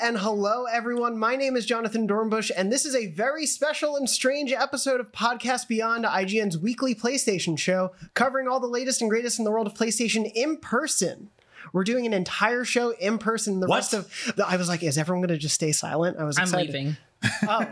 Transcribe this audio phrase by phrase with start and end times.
[0.00, 1.18] and hello, everyone.
[1.18, 5.12] My name is Jonathan Dornbush, and this is a very special and strange episode of
[5.12, 9.66] Podcast Beyond, IGN's weekly PlayStation show, covering all the latest and greatest in the world
[9.66, 11.30] of PlayStation in person.
[11.72, 13.60] We're doing an entire show in person.
[13.60, 13.76] The What?
[13.76, 16.16] rest of the, I was like, is everyone going to just stay silent?
[16.18, 16.72] I was I'm excited.
[16.74, 16.96] leaving.
[17.46, 17.66] Oh,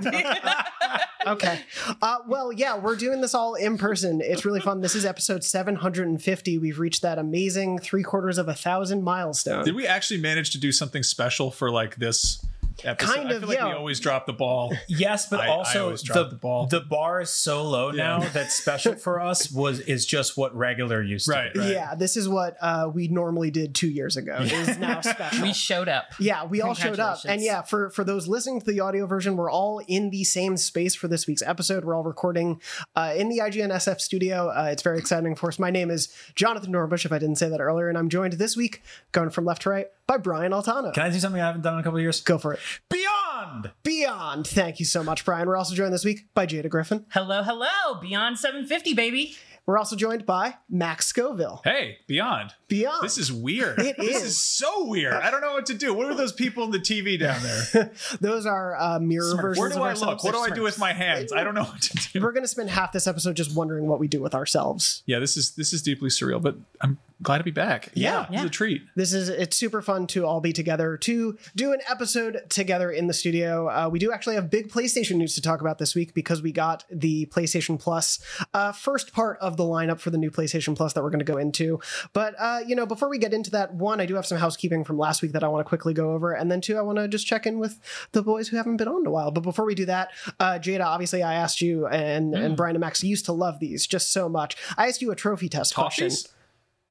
[1.26, 1.60] okay.
[2.02, 4.20] Uh, well, yeah, we're doing this all in person.
[4.22, 4.80] It's really fun.
[4.80, 6.58] This is episode 750.
[6.58, 9.64] We've reached that amazing three quarters of a thousand milestone.
[9.64, 12.44] Did we actually manage to do something special for like this
[12.84, 13.14] episode?
[13.14, 13.66] Kind I of, feel like yeah.
[13.68, 14.72] we always drop the ball.
[14.88, 16.66] Yes, but I- I also always the, the ball.
[16.66, 18.18] the bar is so low Yeah.
[18.18, 21.32] now that special for us was is just what regular used to.
[21.32, 21.60] Right, be.
[21.60, 21.70] right.
[21.70, 24.36] Yeah, this is what uh, we normally did two years ago.
[24.40, 25.42] Is now special.
[25.42, 26.06] We showed up.
[26.20, 29.36] yeah, we all showed up, and yeah, for for those listening to the audio version,
[29.36, 31.84] we're all in the same space for this week's episode.
[31.84, 32.60] We're all recording
[32.96, 34.48] uh, in the IGN SF studio.
[34.48, 35.58] Uh, it's very exciting for us.
[35.58, 38.56] My name is Jonathan Dornbush, if I didn't say that earlier, and I'm joined this
[38.56, 38.82] week,
[39.12, 40.92] going from left to right, by Brian Altano.
[40.92, 42.20] Can I do something I haven't done in a couple of years?
[42.22, 42.60] Go for it.
[42.88, 43.70] Beyond.
[43.84, 44.46] Beyond.
[44.48, 45.46] Thank you so much, Brian.
[45.46, 47.04] We're also joined this week by Jada Griffin.
[47.10, 48.00] Hello, hello.
[48.00, 49.36] Beyond 750, baby.
[49.66, 51.60] We're also joined by Max Scoville.
[51.62, 52.54] Hey, Beyond.
[52.68, 53.02] Beyond.
[53.04, 53.78] This is weird.
[53.78, 54.22] It this is.
[54.22, 55.12] is so weird.
[55.12, 55.92] I don't know what to do.
[55.92, 57.92] What are those people in the TV down there?
[58.22, 60.24] Those are uh, mirror versions Where do of I ourselves.
[60.24, 60.34] look?
[60.34, 61.34] What do I do with my hands?
[61.34, 62.22] I don't know what to do.
[62.22, 65.02] We're going to spend half this episode just wondering what we do with ourselves.
[65.04, 67.90] Yeah, this is this is deeply surreal, but I'm glad to be back.
[67.94, 68.26] Yeah.
[68.30, 68.82] It's a treat.
[68.94, 73.06] This is it's super fun to all be together to do an episode together in
[73.06, 73.68] the studio.
[73.68, 76.52] Uh, we do actually have big PlayStation news to talk about this week because we
[76.52, 78.18] got the PlayStation Plus
[78.54, 81.24] uh, first part of the lineup for the new PlayStation Plus that we're going to
[81.24, 81.80] go into.
[82.12, 84.84] But uh, you know, before we get into that, one, I do have some housekeeping
[84.84, 86.98] from last week that I want to quickly go over, and then two, I want
[86.98, 87.80] to just check in with
[88.12, 89.30] the boys who haven't been on in a while.
[89.30, 92.80] But before we do that, uh, Jada, obviously, I asked you and and Brian and
[92.80, 94.56] Max used to love these just so much.
[94.76, 96.10] I asked you a trophy test question.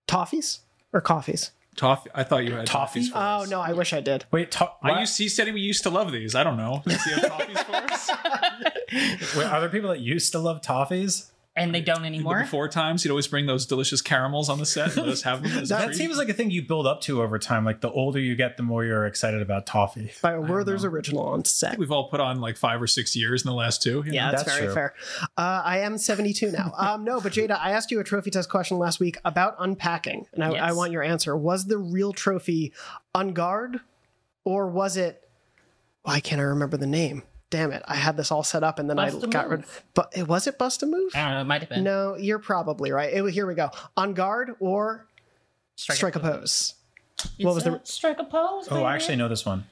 [0.08, 0.60] Toffees?
[0.60, 0.60] Toffees
[0.94, 1.52] or coffees?
[1.76, 2.10] Toffee.
[2.16, 3.02] I thought you had Toffee?
[3.02, 3.10] toffees.
[3.12, 3.50] For Oh us.
[3.50, 4.26] no, I wish I did.
[4.32, 5.00] Wait, to- I what?
[5.02, 6.34] used he said we used to love these.
[6.34, 6.82] I don't know.
[6.88, 9.36] Does he have toffees for us?
[9.36, 11.30] Wait, are there people that used to love toffees?
[11.58, 12.42] And they don't anymore.
[12.42, 15.42] Before times, he'd always bring those delicious caramels on the set and let us have
[15.44, 15.52] them.
[15.52, 15.98] As a That treat.
[15.98, 17.66] seems like a thing you build up to over time.
[17.66, 20.12] Like the older you get, the more you're excited about toffee.
[20.22, 21.78] by a Werther's original on set.
[21.78, 24.04] We've all put on like five or six years in the last two.
[24.08, 24.32] Yeah, know?
[24.32, 24.74] that's, That's very true.
[24.76, 24.94] fair.
[25.38, 26.74] Uh, I am 72 now.
[26.88, 30.28] Um, no, but Jada, I asked you a trophy test question last week about unpacking,
[30.34, 30.62] and I, Yes.
[30.62, 31.36] I want your answer.
[31.36, 32.72] Was the real trophy
[33.16, 33.80] on guard,
[34.46, 35.28] or was it?
[36.04, 37.24] Why can't I remember the name?
[37.50, 37.82] Damn it!
[37.88, 39.60] I had this all set up, and then Bust I a got rid.
[39.62, 39.84] Move.
[39.94, 41.12] But it was it bust a move?
[41.16, 41.42] I don't know.
[41.42, 41.84] It might have been.
[41.84, 43.14] No, you're probably right.
[43.14, 43.70] It, here we go.
[43.96, 45.08] On guard or
[45.78, 46.74] Strike, strike a pose.
[47.20, 48.68] It's What was the- Strike a pose.
[48.70, 48.84] Oh, baby.
[48.86, 49.66] I actually know this one.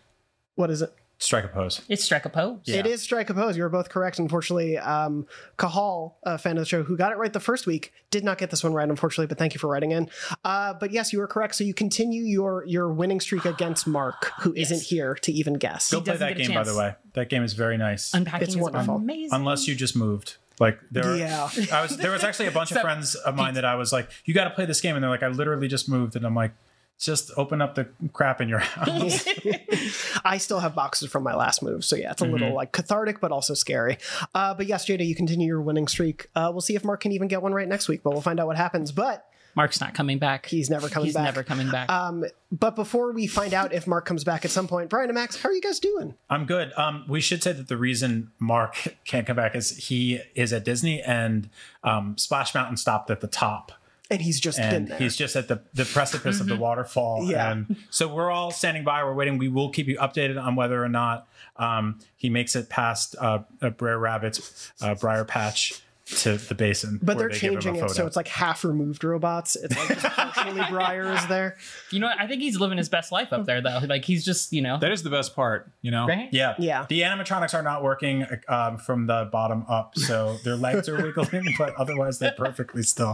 [0.56, 0.94] What is it?
[1.18, 1.82] Strike a pose.
[1.88, 2.60] It's strike a pose.
[2.66, 2.78] Yeah.
[2.80, 3.56] It is strike a pose.
[3.56, 4.20] You were both correct.
[4.20, 5.26] Unfortunately, um,
[5.58, 8.38] Kahal, a fan of the show who got it right the first week, did not
[8.38, 9.28] get this one right, unfortunately.
[9.28, 10.10] But thank you for writing in.
[10.44, 11.56] Uh, but yes, you were correct.
[11.56, 14.72] So you continue your your winning streak against Mark, who Yes.
[14.72, 15.90] not here to even guess.
[15.92, 16.96] Go play that game, by the way.
[17.14, 18.14] That game is very nice.
[18.14, 18.96] Unpacking It's is wonderful.
[18.96, 19.30] amazing.
[19.32, 20.36] Unless you just moved.
[20.60, 21.50] Like there, Yeah.
[21.74, 21.98] I was.
[21.98, 24.46] There was actually a bunch of friends of mine that I was like, "You got
[24.46, 26.52] to play this game," and they're like, "I literally just moved," and I'm like,
[27.00, 29.28] "Just open up the crap in your house."
[30.26, 33.20] I still have boxes from my last move, so yeah, it's a little like cathartic,
[33.20, 33.98] but also scary.
[34.34, 36.28] Uh, but yes, Jada, you continue your winning streak.
[36.36, 38.40] Uh, we'll see if Mark can even get one right next week, but we'll find
[38.40, 38.92] out what happens.
[38.92, 40.46] But Mark's not coming back.
[40.48, 41.28] he's never coming He's back.
[41.28, 41.90] He's never coming back.
[41.90, 45.16] Um, but before we find out if Mark comes back at some point, Brian and
[45.16, 46.14] Max, how are you guys doing?
[46.30, 46.74] I'm good.
[46.78, 50.66] Um, we should say that the reason Mark can't come back is he is at
[50.66, 51.50] Disney and
[51.84, 53.72] um, Splash Mountain stopped at the top.
[54.10, 54.98] And he's just been and there.
[55.00, 57.24] he's just at the, the precipice of the waterfall.
[57.24, 57.52] Yeah.
[57.52, 59.04] And so we're all standing by.
[59.04, 59.38] We're waiting.
[59.38, 61.28] We will keep you updated on whether or not
[61.58, 67.00] um, he makes it past uh, uh, Brer Rabbit's uh, Briar Patch to the basin.
[67.02, 69.56] But they're they give him a changing it so it's like half removed robots.
[69.56, 70.60] It's like just partially
[71.16, 71.58] is there.
[71.92, 72.20] you know what?
[72.20, 73.80] I think he's living his best life up there, though.
[73.88, 75.72] Like he's just, you know, that is the best part.
[75.82, 76.30] You know, right?
[76.32, 76.54] Yeah.
[76.60, 76.86] Yeah.
[76.88, 79.98] The animatronics are not working um, from the bottom up.
[79.98, 83.14] So their legs are wiggling, but otherwise they're perfectly still.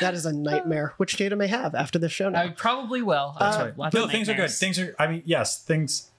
[0.00, 2.42] That is a nightmare, which Jada may have after this show now.
[2.42, 3.34] I probably will.
[3.40, 3.78] That's Uh, right.
[3.78, 4.50] lots No, things are good.
[4.50, 4.94] Things are.
[4.98, 6.10] I mean, yes, things.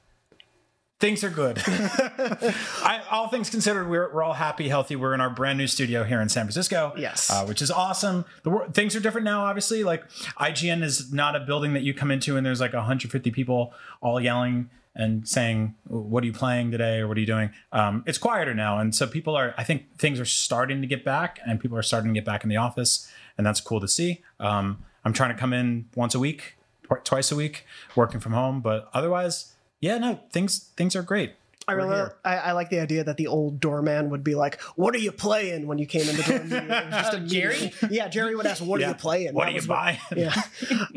[1.05, 1.61] Things are good.
[1.67, 4.95] I, all things considered, we're, we're all happy, healthy.
[4.95, 6.93] We're in our brand new studio here in San Francisco.
[6.97, 7.29] Yes.
[7.29, 8.25] uh, which is awesome.
[8.41, 9.45] The wor- things are different now.
[9.45, 10.09] Obviously, like
[10.39, 13.71] IGN is not a building that you come into and there's like 150 people
[14.01, 18.03] all yelling and saying, "What are you playing today?" or "What are you doing?" Um,
[18.07, 19.53] it's quieter now, and so people are.
[19.59, 22.43] I think things are starting to get back, and people are starting to get back
[22.43, 24.23] in the office, and that's cool to see.
[24.39, 27.65] Um, I'm trying to come in once a week, tw- twice a week,
[27.95, 29.54] working from home, but otherwise,
[29.85, 31.33] yeah, no, things things are great.
[31.67, 32.09] I We're really.
[32.23, 35.11] I, I like the idea that the old doorman would be like, "What are you
[35.11, 36.35] playing?" when you came in the door.
[36.37, 36.69] immediately.
[36.77, 37.73] It was just Jerry?
[37.89, 38.87] Yeah, Jerry would ask, "What Yeah.
[38.87, 39.97] are you playing?" What That are you was buying?
[40.15, 40.35] Yeah.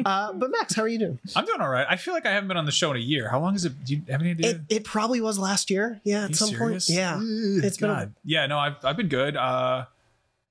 [0.05, 1.19] Uh, but Max, how are you doing?
[1.35, 1.87] I'm doing all right.
[1.89, 3.31] I feel like I haven't been on the show in a year.
[3.31, 3.83] How long is it?
[3.85, 4.51] Do you have any idea?
[4.51, 6.01] It, it probably was last year.
[6.05, 6.87] Yeah, at you some serious?
[6.87, 6.99] point.
[6.99, 7.89] Yeah, Ugh, it's been.
[7.91, 8.15] A, God.
[8.25, 9.37] yeah, no, I've I've been good.
[9.39, 9.87] Uh,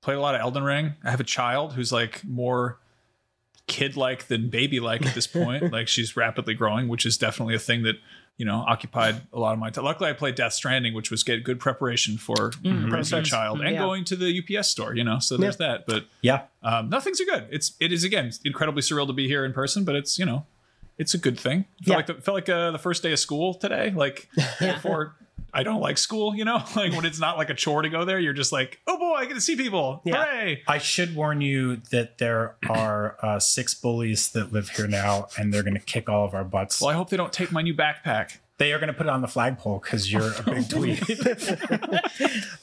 [0.00, 0.94] played a lot of Elden Ring.
[1.04, 2.78] I have a child who's like more
[3.68, 5.72] kid-like than baby-like at this point.
[5.72, 7.96] like she's rapidly growing, which is definitely a thing that
[8.38, 9.84] you know occupied a lot of my time.
[9.84, 13.70] Luckily, I played Death Stranding, which was get good preparation for raising a child and
[13.74, 13.78] Yeah.
[13.80, 14.94] going to the UPS store.
[14.96, 15.84] You know, so there's that.
[15.86, 16.42] But Yeah.
[16.62, 17.46] um, no, things are good.
[17.50, 20.46] It's it is again incredibly surreal to be here in person, but it's you know,
[20.96, 21.64] it's a good thing.
[21.84, 21.96] Felt Yeah.
[21.96, 23.90] like the, felt like uh, the first day of school today.
[23.94, 24.28] Like
[24.60, 25.14] before,
[25.58, 26.36] I don't like school.
[26.36, 28.80] You know, like when it's not like a chore to go there, you're just like,
[28.86, 30.00] oh boy, I get to see people.
[30.04, 30.24] Yeah.
[30.24, 30.62] Hooray!
[30.68, 35.52] I should warn you that there are uh, six bullies that live here now, and
[35.52, 36.80] they're going to kick all of our butts.
[36.80, 38.38] Well, I hope they don't take my new backpack.
[38.58, 41.00] They are going to put it on the flagpole because you're a big tweet.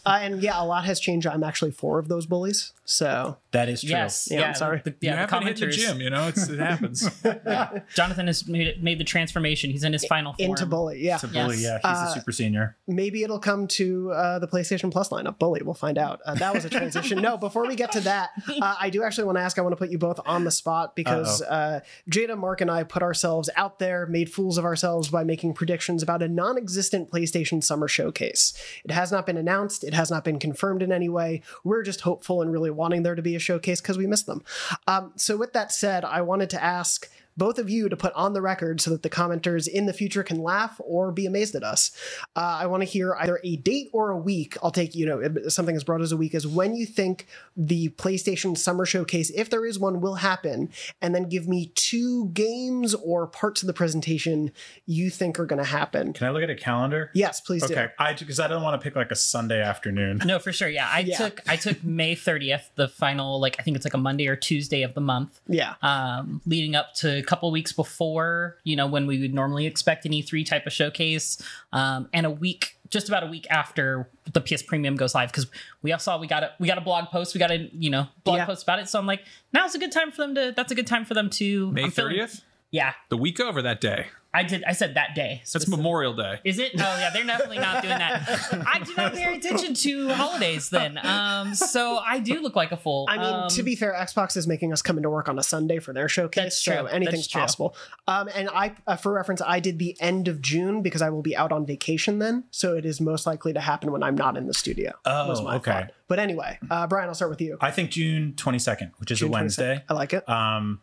[0.05, 1.25] uh, and yeah, a lot has changed.
[1.25, 2.73] I'm actually four of those bullies.
[2.83, 3.91] So that is true.
[3.91, 4.27] Yes.
[4.29, 4.81] Yeah, I'm sorry.
[4.83, 6.01] The, you yeah, the haven't hit the gym.
[6.01, 7.09] You know, it's, it happens.
[7.95, 9.71] Jonathan has made, made the transformation.
[9.71, 10.49] He's in his final form.
[10.51, 11.15] into bully, yeah.
[11.15, 11.57] It's a bully.
[11.57, 11.81] Yes.
[11.83, 12.75] Yeah, he's Uh, a super senior.
[12.87, 15.39] maybe it'll come to uh, the PlayStation Plus lineup.
[15.39, 16.19] Bully, we'll find out.
[16.25, 17.21] Uh, that was a transition.
[17.21, 18.31] no, before we get to that,
[18.61, 19.57] uh, I do actually want to ask.
[19.57, 21.79] I want to put you both on the spot because uh,
[22.11, 25.84] Jada, Mark, and I put ourselves out there, made fools of ourselves by making predictions
[25.89, 28.53] about a non-existent PlayStation Summer Showcase.
[28.83, 29.83] It has not been announced.
[29.83, 31.41] It has not been confirmed in any way.
[31.63, 34.43] We're just hopeful and really wanting there to be a showcase because we missed them.
[34.87, 38.33] Um, so, with that said, I wanted to ask both of you to put on
[38.33, 41.63] the record so that the commenters in the future can laugh or be amazed at
[41.63, 41.91] us.
[42.35, 44.57] Uh, I want to hear either a date or a week.
[44.63, 47.27] I'll take, you know, something as broad as a week as when you think
[47.57, 50.69] the PlayStation Summer Showcase, if there is one, will happen.
[51.01, 54.51] And then give me two games or parts of the presentation
[54.85, 56.13] you think are going to happen.
[56.13, 57.11] Can I look at a calendar?
[57.13, 60.21] Yes, please Okay, I because I don't want to pick like a Sunday afternoon.
[60.25, 60.69] No, for sure.
[60.69, 61.17] Yeah, I Yeah.
[61.17, 64.35] took I took May 30th, the final like I think it's like a Monday or
[64.35, 65.39] Tuesday of the month.
[65.47, 65.75] Yeah.
[65.81, 70.05] um, leading up to a couple weeks before you know when we would normally expect
[70.05, 71.41] an E3 type of showcase,
[71.73, 75.47] um, and a week just about a week after the PS Premium goes live because
[75.81, 77.89] we all saw we got a we got a blog post, we got a you
[77.89, 78.45] know blog Yeah.
[78.45, 78.87] post about it.
[78.87, 79.23] So I'm like,
[79.53, 80.53] now's a good time for them to.
[80.55, 81.71] That's a good time for them to.
[81.71, 82.41] May thirtieth,
[82.75, 84.07] Yeah, the week of or that day.
[84.33, 84.65] I did.
[84.65, 85.41] I said that day.
[85.53, 86.41] That's Memorial Day.
[86.43, 86.71] Is it?
[86.75, 88.27] Oh yeah, they're definitely not doing that.
[88.67, 90.99] I do not pay attention to holidays then.
[91.01, 93.05] Um, so I do look like a fool.
[93.09, 95.43] I mean, Um, to be fair, Xbox is making us come into work on a
[95.43, 96.87] Sunday for their showcase, That's so true.
[96.87, 97.41] anything's That's true.
[97.41, 97.75] possible.
[98.09, 101.21] Um, and I, uh, for reference, I did the end of June because I will
[101.23, 104.35] be out on vacation then, so it is most likely to happen when I'm not
[104.35, 104.91] in the studio.
[105.05, 105.71] Oh, was my okay.
[105.71, 105.91] thought.
[106.09, 107.57] But anyway, uh, Brian, I'll start with you.
[107.61, 109.75] I think June twenty second, which is June a Wednesday.
[109.75, 109.83] 22nd.
[109.87, 110.27] I like it.
[110.27, 110.81] Um,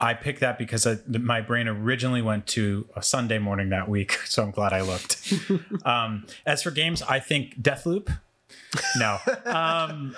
[0.00, 4.12] I picked that because I, my brain originally went to a Sunday morning that week,
[4.24, 5.32] so I'm glad I looked.
[5.84, 8.16] um, as for games, I think Deathloop.
[8.96, 10.14] No, um,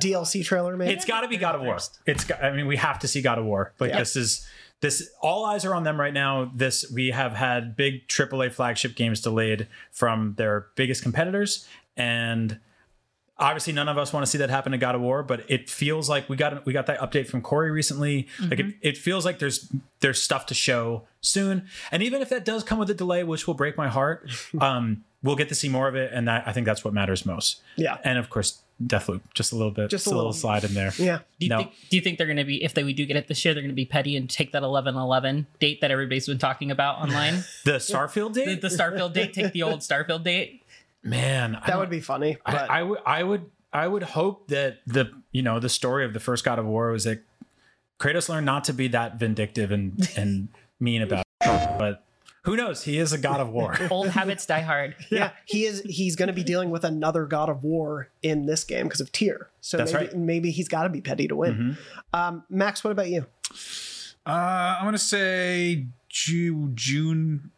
[0.00, 0.92] DLC trailer, maybe.
[0.92, 1.78] it's got to be God of War.
[2.06, 3.72] It's got, I mean, we have to see God of War.
[3.80, 3.98] Like Yeah.
[3.98, 4.46] this is
[4.80, 5.10] this.
[5.20, 6.50] All eyes are on them right now.
[6.54, 12.58] This we have had big AAA flagship games delayed from their biggest competitors, and
[13.42, 15.22] obviously none of us want to see that happen to God of War.
[15.22, 18.28] But it feels like we got we got that update from Corey recently.
[18.40, 19.68] Like it, it feels like there's
[20.00, 23.46] there's stuff to show soon, and even if that does come with a delay, which
[23.46, 24.30] will break my heart,
[24.60, 27.26] um, we'll get to see more of it, and that, I think that's what matters
[27.26, 27.60] most.
[27.76, 27.98] Yeah.
[28.04, 28.60] and of course.
[28.82, 30.40] Deathloop, just a little bit, Just just a a little little.
[30.40, 30.92] slide in there.
[30.98, 31.18] yeah.
[31.38, 31.58] do you no.
[31.58, 33.44] think do you think they're going to be if they we do get it this
[33.44, 36.72] year they're going to be petty and take that 11-11 date that everybody's been talking
[36.72, 40.61] about online The Starfield the, date, the Starfield date take the old Starfield date
[41.02, 42.38] man, That would be funny.
[42.44, 46.04] I, But I would, I would, I would hope that the you know the story
[46.04, 47.22] of the first God of War was that
[48.00, 50.48] Kratos learned not to be that vindictive and and
[50.80, 51.78] mean about it.
[51.78, 52.04] But
[52.44, 52.82] who knows?
[52.82, 53.76] He is a God of War.
[53.90, 55.80] old habits die hard yeah, he is.
[55.82, 59.10] He's going to be dealing with another God of War in this game because of
[59.12, 59.48] Tyr.
[59.60, 60.14] So That's maybe right.
[60.14, 60.26] Mm-hmm.
[60.26, 61.78] maybe he's got to be petty to win.
[62.12, 63.26] Um, Max, what about you?
[64.26, 67.50] Uh, I'm gonna say Ju- June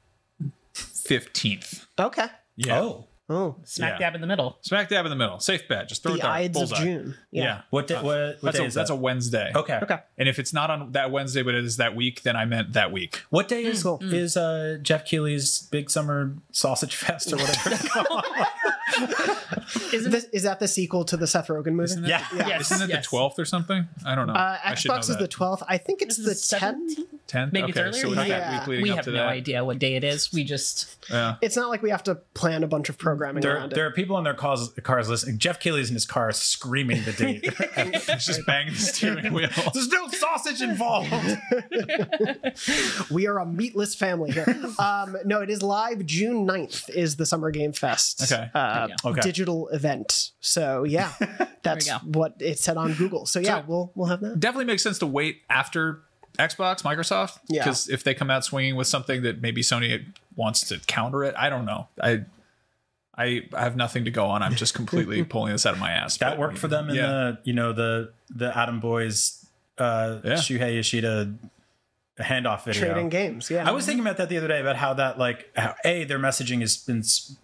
[0.73, 1.87] fifteenth.
[1.99, 2.27] Okay.
[2.57, 2.81] Yeah.
[2.81, 4.09] Oh, Oh, smack Yeah.
[4.09, 5.41] dab in the middle Smack dab in the middle.
[5.41, 5.89] Safe bet.
[5.89, 6.31] Just throw the it down.
[6.31, 6.85] Ides of Bullseye.
[6.85, 7.15] June.
[7.31, 7.63] Yeah.
[7.71, 7.95] what day?
[7.95, 8.95] What, what That's, day a, is that's a?
[8.95, 9.51] Wednesday.
[9.55, 9.79] okay.
[9.83, 9.99] Okay.
[10.19, 12.75] And if it's not on that Wednesday, but it is that week, then I meant
[12.75, 13.23] that week.
[13.31, 13.99] What day is Cool.
[14.03, 17.71] is uh, Jeff Keighley's big summer sausage fest or whatever?
[19.93, 21.85] isn't This, is that the sequel to the Seth Rogen movie?
[21.85, 22.27] Isn't it, yeah.
[22.35, 23.05] Yes, Isn't it yes.
[23.05, 23.89] the twelfth or something?
[24.05, 24.35] I don't know.
[24.35, 25.19] Uh, I should know Xbox is that.
[25.19, 25.63] the 12th.
[25.69, 26.75] I think it's Is the 10th.
[26.99, 27.05] 17th?
[27.29, 27.53] 10th.
[27.53, 27.93] Maybe it's earlier.
[28.03, 28.25] so we Yeah.
[28.39, 29.29] that week leading we up have to no that.
[29.29, 30.33] idea what day it is.
[30.33, 31.37] We just Yeah.
[31.43, 33.89] It's not like we have to plan a bunch of programming There, around there it.
[33.89, 35.39] are people in their cars, cars listening.
[35.39, 37.45] Jeff Keighley's in his car screaming the date.
[38.11, 39.49] He's just banging the steering wheel.
[39.75, 41.13] There's no sausage involved.
[43.11, 44.47] We are a meatless family here.
[44.79, 48.51] um, no, it is live June 9th is the Summer Game Fest Okay.
[48.55, 48.89] uh.
[49.05, 49.21] Okay.
[49.21, 50.31] digital event.
[50.41, 51.13] So yeah,
[51.63, 53.27] that's what it said on Google.
[53.27, 54.41] So yeah, So- we'll we'll have that.
[54.41, 56.01] Definitely makes sense to wait after
[56.39, 57.39] Xbox, Microsoft.
[57.49, 57.65] Yeah.
[57.65, 60.05] Because if they come out swinging with something that maybe Sony
[60.37, 61.89] wants to counter it, I don't know.
[62.03, 62.25] I.
[63.17, 64.43] I I have nothing to go on.
[64.43, 66.17] I'm just completely pulling this out of my ass.
[66.19, 67.07] that But, worked for them in yeah.
[67.07, 69.47] the you know the the Adam Boyes
[69.79, 70.33] uh Yeah.
[70.33, 71.33] Shuhei Yoshida
[72.19, 72.87] handoff video.
[72.93, 73.51] Trading games.
[73.51, 76.03] Yeah, I was thinking about that the other day about how that like how, a
[76.03, 77.37] their messaging has been s-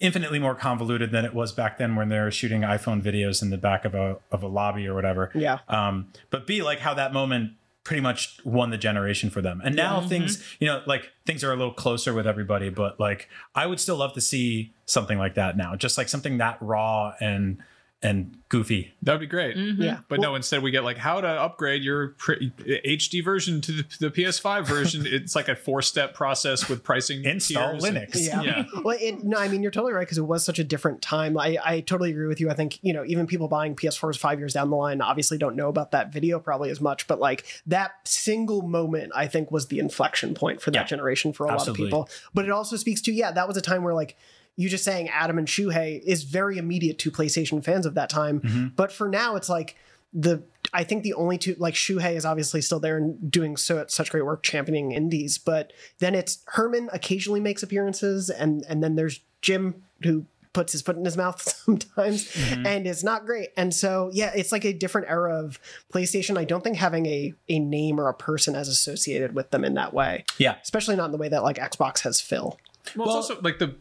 [0.00, 3.50] infinitely more convoluted than it was back then when they were shooting iPhone videos in
[3.50, 5.32] the back of a of a lobby or whatever.
[5.34, 5.58] Yeah.
[5.68, 7.54] Um, but b like how that moment
[7.88, 9.62] pretty much won the generation for them.
[9.64, 10.56] And now things, mm-hmm.
[10.60, 13.96] you know, like things are a little closer with everybody, but like I would still
[13.96, 15.74] love to see something like that now.
[15.74, 17.56] Just like something that raw and
[18.00, 18.92] and goofy.
[19.02, 19.56] That would be great.
[19.56, 19.82] Mm-hmm.
[19.82, 22.52] yeah, But no, instead we get like how to upgrade your pre-
[22.86, 25.02] HD version to the, the PS5 version.
[25.06, 27.24] it's like a four step process with pricing.
[27.24, 28.10] Install tiers and- Linux.
[28.24, 28.42] Yeah.
[28.42, 28.64] Yeah.
[28.84, 31.36] well, it, no, I mean you're totally right because it was such a different time.
[31.36, 32.48] I, I totally agree with you.
[32.50, 35.56] I think you know even people buying PS4s five years down the line obviously don't
[35.56, 39.66] know about that video probably as much, but like that single moment I think was
[39.66, 40.84] the inflection point for that Yeah.
[40.84, 41.90] generation for a Absolutely.
[41.90, 42.30] lot of people.
[42.32, 44.16] But it also speaks to yeah, that was a time where like
[44.58, 48.40] you just saying Adam and Shuhei is very immediate to PlayStation fans of that time.
[48.40, 48.66] Mm-hmm.
[48.74, 49.76] But for now, it's like
[50.12, 50.42] the
[50.74, 54.10] I think the only two like Shuhei is obviously still there and doing so such
[54.10, 59.20] great work championing indies, but then it's Herman occasionally makes appearances and and then there's
[59.42, 62.66] Jim who puts his foot in his mouth sometimes Mm-hmm.
[62.66, 63.50] and it's not great.
[63.56, 65.60] And so yeah, it's like a different era of
[65.92, 66.36] PlayStation.
[66.36, 69.74] I don't think having a a name or a person as associated with them in
[69.74, 70.24] that way.
[70.38, 70.56] Yeah.
[70.62, 72.58] Especially not in the way that like Xbox has Phil.
[72.96, 73.74] Well, Well- it's also like the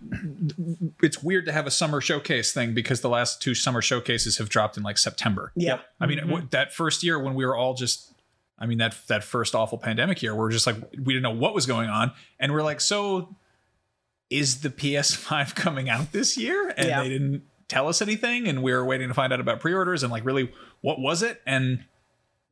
[1.01, 4.49] it's weird to have a summer showcase thing because the last two summer showcases have
[4.49, 5.51] dropped in like September.
[5.55, 5.79] Yeah.
[5.99, 6.29] I mean, mm-hmm.
[6.29, 8.13] w- that first year when we were all just,
[8.59, 11.31] I mean, that that first awful pandemic year, we are just like we didn't know
[11.31, 13.35] what was going on, and we're like, so
[14.29, 16.73] is the PS5 coming out this year?
[16.75, 17.03] And Yeah.
[17.03, 20.11] they didn't tell us anything, and we were waiting to find out about pre-orders and
[20.11, 21.41] like really what was it?
[21.45, 21.83] And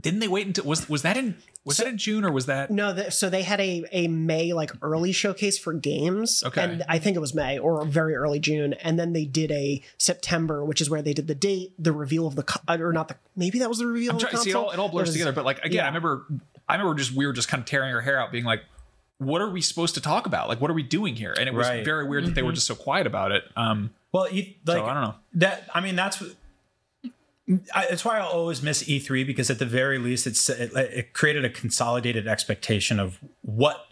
[0.02, 2.70] didn't they wait until was was that in was that in June or was that?
[2.70, 6.62] No, th- so they had a a May like early showcase for games, Okay.
[6.64, 9.82] and I think it was May or very early June, and then they did a
[9.98, 13.08] September, which is where they did the date, the reveal of the co- or not
[13.08, 14.12] the maybe that was the reveal.
[14.12, 14.72] I'm of the trying see it all.
[14.72, 15.32] It all blurs was- together.
[15.32, 15.84] But like again, yeah.
[15.84, 16.26] I remember,
[16.70, 18.62] I remember just we were just kind of tearing our hair out, being like,
[19.18, 20.50] "What are we supposed to talk about?
[20.50, 21.84] Like, what are we doing here?" And it was Right.
[21.84, 23.44] very weird that they were just so quiet about it.
[23.56, 25.16] Um, Well, you, like so I don't know.
[25.36, 25.68] that.
[25.74, 26.32] I mean, that's what.
[27.76, 31.14] I, that's why I'll always miss E3 because at the very least, it's it, it
[31.14, 33.86] created a consolidated expectation of what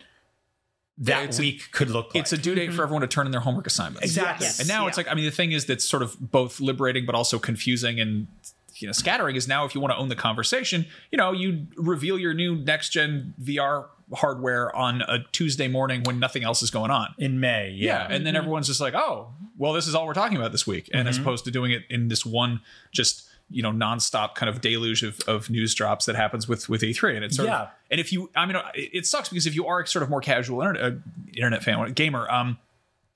[0.97, 2.21] that it's a- week could look like.
[2.23, 2.81] It's a due date for mm-hmm.
[2.81, 4.03] everyone to turn in their homework assignments.
[4.03, 4.45] exactly.
[4.45, 4.59] Yes.
[4.59, 4.89] And now Yeah.
[4.89, 7.99] it's like, I mean, the thing is that's sort of both liberating but also confusing
[7.99, 8.27] and
[8.75, 11.67] you know scattering is now if you want to own the conversation, you know, you
[11.77, 16.71] reveal your new next gen VR hardware on a Tuesday morning when nothing else is
[16.71, 17.13] going on.
[17.17, 17.69] in May.
[17.69, 18.41] Yeah, Yeah, and then mm-hmm.
[18.41, 21.15] everyone's just like, "Oh, well, this is all we're talking about this week," and as
[21.15, 21.23] mm-hmm.
[21.23, 25.19] opposed to doing it in this one just you know nonstop kind of deluge of,
[25.27, 27.61] of news drops that happens with with E3, and it's sort Yeah.
[27.63, 30.09] of and if you, I mean, it, it sucks because if you are sort of
[30.09, 30.95] more casual internet uh,
[31.35, 32.57] internet fan, gamer, um,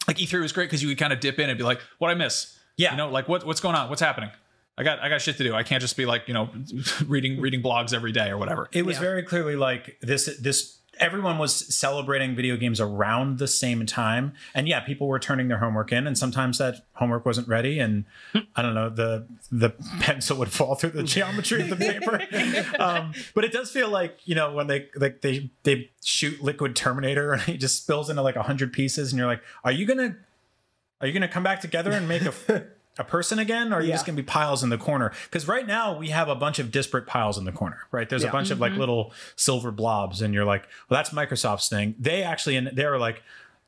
[0.08, 2.12] like E3 was great because you could kind of dip in and be like, "What
[2.12, 2.92] I miss?" Yeah.
[2.92, 3.90] you know, like what what's going on?
[3.90, 4.30] What's happening?
[4.78, 5.56] I got I got shit to do.
[5.56, 6.50] I can't just be like you know
[7.08, 8.70] reading reading blogs every day or whatever.
[8.72, 9.02] it was Yeah.
[9.02, 10.30] very clearly like this.
[10.40, 15.48] This everyone was celebrating video games around the same time, and yeah, people were turning
[15.48, 18.06] their homework in, and sometimes that homework wasn't ready, and
[18.56, 22.22] I don't know the the pencil would fall through the geometry of the paper.
[22.80, 26.76] um, but it does feel like you know when they like they they shoot Liquid
[26.76, 29.86] Terminator and it just spills into like a hundred pieces, and you're like, are you
[29.86, 30.18] gonna
[31.02, 32.68] are you gonna come back together and make a
[33.00, 35.12] a person again, or are you just gonna be piles in the corner?
[35.26, 38.08] Because right now we have a bunch of disparate piles in the corner, right?
[38.10, 38.30] There's Yeah.
[38.30, 38.80] a bunch of like mm-hmm.
[38.80, 41.96] little silver blobs, and you're like, well, that's Microsoft's thing.
[42.00, 43.24] They actually, and they were like,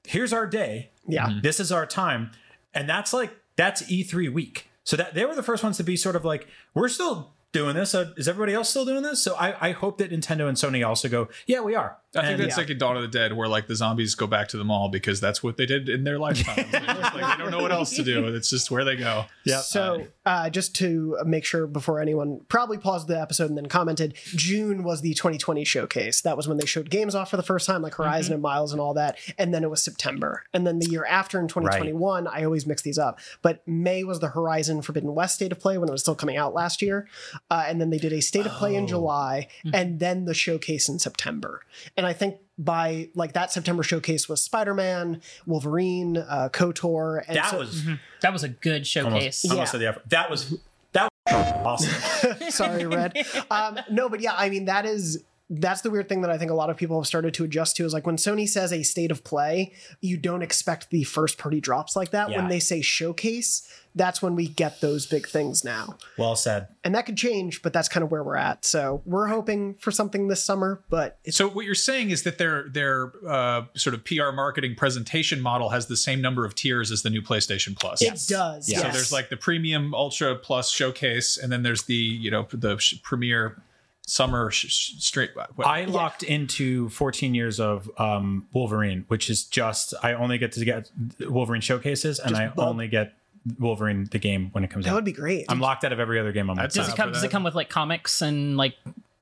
[0.05, 1.27] here's our day, Yeah.
[1.27, 1.39] Mm-hmm.
[1.41, 2.31] this is our time,
[2.73, 4.67] and that's like that's E3 week.
[4.83, 7.75] So that they were the first ones to be sort of like, we're still doing
[7.75, 7.91] this.
[7.91, 9.23] So is everybody else still doing this?
[9.23, 11.97] So I, I hope that Nintendo and Sony also go, yeah, we are.
[12.15, 14.25] I think And- that's like a Dawn of the Dead, where like the zombies go
[14.25, 16.65] back to the mall because that's what they did in their lifetime.
[16.71, 18.25] They're like, they don't know what else to do.
[18.39, 19.25] It's just where they go.
[19.45, 19.59] yeah.
[19.59, 24.15] So, uh, just to make sure before anyone probably paused the episode and then commented,
[24.35, 26.21] June was the 2020 showcase.
[26.21, 28.71] That was when they showed games off for the first time, like Horizon and Miles
[28.71, 29.17] and all that.
[29.37, 30.43] And then it was September.
[30.53, 34.19] And then the year after in 2021, I always mix these up, but May was
[34.19, 37.07] the Horizon Forbidden West State of Play when it was still coming out last year.
[37.51, 40.89] Uh, and then they did a State of Play in July and then the showcase
[40.89, 41.61] in September.
[41.99, 47.35] And I think by like that September showcase was Spider Man, Wolverine, uh, Kotor, and
[47.37, 47.85] That so- was
[48.21, 49.43] That was a good showcase.
[49.45, 50.09] almost, almost at the effort.
[50.09, 50.57] That was
[50.93, 51.53] that was
[51.87, 52.49] awesome.
[52.51, 53.15] sorry red
[53.51, 56.51] um no but yeah i mean that is that's the weird thing that i think
[56.51, 58.83] a lot of people have started to adjust to is like when sony says a
[58.83, 62.81] state of play you don't expect the first party drops like that when they say
[62.81, 66.67] showcase that's when we get those big things now Well said.
[66.83, 69.89] and that could change but that's kind of where we're at so we're hoping for
[69.89, 73.95] something this summer but it's So what you're saying is that their their uh, sort
[73.95, 77.77] of PR marketing presentation model has the same number of tiers as the new PlayStation
[77.77, 78.01] Plus.
[78.03, 78.77] it does Yeah.
[78.77, 78.81] yes.
[78.81, 82.77] So there's like the premium, ultra, plus showcase, and then there's the you know the
[82.77, 83.61] sh- premiere
[84.09, 85.31] summer sh- sh- straight.
[85.35, 90.51] What, I locked into 14 years of um, Wolverine, which is just I only get
[90.53, 90.89] to get
[91.21, 92.69] Wolverine showcases, and Just I bump.
[92.69, 93.13] only get
[93.59, 94.93] Wolverine the game when it comes that out.
[94.93, 96.49] That would be great I'm locked out of every other game.
[96.49, 96.67] on my.
[96.67, 97.11] Does it come?
[97.11, 98.75] Does it come with like comics and like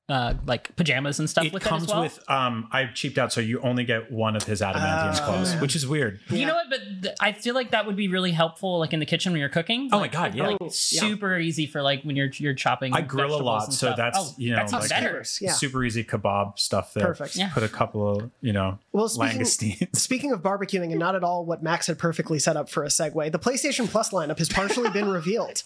[0.10, 2.02] uh like pajamas and stuff it with comes it as well?
[2.04, 5.26] with um I cheaped out, so you only get one of his adamantium Oh.
[5.26, 6.20] clothes, which is weird.
[6.30, 6.70] You know what?
[6.70, 9.40] But th- I feel like that would be really helpful, like in the kitchen when
[9.42, 9.90] you're cooking.
[9.92, 10.48] Oh my Like, God, yeah.
[10.48, 10.70] like, Oh, yeah.
[10.72, 12.94] super easy for like when you're you're chopping.
[12.94, 15.24] I grill a lot, so that's oh, you know that like better.
[15.26, 17.06] Super easy kebab stuff there.
[17.08, 17.36] Perfect.
[17.36, 17.50] Yeah.
[17.54, 19.96] Put a couple of you know Well, speaking- langoustines.
[20.08, 22.88] Speaking of barbecuing, and not at all what Max had perfectly set up for a
[22.88, 25.64] segue, the PlayStation Plus lineup has partially been revealed,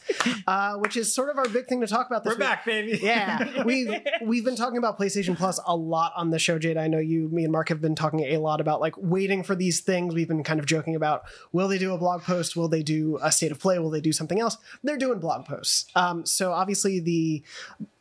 [0.48, 2.48] uh, which is sort of our big thing to talk about this We're week.
[2.50, 3.00] back, baby.
[3.04, 3.94] Yeah, we've
[4.32, 6.78] we've been talking about PlayStation Plus a lot on the show, Jade.
[6.78, 9.56] I know you, me, and Mark have been talking a lot about like waiting for
[9.56, 10.16] these things.
[10.16, 12.56] We've been kind of joking about will they do a blog post?
[12.56, 13.78] Will they do a state of play?
[13.78, 14.56] Will they do something else?
[14.86, 15.86] They're doing blog posts.
[15.96, 17.44] Um, so obviously the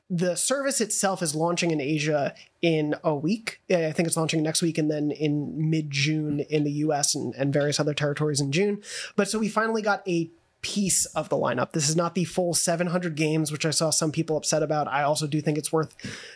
[0.09, 2.33] the service itself is launching in Asia
[2.63, 3.61] in a week.
[3.69, 7.35] I think it's launching next week and then in mid June in the US and,
[7.35, 8.83] and various other territories in June.
[9.17, 10.31] But so we finally got a
[10.63, 11.73] piece of the lineup.
[11.73, 14.89] This is not the full 700 games, which I saw some people upset about.
[14.89, 15.95] I also do think it's worth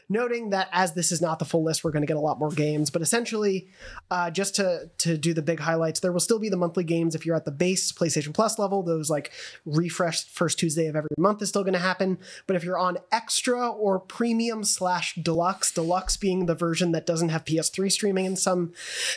[0.08, 2.38] noting that as this is not the full list, we're going to get a lot
[2.38, 2.90] more games.
[2.90, 3.68] But essentially,
[4.10, 7.14] uh, just to to do the big highlights, there will still be the monthly games
[7.14, 8.82] if you're at the base PlayStation Plus level.
[8.82, 9.30] Those like
[9.66, 12.18] refresh first Tuesday of every month is still going to happen.
[12.46, 17.28] But if you're on extra or premium slash deluxe, deluxe being the version that doesn't
[17.28, 18.72] have PS3 streaming in some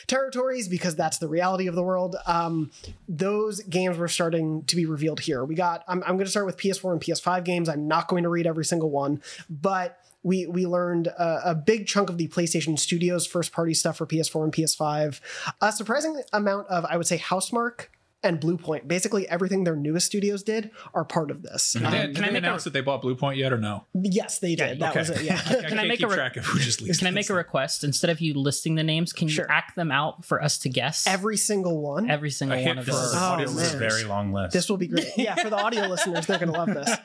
[0.07, 2.15] territories because that's the reality of the world.
[2.25, 2.71] Um,
[3.07, 5.45] those games were starting to be revealed here.
[5.45, 5.83] We got.
[5.87, 7.69] I'm, I'm going to start with PS4 and PS5 games.
[7.69, 11.85] I'm not going to read every single one, but we we learned a, a big
[11.85, 15.21] chunk of the PlayStation Studios first party stuff for PS4 and PS5.
[15.61, 17.87] A surprising amount of I would say Housemarque
[18.23, 18.87] and Bluepoint.
[18.87, 21.73] Basically everything their newest studios did are part of this.
[21.73, 23.57] Did Um, they, can I they make a- announce that they bought Bluepoint yet or
[23.57, 23.85] no?
[23.93, 24.79] yes, they did.
[24.79, 24.99] that okay.
[24.99, 25.21] was it.
[25.27, 25.35] Yeah.
[25.45, 26.85] I Can I can't make a re- track of who just.
[26.99, 29.13] Can I make a request instead of you listing the names?
[29.13, 29.51] Can you Sure.
[29.51, 32.09] act them out for us to guess Every single one.
[32.09, 33.13] every single one of for those?
[33.13, 33.65] Oh, audio man.
[33.65, 34.53] is a very long list.
[34.53, 35.07] This will be great.
[35.15, 36.89] Yeah, for the audio listeners, they're gonna love this.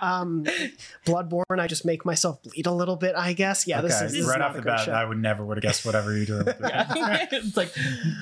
[0.00, 0.44] Um,
[1.06, 3.14] Bloodborne, I just make myself bleed a little bit.
[3.16, 3.66] I guess.
[3.66, 4.92] Yeah, this is this right not off the bat, show.
[4.92, 6.44] I would never would have guessed whatever you're doing.
[6.44, 7.28] with it.
[7.32, 7.72] it's like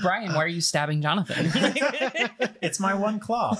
[0.02, 1.46] Brian, why are you stabbing Jonathan?
[2.62, 3.56] it's my one claw.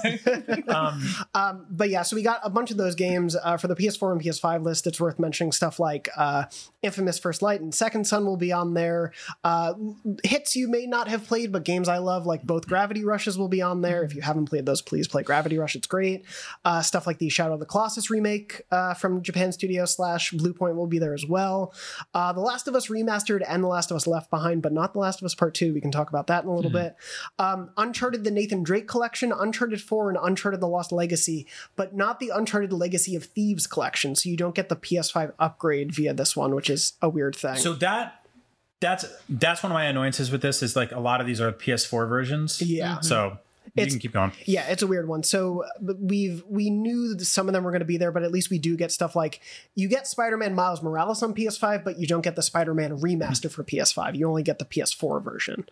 [0.69, 1.03] Um,
[1.35, 4.13] Um, but yeah, so we got a bunch of those games uh, for the PS4
[4.13, 4.87] and PS5 list.
[4.87, 6.45] It's worth mentioning stuff like uh,
[6.83, 9.13] Infamous First Light and Second Son will be on there.
[9.45, 9.75] Uh,
[10.25, 13.49] hits you may not have played, but games I love, like both Gravity Rushes, will
[13.49, 14.03] be on there.
[14.03, 15.77] If you haven't played those, please play Gravity Rush.
[15.77, 16.25] It's great.
[16.65, 20.75] Uh, stuff like the Shadow of the Colossus remake uh, from Japan Studio slash Bluepoint
[20.77, 21.75] will be there as well.
[22.15, 24.93] Uh, the Last of Us remastered and The Last of Us Left Behind, but not
[24.95, 25.75] The Last of Us Part Two.
[25.75, 26.97] We can talk about that in a little bit.
[27.39, 32.21] Um, Uncharted: The Nathan Drake Collection, Uncharted Four, and Uncharted: The Lost Legacy, but not
[32.21, 34.15] the Uncharted Legacy of Thieves collection.
[34.15, 37.57] So you don't get the PS5 upgrade via this one, which is a weird thing.
[37.57, 38.27] so that
[38.81, 41.51] that's that's one of my annoyances with this is like a lot of these are
[41.53, 42.61] PS4 versions.
[42.61, 43.01] Yeah.
[43.01, 43.39] So
[43.77, 44.33] you It's- can keep going.
[44.47, 45.23] Yeah, it's a weird one.
[45.23, 48.33] So we've we knew that some of them were going to be there, but at
[48.33, 49.41] least we do get stuff like
[49.75, 53.63] you get Spider-Man Miles Morales on PS5, but you don't get the Spider-Man remaster for
[53.65, 54.15] PS5.
[54.17, 55.67] You only get the PS4 version,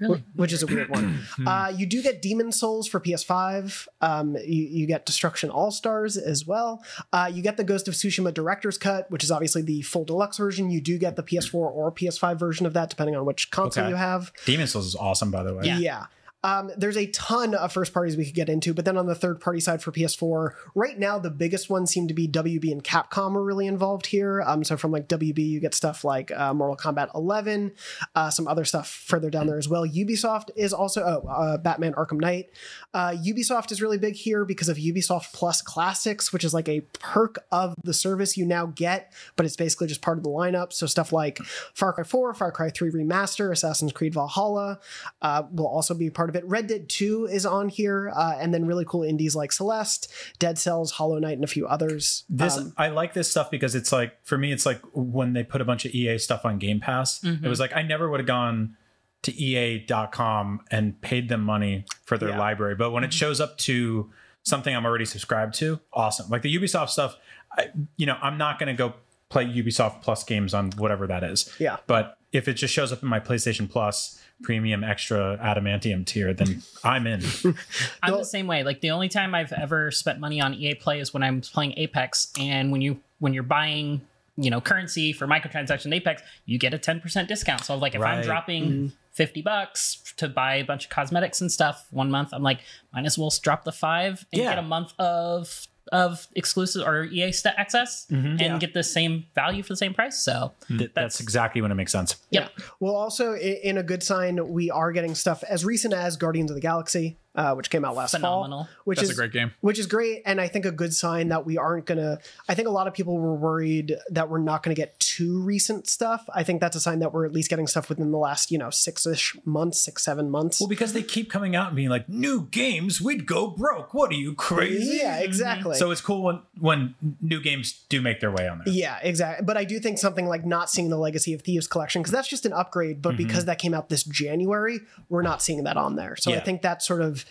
[0.00, 0.22] really?
[0.34, 1.20] which is a weird one.
[1.46, 3.86] uh, you do get Demon's Souls for PS5.
[4.00, 6.82] Um, you, you get Destruction All Stars as well.
[7.12, 10.36] Uh, you get the Ghost of Tsushima Director's Cut, which is obviously the full deluxe
[10.38, 10.70] version.
[10.70, 13.90] You do get the PS4 or PS5 version of that, depending on which console Okay.
[13.90, 14.32] you have.
[14.44, 15.64] Demon's Souls is awesome, by the way.
[15.64, 16.06] Yeah.
[16.44, 19.14] Um, there's a ton of first parties we could get into, but then on the
[19.14, 22.84] third party side for PS4, right now the biggest ones seem to be WB and
[22.84, 24.42] Capcom are really involved here.
[24.42, 27.72] Um, so from like WB, you get stuff like uh, Mortal Kombat 11,
[28.14, 29.86] uh, some other stuff further down there as well.
[29.86, 32.50] Ubisoft is also oh, uh, Batman Arkham Knight.
[32.92, 36.82] Uh, Ubisoft is really big here because of Ubisoft Plus Classics, which is like a
[36.92, 40.74] perk of the service you now get, but it's basically just part of the lineup.
[40.74, 41.38] So stuff like
[41.72, 44.78] Far Cry 4, Far Cry 3 Remaster, Assassin's Creed Valhalla
[45.22, 46.48] uh, will also be part of of it.
[46.48, 50.58] Red Dead 2 is on here, uh, and then really cool indies like Celeste, Dead
[50.58, 52.24] Cells, Hollow Knight, and a few others.
[52.28, 55.42] This Um, I like this stuff because it's like for me, it's like when they
[55.44, 57.20] put a bunch of EA stuff on Game Pass.
[57.20, 57.44] Mm-hmm.
[57.44, 58.76] It was like I never would have gone
[59.22, 62.32] to EA.com and paid them money for their Yeah.
[62.34, 62.40] Mm-hmm.
[62.40, 64.10] library, but when it shows up to
[64.42, 66.28] something I'm already subscribed to, awesome.
[66.28, 67.16] Like the Ubisoft stuff,
[67.56, 68.94] I, you know, I'm not going to go
[69.30, 71.50] play Ubisoft Plus games on whatever that is.
[71.58, 71.78] Yeah.
[71.86, 76.62] But if it just shows up in my PlayStation Plus premium extra adamantium tier, then
[76.82, 77.22] I'm in.
[78.02, 78.62] I'm the same way.
[78.62, 81.74] Like the only time I've ever spent money on EA Play is when I'm playing
[81.76, 84.02] Apex, and when you when you're buying
[84.36, 87.64] you know currency for microtransaction Apex, you get a 10% discount.
[87.64, 88.24] So like if I'm Right.
[88.24, 88.86] dropping mm-hmm.
[89.12, 92.60] 50 bucks to buy a bunch of cosmetics and stuff one month, I'm like
[92.92, 94.50] might as well drop the five and Yeah.
[94.50, 98.26] get a month of of exclusive or EA st- access mm-hmm.
[98.26, 98.58] and Yeah.
[98.58, 100.18] get the same value for the same price.
[100.18, 102.16] So Th- that's exactly when it makes sense.
[102.30, 102.50] yep.
[102.80, 106.54] Well, also in a good sign, we are getting stuff as recent as Guardians of
[106.54, 108.64] the Galaxy, uh, which came out last Phenomenal.
[108.64, 109.52] fall, which That's is a great game.
[109.60, 112.18] which is great, and I think a good sign that we aren't gonna.
[112.48, 115.88] I think a lot of people were worried that we're not gonna get too recent
[115.88, 116.28] stuff.
[116.32, 118.58] I think that's a sign that we're at least getting stuff within the last you
[118.58, 120.60] know six ish months, six seven months.
[120.60, 123.94] Well, because they keep coming out and being like, new games, we'd go broke.
[123.94, 124.98] What are you crazy?
[124.98, 125.76] yeah, exactly.
[125.76, 128.72] So it's cool when when new games do make their way on there.
[128.72, 129.44] Yeah, exactly.
[129.44, 132.28] But I do think something like not seeing the Legacy of Thieves collection because that's
[132.28, 133.02] just an upgrade.
[133.02, 136.16] But because that came out this January, we're not seeing that on there.
[136.16, 137.23] So I think that's sort of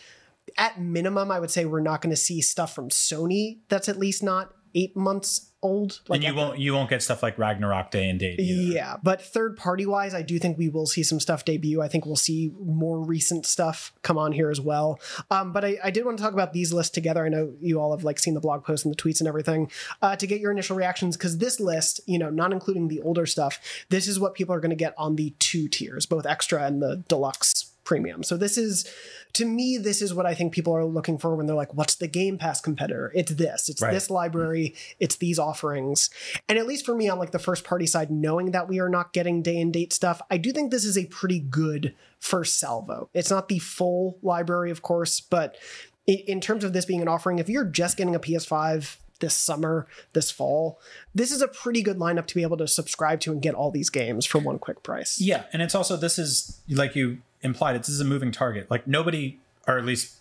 [0.58, 3.98] at minimum, I would say we're not going to see stuff from Sony that's at
[3.98, 6.02] least not eight months old.
[6.08, 8.40] Like and you won't you won't get stuff like Ragnarok Day and Date.
[8.40, 8.74] either.
[8.74, 11.82] Yeah, but third party wise, I do think we will see some stuff debut.
[11.82, 15.00] I think we'll see more recent stuff come on here as well.
[15.32, 17.26] Um, but I, I did want to talk about these lists together.
[17.26, 19.72] I know you all have like seen the blog posts and the tweets and everything
[20.02, 23.26] uh, to get your initial reactions because this list, you know, not including the older
[23.26, 26.64] stuff, this is what people are going to get on the two tiers, both extra
[26.66, 28.24] and the deluxe premium.
[28.24, 28.90] So this is
[29.34, 31.96] to me this is what I think people are looking for when they're like what's
[31.96, 33.12] the Game Pass competitor?
[33.16, 33.70] It's this.
[33.70, 33.92] It's Right.
[33.92, 36.10] this library, it's these offerings.
[36.48, 38.90] And at least for me on like the first party side knowing that we are
[38.90, 42.60] not getting day and date stuff, I do think this is a pretty good first
[42.60, 43.10] salvo.
[43.14, 45.58] It's not the full library of course, but
[46.06, 49.88] in terms of this being an offering if you're just getting a PS5 this summer,
[50.12, 50.80] this fall,
[51.16, 53.72] this is a pretty good lineup to be able to subscribe to and get all
[53.72, 55.20] these games for one quick price.
[55.22, 57.76] Yeah, and it's also this is like you implied.
[57.76, 58.70] It's this is a moving target.
[58.72, 60.18] Like nobody, or at least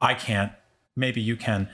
[0.00, 0.52] I can't.
[0.96, 1.68] Maybe you can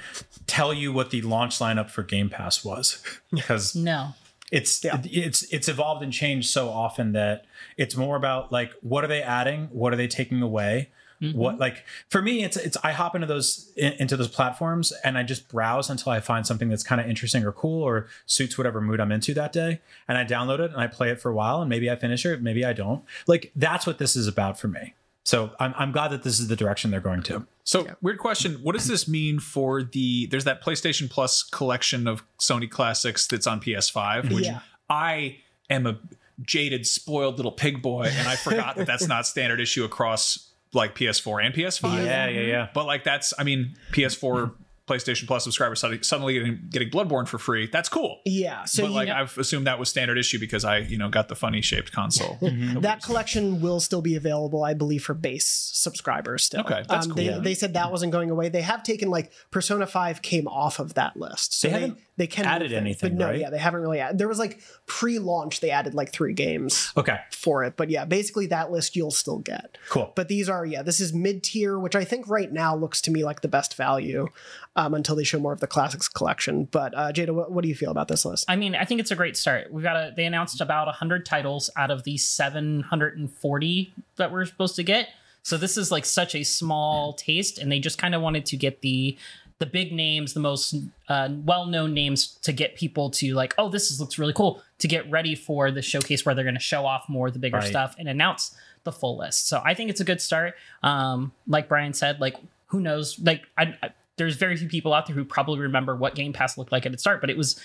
[0.46, 4.14] tell you what the launch lineup for Game Pass was because No.
[4.50, 5.00] it's Yeah.
[5.04, 7.44] it's it's evolved and changed so often that
[7.76, 10.90] it's more about like what are they adding what are they taking away
[11.30, 11.60] what mm-hmm.
[11.60, 15.22] like for me it's it's i hop into those in, into those platforms and i
[15.22, 18.80] just browse until i find something that's kind of interesting or cool or suits whatever
[18.80, 21.34] mood i'm into that day and i download it and i play it for a
[21.34, 24.58] while and maybe i finish it maybe i don't like that's what this is about
[24.58, 27.86] for me so i'm, I'm glad that this is the direction they're going to So
[28.02, 28.54] weird question.
[28.62, 30.26] What does this mean for the?
[30.26, 34.34] There's that PlayStation Plus collection of Sony classics that's on PS5, mm-hmm.
[34.34, 34.60] which Yeah.
[34.90, 35.38] I
[35.70, 35.98] am a
[36.42, 40.94] jaded, spoiled little pig boy, and I forgot that that's not standard issue across like
[40.94, 42.04] PS4 and PS5.
[42.06, 44.54] yeah yeah yeah But like that's, I mean, PS4,
[44.88, 47.68] PlayStation Plus subscribers suddenly- suddenly getting, getting Bloodborne for free.
[47.72, 48.18] That's cool.
[48.26, 51.08] Yeah, so but you, like I've assumed that was standard issue because I, you know,
[51.08, 52.36] got the funny shaped console.
[52.80, 56.62] that collection will still be available, I believe, for base subscribers still.
[56.62, 57.16] Okay, that's um, cool.
[57.16, 57.38] They, Yeah.
[57.38, 58.48] they said that wasn't going away.
[58.48, 61.98] They have taken like Persona Five came off of that list, so They they haven't
[62.18, 63.40] they can added move anything, But no, right?
[63.40, 63.98] yeah, they haven't really.
[63.98, 68.04] Added, there was like pre-launch, they added like three games okay for it, but yeah,
[68.04, 69.78] basically that list you'll still get.
[69.88, 73.00] cool But these are yeah, this is mid tier, which I think right now looks
[73.02, 74.28] to me like the best value
[74.76, 76.64] um, until they show more of the classics collection.
[76.64, 78.44] But uh, Jada, what, what do you feel about this list?
[78.48, 79.72] I mean, I think it's a great start.
[79.72, 84.76] We've got a they announced about 100 titles out of the 740 that we're supposed
[84.76, 85.08] to get.
[85.44, 88.56] So this is like such a small taste and they just kind of wanted to
[88.56, 89.16] get the
[89.62, 90.74] the big names, the most
[91.08, 94.88] uh, well-known names to get people to like, oh, this is, looks really cool to
[94.88, 97.58] get ready for the showcase where they're going to show off more of the bigger
[97.58, 97.68] Right.
[97.68, 99.46] stuff and announce the full list.
[99.46, 100.54] So I think it's a good start.
[100.82, 102.34] Um, like Brian said, like
[102.66, 103.20] who knows?
[103.20, 106.58] Like I, I, there's very few people out there who probably remember what Game Pass
[106.58, 107.60] looked like at its start, but it was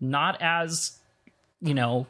[0.00, 0.92] not as
[1.62, 2.06] you know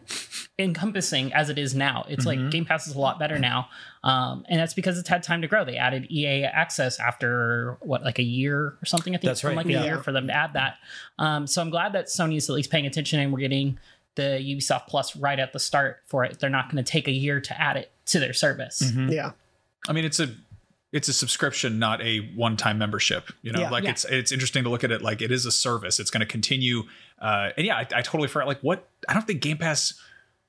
[0.59, 2.05] encompassing as it is now.
[2.09, 3.69] It's like Game Pass is a lot better now,
[4.03, 5.65] um, and that's because it's had time to grow.
[5.65, 9.15] They added EA Access after what like a year or something.
[9.15, 10.77] I think That's it's been right, like a year for them to add that.
[11.19, 13.79] Um, so I'm glad that Sony's at least paying attention and we're getting
[14.15, 16.39] the Ubisoft Plus right at the start for it.
[16.39, 18.83] They're not going to take a year to add it to their service.
[18.95, 19.33] Yeah,
[19.89, 20.35] I mean, it's a
[20.93, 23.33] it's a subscription, not a one time membership.
[23.43, 23.71] You know, Yeah.
[23.71, 23.91] like Yeah.
[23.91, 25.99] it's it's interesting to look at it like it is a service.
[25.99, 26.85] It's going to continue.
[27.19, 28.47] Uh, and yeah, I, I totally forgot.
[28.49, 28.89] Like, what?
[29.09, 29.95] I don't think Game Pass.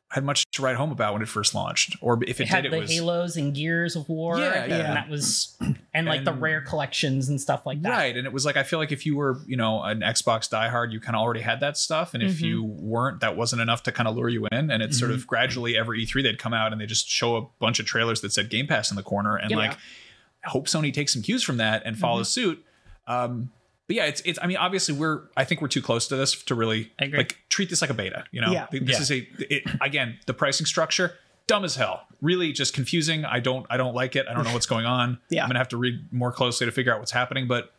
[0.09, 2.61] had much to write home about when it first launched, or if it, It had
[2.61, 4.75] did, the it was Halos and Gears of War, Yeah, yeah.
[4.75, 5.57] and that was,
[5.91, 7.89] and like the rare collections and stuff like that.
[7.89, 8.15] Right.
[8.15, 10.91] And it was like, I feel like if you were, you know, an Xbox diehard,
[10.91, 12.13] you kind of already had that stuff.
[12.13, 12.45] And if Mm-hmm.
[12.45, 14.69] you weren't, that wasn't enough to kind of lure you in.
[14.69, 15.19] And it's sort Mm-hmm.
[15.21, 18.21] of gradually every E3 they'd come out and they just show a bunch of trailers
[18.21, 19.57] that said Game Pass in the corner and Yeah.
[19.57, 19.77] like
[20.49, 22.49] hope Sony takes some cues from that and follows Mm-hmm.
[22.49, 22.65] suit.
[23.07, 23.51] Um,
[23.87, 24.39] but yeah, it's it's.
[24.41, 25.23] I mean, obviously, we're.
[25.35, 28.23] I think we're too close to this to really like treat this like a beta.
[28.31, 28.67] You know, Yeah.
[28.71, 28.99] this Yeah.
[29.01, 29.27] is a.
[29.53, 32.07] It, again, the pricing structure dumb as hell.
[32.21, 33.25] Really, just confusing.
[33.25, 33.65] I don't.
[33.69, 34.25] I don't like it.
[34.29, 35.19] I don't know what's going on.
[35.29, 35.43] Yeah.
[35.43, 37.47] I'm gonna have to read more closely to figure out what's happening.
[37.47, 37.73] But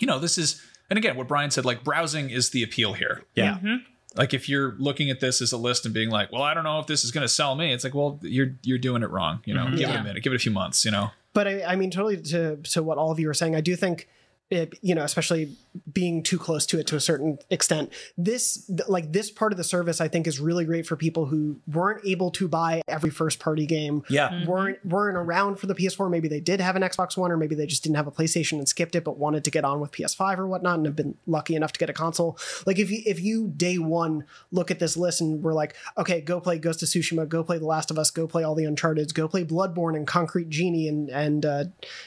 [0.00, 0.60] you know, this is.
[0.90, 3.22] And again, what Brian said, like browsing is the appeal here.
[3.34, 3.58] Yeah.
[4.16, 6.64] Like if you're looking at this as a list and being like, well, I don't
[6.64, 7.72] know if this is going to sell me.
[7.74, 9.40] It's like, well, you're you're doing it wrong.
[9.44, 10.84] You know, give it a minute, give it a few months.
[10.84, 11.10] You know.
[11.38, 13.76] But I, I mean, totally to to what all of you are saying, I do
[13.76, 14.08] think,
[14.50, 15.56] it, you know, especially
[15.92, 19.64] being too close to it to a certain extent, this like this part of the
[19.64, 23.38] service, I think, is really great for people who weren't able to buy every first
[23.38, 24.02] party game.
[24.08, 24.46] Yeah.
[24.46, 26.10] weren't weren't around for the PS4.
[26.10, 28.52] Maybe they did have an Xbox One, or maybe they just didn't have a PlayStation
[28.52, 31.16] and skipped it, but wanted to get on with PS5 or whatnot, and have been
[31.26, 32.38] lucky enough to get a console.
[32.66, 36.22] Like if you if you day one look at this list and we're like, okay,
[36.22, 38.64] go play Ghost of Tsushima, go play The Last of Us, go play all the
[38.64, 41.64] Uncharted, go play Bloodborne and Concrete Genie and and uh,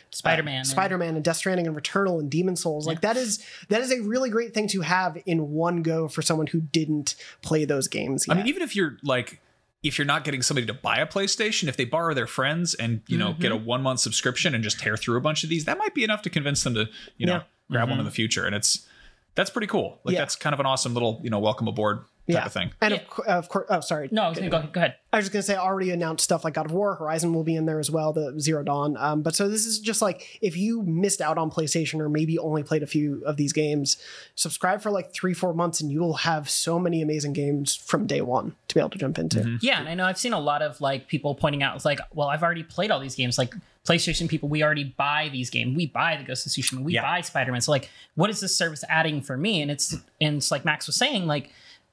[0.10, 0.65] Spider Man.
[0.65, 2.88] Spider Man and Death Stranding and Returnal and Demon's Souls.
[2.88, 6.22] Like that is that is a really great thing to have in one go for
[6.24, 8.26] someone who didn't play those games.
[8.28, 9.39] I mean, even if you're like,
[9.84, 13.02] if you're not getting somebody to buy a PlayStation, if they borrow their friends and
[13.08, 13.65] you know get a mm-hmm.
[13.65, 16.22] one month subscription and just tear through a bunch of these, that might be enough
[16.24, 17.44] to convince them to you know Yeah.
[17.70, 18.00] grab one mm-hmm.
[18.00, 18.46] in the future.
[18.46, 18.88] And it's
[19.36, 20.00] that's pretty cool.
[20.04, 20.22] Like Yeah.
[20.22, 22.72] that's kind of an awesome little you know welcome aboard type yeah, of thing.
[22.82, 23.00] And Yeah.
[23.17, 24.96] of, of course, oh sorry, no, I was gonna go, go ahead.
[25.13, 27.44] I was just gonna say, I already announced stuff like God of War, Horizon will
[27.44, 28.96] be in there as well, the Zero Dawn.
[28.98, 32.38] Um, but so this is just like if you missed out on PlayStation or maybe
[32.39, 33.98] only played a few of these games,
[34.36, 38.08] subscribe for like three, four months, and you will have so many amazing games from
[38.08, 39.58] day one to be able to jump into.
[39.62, 42.28] Yeah, and I know I've seen a lot of like people pointing out, like, well,
[42.30, 43.38] I've already played all these games.
[43.38, 43.54] Like
[43.86, 45.76] PlayStation people, we already buy these games.
[45.76, 46.84] We buy the Ghost of Tsushima.
[46.84, 47.02] We Yeah.
[47.02, 47.62] buy Spider Man.
[47.62, 49.62] So like, what is this service adding for me?
[49.62, 51.50] And it's and it's like Max was saying, like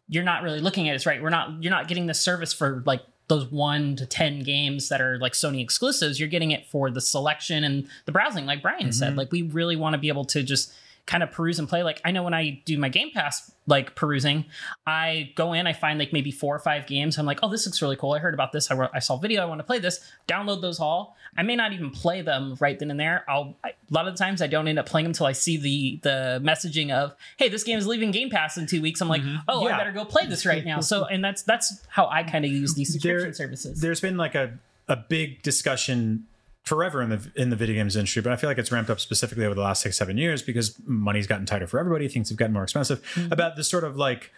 [0.08, 1.22] you're not really looking at it right.
[1.22, 1.62] We're not.
[1.62, 5.32] You're not getting the service for like those one to ten games that are like
[5.32, 6.18] Sony exclusives.
[6.18, 9.10] You're getting it for the selection and the browsing, like Brian said.
[9.10, 9.18] Mm-hmm.
[9.18, 10.72] Like we really want to be able to just
[11.08, 11.82] kind of peruse and play.
[11.82, 14.44] Like I know when I do my Game Pass like perusing,
[14.86, 17.18] I go in, I find like maybe four or five games.
[17.18, 18.12] I'm like, oh, this looks really cool.
[18.12, 18.70] I heard about this.
[18.70, 19.42] I, wrote, I saw a video.
[19.42, 20.00] I want to play this.
[20.28, 21.16] Download those all.
[21.36, 23.24] I may not even play them right then and there.
[23.28, 25.32] I'll I, a lot of the times I don't end up playing them until I
[25.32, 29.00] see the the messaging of, hey, this game is leaving Game Pass in two weeks.
[29.00, 29.38] I'm like, mm-hmm.
[29.48, 30.80] oh, I better go play this right now.
[30.88, 33.80] So and that's that's how I kind of use these subscription There- services.
[33.80, 36.26] There's been like a, a big discussion
[36.68, 39.00] forever in the in the video games industry, but I feel like it's ramped up
[39.00, 42.38] specifically over the last six seven years because money's gotten tighter for everybody, things have
[42.38, 43.02] gotten more expensive.
[43.14, 43.32] Mm-hmm.
[43.32, 44.32] About this sort of like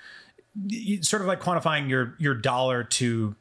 [1.03, 3.35] sort of like quantifying your your dollar to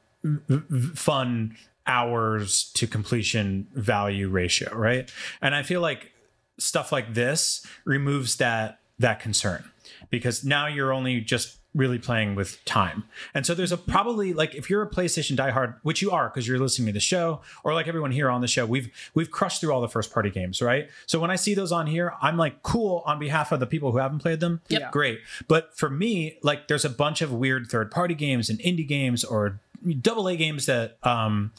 [0.95, 1.55] fun
[1.87, 5.11] hours to completion value ratio, right?
[5.41, 6.11] And I feel like
[6.57, 9.63] stuff like this removes that that concern
[10.09, 13.03] because now you're only just really playing with time.
[13.33, 16.47] And so there's a probably like if you're a PlayStation diehard, which you are because
[16.47, 19.61] you're listening to the show, or like everyone here on the show, we've we've crushed
[19.61, 20.89] through all the first party games, right?
[21.05, 23.91] So when I see those on here, I'm like cool on behalf of the people
[23.91, 24.61] who haven't played them.
[24.69, 24.91] Yep.
[24.91, 25.19] Great.
[25.47, 29.23] But for me, like there's a bunch of weird third party games and indie games
[29.23, 29.59] or
[30.01, 31.51] double A games that um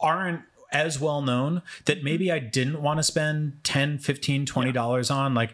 [0.00, 5.10] aren't as well known that maybe I didn't want to spend 10, 15, 20 dollars
[5.10, 5.52] on like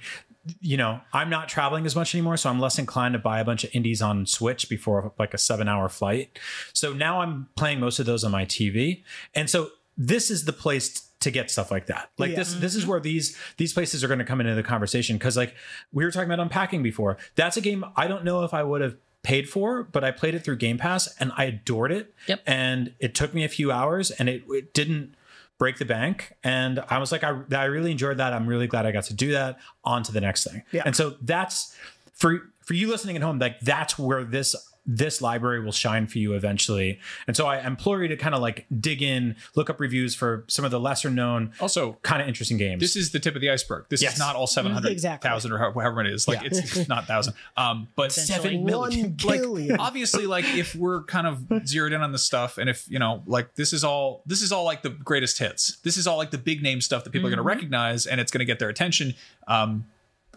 [0.61, 3.44] you know, I'm not traveling as much anymore, so I'm less inclined to buy a
[3.44, 6.38] bunch of indies on Switch before like a 7-hour flight.
[6.72, 9.02] So now I'm playing most of those on my TV.
[9.35, 12.11] And so this is the place to get stuff like that.
[12.18, 12.37] Like Yeah.
[12.37, 12.90] this this is mm-hmm.
[12.90, 15.55] where these these places are going to come into the conversation cuz like
[15.92, 17.16] we were talking about unpacking before.
[17.37, 20.35] That's a game I don't know if I would have paid for, but I played
[20.35, 22.12] it through Game Pass and I adored it.
[22.26, 22.42] Yep.
[22.44, 25.14] And it took me a few hours and it, it didn't
[25.58, 26.32] break the bank.
[26.42, 28.32] And I was like, I, I really enjoyed that.
[28.32, 29.58] I'm really glad I got to do that.
[29.84, 30.62] On to the next thing.
[30.72, 30.82] Yeah.
[30.84, 31.76] And so that's
[32.14, 36.18] for for you listening at home, like that's where this this library will shine for
[36.18, 36.98] you eventually.
[37.28, 40.44] And so I implore you to kind of like dig in, look up reviews for
[40.48, 42.80] some of the lesser known, Also, kind of interesting games.
[42.80, 43.86] this is the tip of the iceberg.
[43.90, 44.14] This Yes.
[44.14, 45.28] is not all seven hundred Exactly.
[45.28, 46.26] thousand or however many it is.
[46.26, 46.48] Like Yeah.
[46.52, 47.34] it's not thousand.
[47.56, 48.42] Um, but Essentially.
[48.56, 49.10] seven One million.
[49.12, 49.68] billion.
[49.76, 52.98] Like obviously, like if we're kind of zeroed in on this stuff, and if you
[52.98, 55.76] know, like this is all this is all like the greatest hits.
[55.84, 58.20] This is all like the big name stuff that people are going to recognize, and
[58.20, 59.14] it's going to get their attention.
[59.46, 59.84] Um,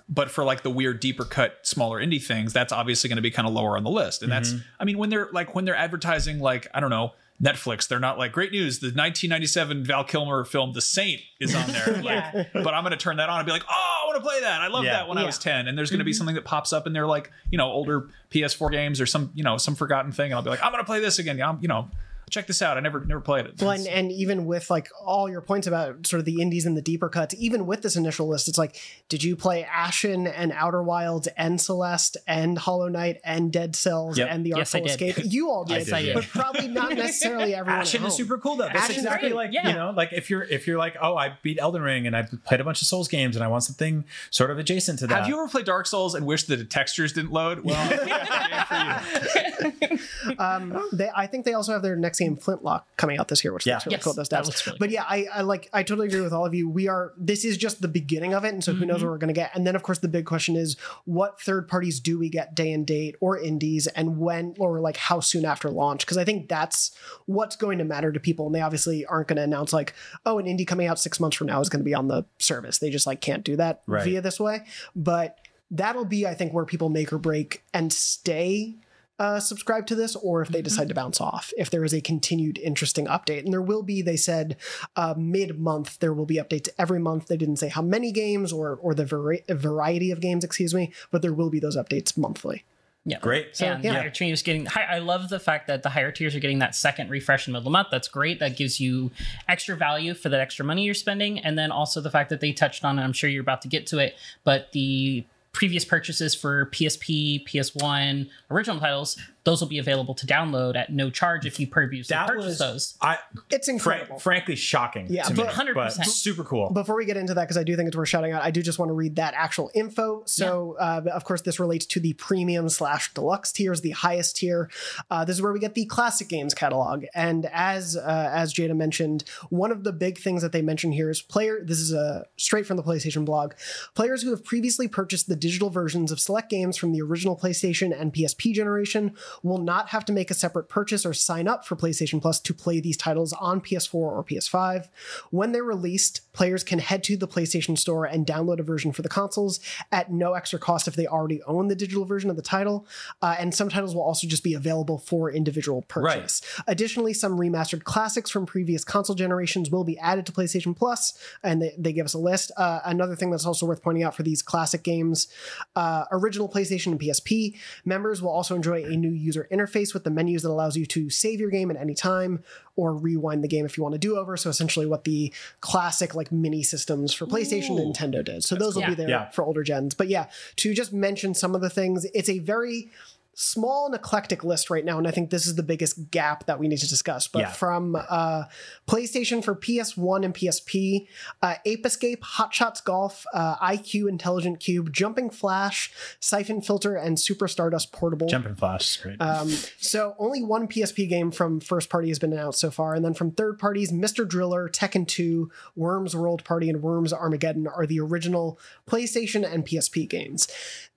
[0.08, 3.32] but for like the weird deeper cut smaller indie things that's obviously going to be
[3.32, 4.62] kind of lower on the list and that's mm-hmm.
[4.80, 8.18] i mean when they're like when they're advertising like i don't know netflix they're not
[8.18, 12.46] like great news the 1997 val kilmer film the saint is on there like, Yeah.
[12.54, 14.30] but i'm going to turn that on and be like oh i want want to
[14.30, 14.62] play that.
[14.62, 14.94] I love Yeah.
[14.94, 15.68] that when I was 10.
[15.68, 16.18] And there's going to be mm-hmm.
[16.18, 19.44] something that pops up and they're like, you know, older PS4 games or some, you
[19.44, 20.28] know, some forgotten thing.
[20.32, 21.38] And I'll be like, I'm going to play this again.
[21.38, 21.90] Yeah, I'm, you know,
[22.30, 22.78] check this out.
[22.78, 23.62] I never, never played it.
[23.62, 26.76] Well, and, and even with like all your points about sort of the indies and
[26.76, 30.52] the deeper cuts, even with this initial list, it's like, did you play Ashen and
[30.52, 34.28] Outer Wilds and Celeste and Hollow Knight and Dead Cells Yep.
[34.32, 35.10] and the Yes, I Artful did.
[35.10, 35.32] Escape?
[35.32, 36.14] You all did, Yes, I did.
[36.14, 37.82] but probably not necessarily everyone.
[37.82, 38.66] Ashen is super cool though.
[38.66, 39.68] That's Ashen's exactly great, like yeah.
[39.70, 42.24] you know, like if you're if you're like, oh, I beat Elden Ring and I
[42.46, 45.20] played a bunch of Souls games and I want something sort of adjacent to that.
[45.20, 47.60] Have you ever played Dark Souls and wished that the textures didn't load?
[47.64, 47.76] Well,
[48.08, 50.00] yeah, for you.
[50.40, 53.54] Um, they, I think they also have their next game, Flintlock, coming out this year,
[53.54, 53.76] which Yeah.
[53.76, 54.14] looks really Yes, cool.
[54.14, 54.66] Those devs.
[54.66, 55.70] really but yeah, I, I like.
[55.74, 56.70] I totally agree with all of you.
[56.70, 57.14] We are.
[57.18, 58.88] This is just the beginning of it, and so who Mm-hmm.
[58.88, 59.52] knows what we're going to get.
[59.56, 60.76] And then, of course, the big question is,
[61.06, 64.98] what third parties do we get day and date or indies, and when, or like
[64.98, 66.06] how soon after launch?
[66.06, 66.92] Because I think that's
[67.26, 68.46] what's going to matter to people.
[68.46, 69.94] And they obviously aren't going to announce like,
[70.26, 72.26] oh, an indie coming out six months from now is going to be on the
[72.40, 72.78] service.
[72.80, 74.04] They just like can't do that Right.
[74.04, 74.66] via this way.
[74.96, 75.38] But
[75.72, 78.76] that'll be, I think, where people make or break and stay
[79.18, 82.02] uh, subscribe to this or if they decide to bounce off if there is a
[82.02, 84.58] continued interesting update and there will be they said
[84.98, 88.76] uh, mid-month there will be updates every month they didn't say how many games or
[88.82, 92.66] or the vari- variety of games excuse me but there will be those updates monthly
[93.06, 93.20] Yeah.
[93.20, 93.62] Great.
[93.62, 93.94] and yeah.
[93.94, 96.76] higher tiers getting hi- I love the fact that the higher tiers are getting that
[96.76, 97.88] second refresh in the middle of the month.
[97.92, 98.40] That's great.
[98.40, 99.12] That gives you
[99.48, 101.38] extra value for that extra money you're spending.
[101.40, 103.68] And then also the fact that they touched on, and I'm sure you're about to
[103.68, 105.24] get to it, but the
[105.56, 111.10] previous purchases for PSP, PS1, original titles, those will be available to download at no
[111.10, 112.98] charge if you previously That purchase was those.
[113.02, 113.20] I
[113.52, 115.08] it's fran- incredible frankly shocking.
[115.10, 116.06] Yeah, to me, but- 100%.
[116.06, 116.72] super cool.
[116.72, 118.62] Before we get into that, because I do think it's worth shouting out, I do
[118.62, 120.24] just want to read that actual info.
[120.26, 124.70] So, uh, of course, this relates to the premium slash deluxe tiers, the highest tier.
[125.12, 127.06] Uh, this is where we get the classic games catalog.
[127.14, 131.10] And as uh, as Jada mentioned, one of the big things that they mention here
[131.12, 131.60] is player.
[131.64, 133.54] This is a straight from the PlayStation blog.
[133.94, 137.98] Players who have previously purchased the digital versions of select games from the original PlayStation
[137.98, 141.76] and PSP generation will not have to make a separate purchase or sign up for
[141.76, 144.88] PlayStation Plus to play these titles on PS4 or PS5.
[145.32, 149.02] When they're released, players can head to the PlayStation Store and download a version for
[149.02, 149.60] the consoles
[149.92, 152.88] at no extra cost if they already own the digital version of the title.
[153.22, 156.42] Uh, and some titles will also just be available for individual purchase.
[156.68, 161.62] Additionally, some remastered classics from previous console generations will be added to PlayStation Plus, and
[161.62, 162.52] they, they give us a list.
[162.58, 165.28] Uh, another thing that's also worth pointing out for these classic games
[165.76, 170.10] uh, original PlayStation and PSP members will also enjoy a new user interface with the
[170.10, 172.44] menus that allows you to save your game at any time
[172.76, 174.38] or rewind the game if you want to do over.
[174.38, 178.44] So essentially, what the classic like mini systems for PlayStation and Nintendo did.
[178.44, 179.30] So those will be there Yeah.
[179.32, 179.94] for older gens.
[179.96, 182.90] But yeah, to just mention some of the things, it's a very
[183.38, 186.58] small and eclectic list right now and i think this is the biggest gap that
[186.58, 187.52] we need to discuss but Yeah.
[187.52, 188.46] from uh,
[188.88, 191.06] playstation for ps1 and psp
[191.42, 197.20] uh, ape escape hot shots golf uh, iq intelligent qube jumping flash siphon filter and
[197.20, 199.22] super stardust portable Jumping Flash is great.
[199.22, 203.04] um, so only one PSP game from first party has been announced so far, and
[203.04, 204.28] then from third parties, Mr.
[204.28, 210.08] Driller, Tekken 2, Worms World Party, and Worms Armageddon are the original PlayStation and PSP
[210.10, 210.48] games.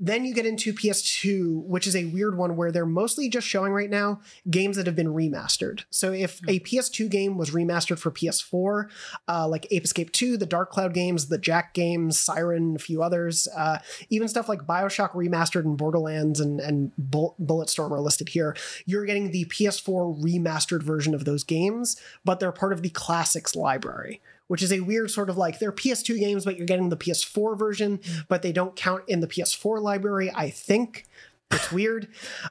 [0.01, 3.73] Then you get into PS2, which is a weird one where they're mostly just showing
[3.73, 5.85] right now games that have been remastered.
[5.91, 8.89] So if a PS2 game was remastered for PS4,
[9.29, 13.03] uh, like Ape Escape 2, the Dark Cloud games, the Jak games, Siren, a few
[13.03, 13.79] others, uh,
[14.11, 18.57] even stuff like Bioshock Remastered and Borderlands and, and Bull- Bulletstorm are listed here.
[18.87, 23.55] You're getting the PS4 remastered version of those games, but they're part of the classics
[23.55, 24.21] library.
[24.47, 27.59] Which is a weird sort of like they're PS2 games, but you're getting the PS4
[27.59, 31.05] version, but they don't count in the PS4 library, I think.
[31.51, 32.09] It's weird.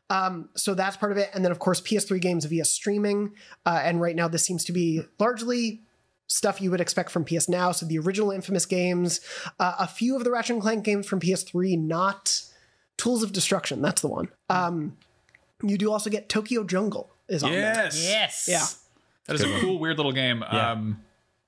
[0.10, 1.30] Um, so that's part of it.
[1.34, 3.34] And then, of course, PS3 games via streaming.
[3.66, 5.82] Uh, and right now, this seems to be largely
[6.28, 7.72] stuff you would expect from PS Now.
[7.72, 9.22] So the original Infamous games,
[9.60, 12.42] uh, a few of the Ratchet and Clank games from PS3, not
[12.98, 13.82] Tools of Destruction.
[13.82, 14.30] That's the one.
[14.50, 14.98] Um,
[15.64, 17.62] you do also get Tokyo Jungle is on there.
[17.62, 18.04] Yes.
[18.04, 18.46] Yes.
[18.48, 18.66] Yeah.
[19.28, 20.44] That is a cool, weird little game.
[20.52, 20.72] Yeah.
[20.72, 21.02] Um,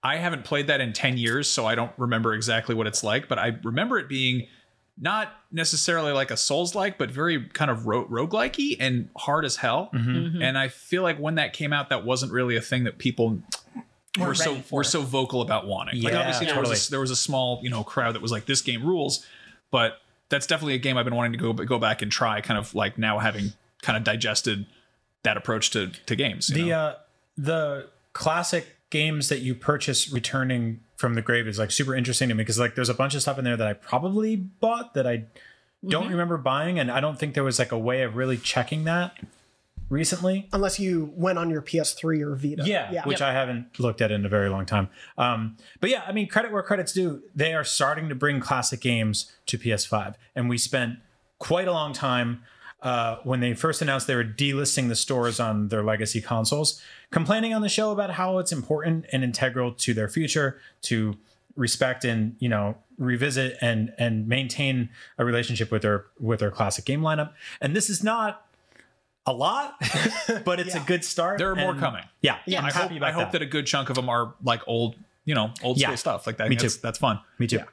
[0.03, 3.27] I haven't played that in 10 years, so I don't remember exactly what it's like,
[3.27, 4.47] but I remember it being
[5.01, 9.55] not necessarily like a Souls like, but very kind of ro- roguelikey and hard as
[9.55, 9.89] hell.
[9.93, 10.41] Mm-hmm.
[10.41, 13.41] And I feel like when that came out, that wasn't really a thing that people
[14.17, 16.01] were Weren't so were so vocal about wanting.
[16.01, 18.31] like Yeah, obviously there was a, there was a small you know crowd that was
[18.31, 19.25] like this game rules,
[19.71, 22.41] but that's definitely a game I've been wanting to go go back and try.
[22.41, 24.65] Kind of like now having kind of digested
[25.23, 26.49] that approach to to games.
[26.49, 26.75] you the know?
[26.75, 26.95] uh
[27.38, 32.35] the classic games that you purchase returning from the grave is like super interesting to
[32.35, 35.07] me because like there's a bunch of stuff in there that I probably bought that
[35.07, 35.23] I
[35.88, 38.83] don't remember buying and I don't think there was like a way of really checking
[38.83, 39.17] that.
[39.88, 40.49] recently.
[40.51, 42.63] Unless you went on your PS3 or Vita.
[42.65, 43.05] Yeah, yeah.
[43.05, 44.89] which I haven't looked at in a very long time.
[45.17, 47.23] Um, but yeah, I mean, credit where credit's due.
[47.33, 51.00] They are starting to bring classic games to PS5, and we spent
[51.39, 52.43] quite a long time
[52.82, 57.54] uh, when they first announced they were delisting the stores on their legacy consoles, complaining
[57.54, 61.17] on the show about how it's important and integral to their future to
[61.56, 66.86] respect and you know revisit and and maintain a relationship with their with their classic
[66.86, 67.34] game lineup.
[67.60, 68.46] And this is not
[69.25, 69.75] a lot,
[70.46, 70.82] but it's Yeah.
[70.84, 71.38] a good start.
[71.38, 72.04] There are more coming.
[72.21, 73.42] Yeah, Yeah, I'm I hope, about I hope that.
[73.42, 75.88] a good chunk of them are like old, you know, old Yeah.
[75.88, 76.50] school stuff like that.
[76.50, 76.82] Me that's, too.
[76.82, 77.19] That's fun.
[77.38, 77.58] Me too.
[77.58, 77.63] Yeah.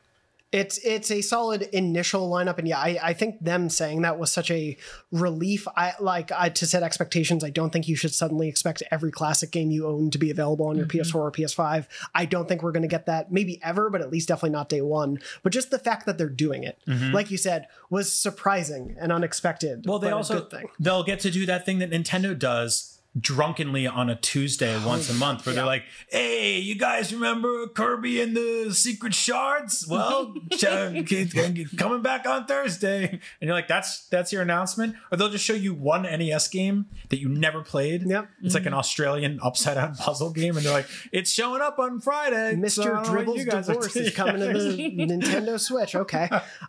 [0.52, 4.30] It's it's a solid initial lineup, and yeah, I, I think them saying that was
[4.30, 4.76] such a
[5.10, 5.66] relief.
[5.76, 7.42] I like I, to set expectations.
[7.42, 10.68] I don't think you should suddenly expect every classic game you own to be available
[10.68, 11.00] on your mm-hmm.
[11.00, 11.86] PS4 or PS5.
[12.14, 14.68] I don't think we're going to get that maybe ever, but at least definitely not
[14.68, 15.18] day one.
[15.42, 17.12] But just the fact that they're doing it, mm-hmm.
[17.12, 19.84] like you said, was surprising and unexpected.
[19.84, 24.16] Well, they also they'll get to do that thing that Nintendo does drunkenly on a
[24.16, 29.14] Tuesday once a month, where they're like, "Hey, you guys remember Kirby and the Secret
[29.14, 29.86] Shards?
[29.88, 35.44] Well, coming back on Thursday." And you're like, "That's that's your announcement?" Or they'll just
[35.44, 38.02] show you one NES game that you never played.
[38.06, 38.28] Yep.
[38.42, 42.00] It's like an Australian upside down puzzle game, and they're like, "It's showing up on
[42.00, 42.70] Friday." Mr.
[42.70, 44.76] so I don't know what Dribble's you guys are divorce doing." is coming to the
[45.06, 45.94] Nintendo Switch.
[45.94, 46.28] Okay.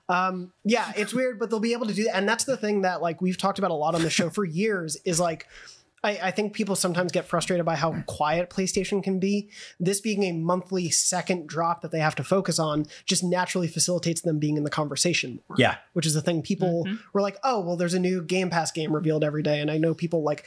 [0.10, 2.16] Um, yeah, it's weird, but they'll be able to do that.
[2.16, 4.46] And that's the thing that like we've talked about a lot on the show for
[4.46, 5.48] years is like
[6.08, 9.50] I, I think people sometimes get frustrated by how quiet PlayStation can be.
[9.80, 14.22] This being a monthly second drop that they have to focus on just naturally facilitates
[14.22, 15.76] them being in the conversation more Yeah.
[15.94, 16.96] which is the thing people mm-hmm.
[17.14, 19.78] were like, oh, well, there's a new Game Pass game revealed every day, and I
[19.78, 20.46] know people like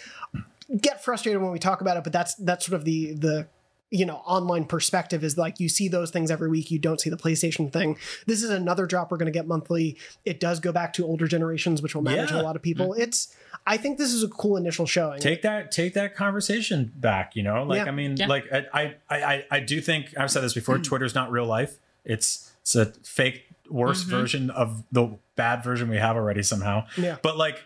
[0.81, 3.47] get frustrated when we talk about it, but that's that's sort of the the
[3.91, 7.11] you know online perspective is like you see those things every week you don't see
[7.11, 7.99] the playstation thing.
[8.27, 9.99] This is another drop we're going to get monthly.
[10.25, 12.41] It does go back to older generations which will matter to Yeah.
[12.41, 12.91] a lot of people.
[12.91, 13.03] Mm-hmm.
[13.03, 13.35] It's
[13.67, 15.21] i think this is a cool initial showing.
[15.21, 17.65] Take that take that conversation back you know?
[17.65, 17.87] Like Yeah.
[17.87, 18.27] i mean Yeah.
[18.29, 20.83] like I, I i i do think i've said this before mm-hmm.
[20.83, 21.79] twitter's not real life.
[22.05, 24.11] It's it's a fake worse mm-hmm.
[24.11, 26.87] version of the bad version we have already somehow.
[26.97, 27.17] Yeah.
[27.23, 27.63] but like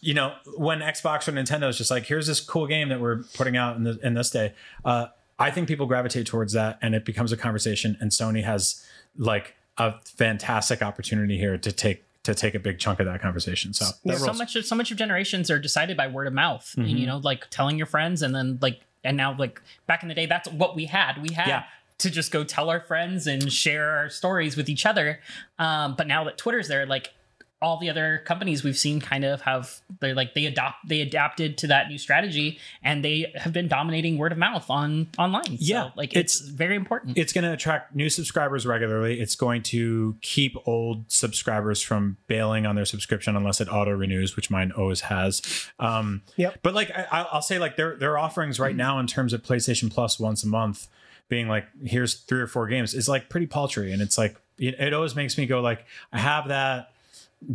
[0.00, 3.22] you know when xbox or nintendo is just like here's this cool game that we're
[3.34, 4.52] putting out in, the, in this day
[4.84, 5.06] uh
[5.40, 8.84] i think people gravitate towards that and it becomes a conversation and sony has
[9.16, 13.72] like a fantastic opportunity here to take to take a big chunk of that conversation
[13.72, 16.86] so that so much so much of generations are decided by word of mouth and
[16.86, 16.96] Mm-hmm.
[16.98, 20.14] you know like telling your friends and then like and now like back in the
[20.14, 21.64] day that's what we had we had Yeah.
[21.98, 25.20] to just go tell our friends and share our stories with each other
[25.58, 27.14] um but now that twitter's there like
[27.62, 31.58] all the other companies we've seen kind of have they're like they adopt they adapted
[31.58, 35.84] to that new strategy and they have been dominating word of mouth on online Yeah,
[35.88, 39.20] so, like it's, very important it's going to attract new subscribers regularly.
[39.20, 44.36] It's going to keep old subscribers from bailing on their subscription unless it auto renews,
[44.36, 45.42] which mine always has.
[45.78, 46.60] Um, Yep.
[46.62, 49.42] But like I, I- I'll say, like their their offerings right now in terms of
[49.42, 50.88] PlayStation Plus once a month,
[51.28, 54.74] being like here's three or four games, is like pretty paltry, and it's like it,
[54.80, 56.92] it always makes me go like I have that,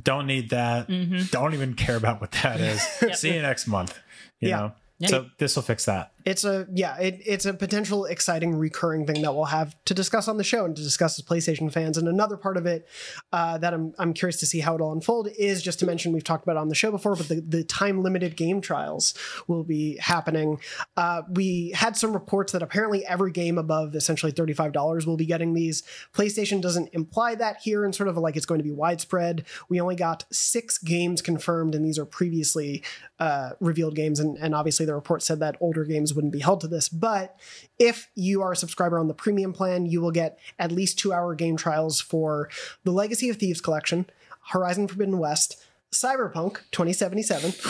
[0.01, 1.23] don't need that, mm-hmm.
[1.31, 2.81] don't even care about what that is.
[3.19, 3.97] See you next month.
[4.39, 4.57] You Yeah.
[4.57, 4.71] know.
[4.99, 5.07] Yeah.
[5.09, 6.11] So this will fix that.
[6.25, 10.27] It's a yeah it, it's a potential exciting recurring thing that we'll have to discuss
[10.27, 11.97] on the show and to discuss as playstation fans.
[11.97, 12.87] And another part of it
[13.31, 16.23] uh, that I'm, I'm curious to see how it'll unfold is just to mention we've
[16.23, 19.13] talked about on the show before but the, the time limited game trials
[19.47, 20.59] will be happening.
[20.97, 25.53] Uh, we had some reports that apparently every game above essentially $35 will be getting
[25.53, 25.83] these.
[26.13, 29.45] Playstation doesn't imply that here and sort of like it's going to be widespread.
[29.69, 32.83] We only got six games confirmed and these are previously
[33.19, 34.19] uh, revealed games.
[34.19, 37.37] And, and obviously the report said that older games wouldn't be held to this but
[37.79, 41.13] if you are a subscriber on the premium plan you will get at least two
[41.13, 42.49] hour game trials for
[42.83, 44.05] the legacy of thieves collection
[44.49, 47.51] horizon forbidden west cyberpunk 2077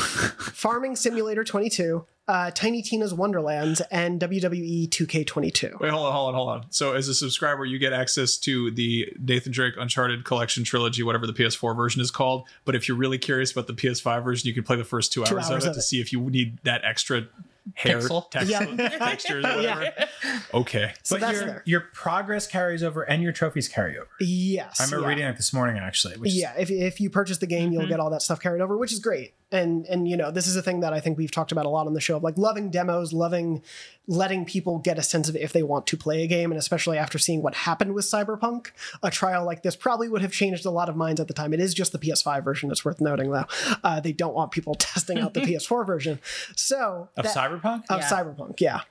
[0.54, 6.34] farming simulator 22 uh, tiny tina's wonderlands and wwe 2k22 Wait, hold on, hold on,
[6.34, 6.66] hold on.
[6.72, 11.28] So, as a subscriber, you get access to the Nathan Drake Uncharted Collection trilogy, whatever
[11.28, 12.48] the PS4 version is called.
[12.64, 15.24] But if you're really curious about the PS5 version, you can play the first two,
[15.24, 17.28] Two hours, hours of it of to see if you need that extra
[17.74, 18.30] hair Pixel.
[18.30, 18.66] text, Yeah.
[18.90, 19.94] textures or whatever.
[20.54, 20.94] Okay.
[21.04, 24.08] so but that's your, there your progress carries over and your trophies carry over.
[24.20, 25.10] yes I remember yeah.
[25.10, 26.18] reading it this morning actually.
[26.18, 27.92] Which is- yeah if, if you purchase the game you'll mm-hmm.
[27.92, 30.56] get all that stuff carried over which is great and and you know this is
[30.56, 32.38] a thing that i think we've talked about a lot on the show of like
[32.38, 33.62] loving demos loving
[34.08, 36.98] letting people get a sense of if they want to play a game and especially
[36.98, 38.68] after seeing what happened with cyberpunk
[39.02, 41.54] a trial like this probably would have changed a lot of minds at the time
[41.54, 43.46] it is just the ps5 version it's worth noting though
[43.84, 46.20] uh, they don't want people testing out the ps4 version
[46.56, 47.84] so of that- Cyberpunk.
[47.90, 48.10] of Yeah.
[48.10, 48.82] cyberpunk yeah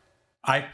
[0.44, 0.66] I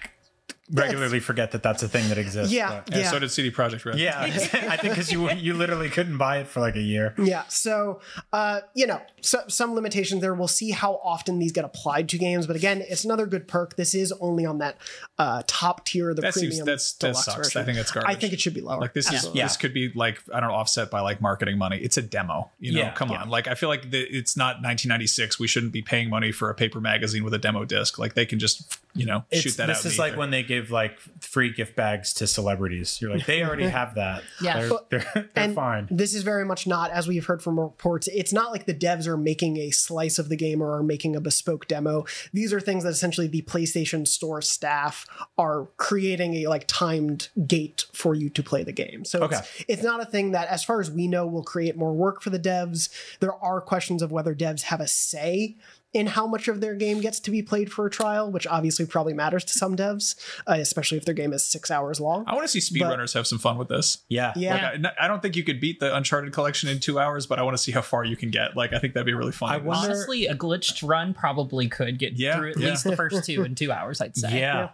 [0.73, 2.53] regularly forget that that's a thing that exists.
[2.53, 3.11] Yeah, but- And yeah.
[3.11, 3.99] so did CD Projekt Red.
[3.99, 4.21] yeah.
[4.23, 7.14] I think because you you literally couldn't buy it for like a year.
[7.18, 8.01] Yeah, so
[8.33, 10.35] uh, you know, so, some limitations there.
[10.35, 13.77] We'll see how often these get applied to games, but again, it's another good perk.
[13.77, 14.77] This is only on that
[15.18, 16.53] uh, top tier, the That premium.
[16.53, 17.37] seems that's that deluxe sucks.
[17.49, 17.62] version.
[17.62, 18.16] I think that's garbage.
[18.16, 18.81] I think it should be lower.
[18.81, 19.45] Like this is Yeah.
[19.45, 21.79] this could be like I don't know offset by like marketing money.
[21.79, 22.79] It's a demo, you know.
[22.81, 23.23] Yeah, come yeah.
[23.23, 25.39] on, like I feel like the, it's not 1996.
[25.39, 27.99] We shouldn't be paying money for a paper magazine with a demo disc.
[27.99, 29.87] Like they can just you know It's- shoot that this out.
[29.87, 33.00] is like when they give like free gift bags to celebrities.
[33.00, 34.22] You're like, they already have that.
[34.42, 34.61] Yeah.
[34.61, 35.88] they're, they're, they're and fine.
[35.90, 39.06] this is very much not, as we've heard from reports, it's not like the devs
[39.06, 42.04] are making a slice of the game or are making a bespoke demo.
[42.32, 45.06] These are things that essentially the PlayStation Store staff
[45.38, 49.04] are creating a like timed gate for you to play the game.
[49.04, 49.36] So Okay.
[49.36, 52.22] it's, it's not a thing that, as far as we know, will create more work
[52.22, 52.88] for the devs.
[53.20, 55.56] There are questions of whether devs have a say
[55.93, 58.86] in how much of their game gets to be played for a trial, which obviously
[58.86, 60.14] probably matters to some devs,
[60.49, 62.22] uh, especially if their game is six hours long.
[62.28, 63.99] I want to see speedrunners have some fun with this.
[64.09, 64.32] Yeah.
[64.36, 64.70] Yeah.
[64.76, 67.41] Like, I, I don't think you could beat the Uncharted collection in two hours, but
[67.41, 68.57] I want to see how far you can get.
[68.57, 69.51] Like I think that'd be really fun.
[69.51, 72.70] I wonder- Honestly, a glitched run probably could get Yeah, through at yeah.
[72.70, 74.01] least the first two in two hours.
[74.01, 74.38] I'd say.
[74.38, 74.70] Yeah.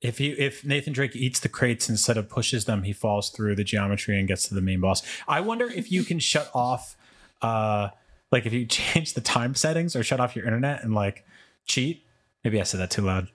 [0.00, 3.56] If he if Nathan Drake eats the crates instead of pushes them, he falls through
[3.56, 5.02] the geometry and gets to the main boss.
[5.26, 6.96] I wonder if you can shut off
[7.40, 7.88] uh
[8.32, 11.24] like if you change the time settings or shut off your internet and like
[11.66, 12.04] cheat.
[12.42, 13.28] Maybe I said that too loud.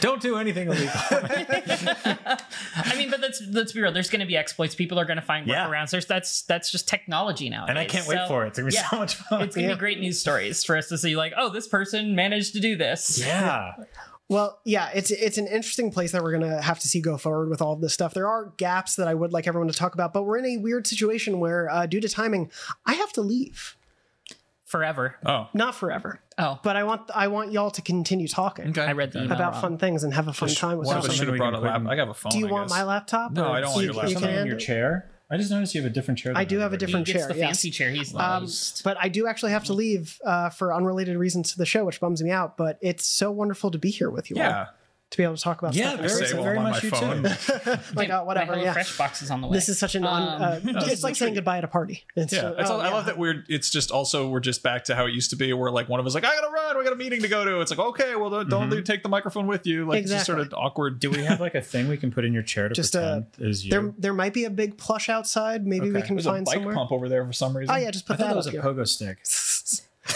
[0.00, 0.88] Don't do anything illegal.
[1.10, 3.92] I mean, but let's let's be real.
[3.92, 4.74] There's going to be exploits.
[4.74, 5.66] People are going to find Yeah.
[5.66, 5.90] workarounds.
[5.90, 7.66] There's that's that's just technology now.
[7.68, 8.48] and I can't wait for it.
[8.48, 8.88] It's gonna be yeah.
[8.88, 9.42] so much fun.
[9.42, 11.16] It's going to be great news stories for us to see.
[11.16, 13.18] Like, oh, this person managed to do this.
[13.24, 13.72] yeah.
[14.28, 17.50] Well, yeah, it's it's an interesting place that we're gonna have to see go forward
[17.50, 18.14] with all of this stuff.
[18.14, 20.56] There are gaps that I would like everyone to talk about, but we're in a
[20.56, 22.50] weird situation where, uh, due to timing,
[22.86, 23.76] I have to leave.
[24.72, 25.16] Forever.
[25.26, 28.80] oh, Not forever, Oh, but I want I want y'all to continue talking okay.
[28.82, 29.62] I read the email about wrong.
[29.62, 31.10] fun things and have a fun time with One of us.
[31.10, 31.80] us should something have we brought can a put lap.
[31.82, 32.32] in- I have a phone.
[32.32, 32.78] Do you I want guess.
[32.78, 33.32] my laptop?
[33.32, 34.08] No, I don't want your laptop.
[34.08, 35.10] you Something can in your chair.
[35.30, 36.32] I just noticed you have a different chair.
[36.36, 36.86] I do have a everybody.
[36.86, 37.32] different He gets chair.
[37.34, 37.46] the yes.
[37.48, 37.90] fancy chair.
[37.90, 38.82] He's the Um, most.
[38.84, 42.00] but I do actually have to leave uh, for unrelated reasons to the show, which
[42.00, 42.56] bums me out.
[42.56, 44.66] But it's so wonderful to be here with you all Yeah.
[45.12, 46.00] To be able to talk about Yeah, stuff.
[46.10, 47.22] very, say while very much my you phone.
[47.24, 47.78] too.
[47.94, 48.58] like uh, whatever.
[48.58, 49.54] Yeah, Fresh boxes on the way.
[49.54, 50.04] this is such an.
[50.04, 52.02] un, uh, Um, it's like saying goodbye at a party.
[52.16, 53.44] It's, Yeah, uh, it's oh, all, I love that we're.
[53.48, 56.00] It's just also we're just back to how it used to be, where like one
[56.00, 57.60] of us like I gotta run, we got a meeting to go to.
[57.60, 59.86] It's like okay, well don't, don't take the microphone with you.
[59.86, 60.98] Like it's just sort of awkward.
[60.98, 63.20] Do we have like a thing we can put in your chair to Just, uh,
[63.20, 63.70] pretend is you?
[63.70, 65.66] There, there might be a big plush outside.
[65.66, 66.06] Maybe we Okay.
[66.06, 66.74] can There's a find bike somewhere.
[66.74, 67.74] pump over there for some reason.
[67.74, 69.18] Oh yeah, just put thought that that was a pogo stick.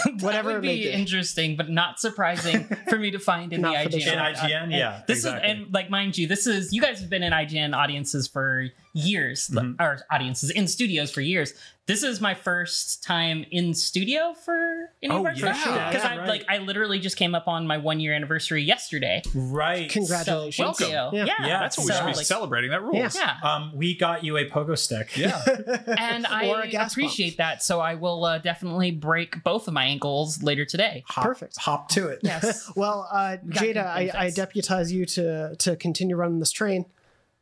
[0.19, 0.91] Whatever that it would may be be.
[0.91, 4.13] interesting, but not surprising for me to find in the Not for the IGN.
[4.13, 5.49] In IGN, and yeah, This exactly.
[5.51, 8.69] is and like mind you, this is you guys have been in IGN audiences for
[8.93, 9.81] years, Mm-hmm.
[9.81, 11.53] or audiences in studios for years.
[11.87, 15.89] This is my first time in studio for any Oh, of our yeah.
[15.89, 16.27] because Yeah, I right.
[16.27, 19.21] like I literally just came up on my one year anniversary yesterday.
[19.33, 19.89] Right.
[19.89, 20.55] Congratulations.
[20.77, 21.15] So, thank Welcome.
[21.17, 21.25] Yeah.
[21.25, 22.71] Yeah, Yeah, That's what we should be like, celebrating.
[22.71, 23.15] That rules.
[23.15, 23.37] Yeah.
[23.41, 25.15] Yeah, Um, we got you a pogo stick.
[25.15, 25.41] Yeah.
[25.97, 27.63] and I a I gas appreciate that.
[27.63, 31.05] So I will uh, definitely break both of my ankles later today.
[31.07, 31.57] Hop, Perfect.
[31.59, 32.19] Hop to it.
[32.21, 32.69] Yes.
[32.75, 36.85] Well, uh, got Jada, I, I deputize you to to continue running this train,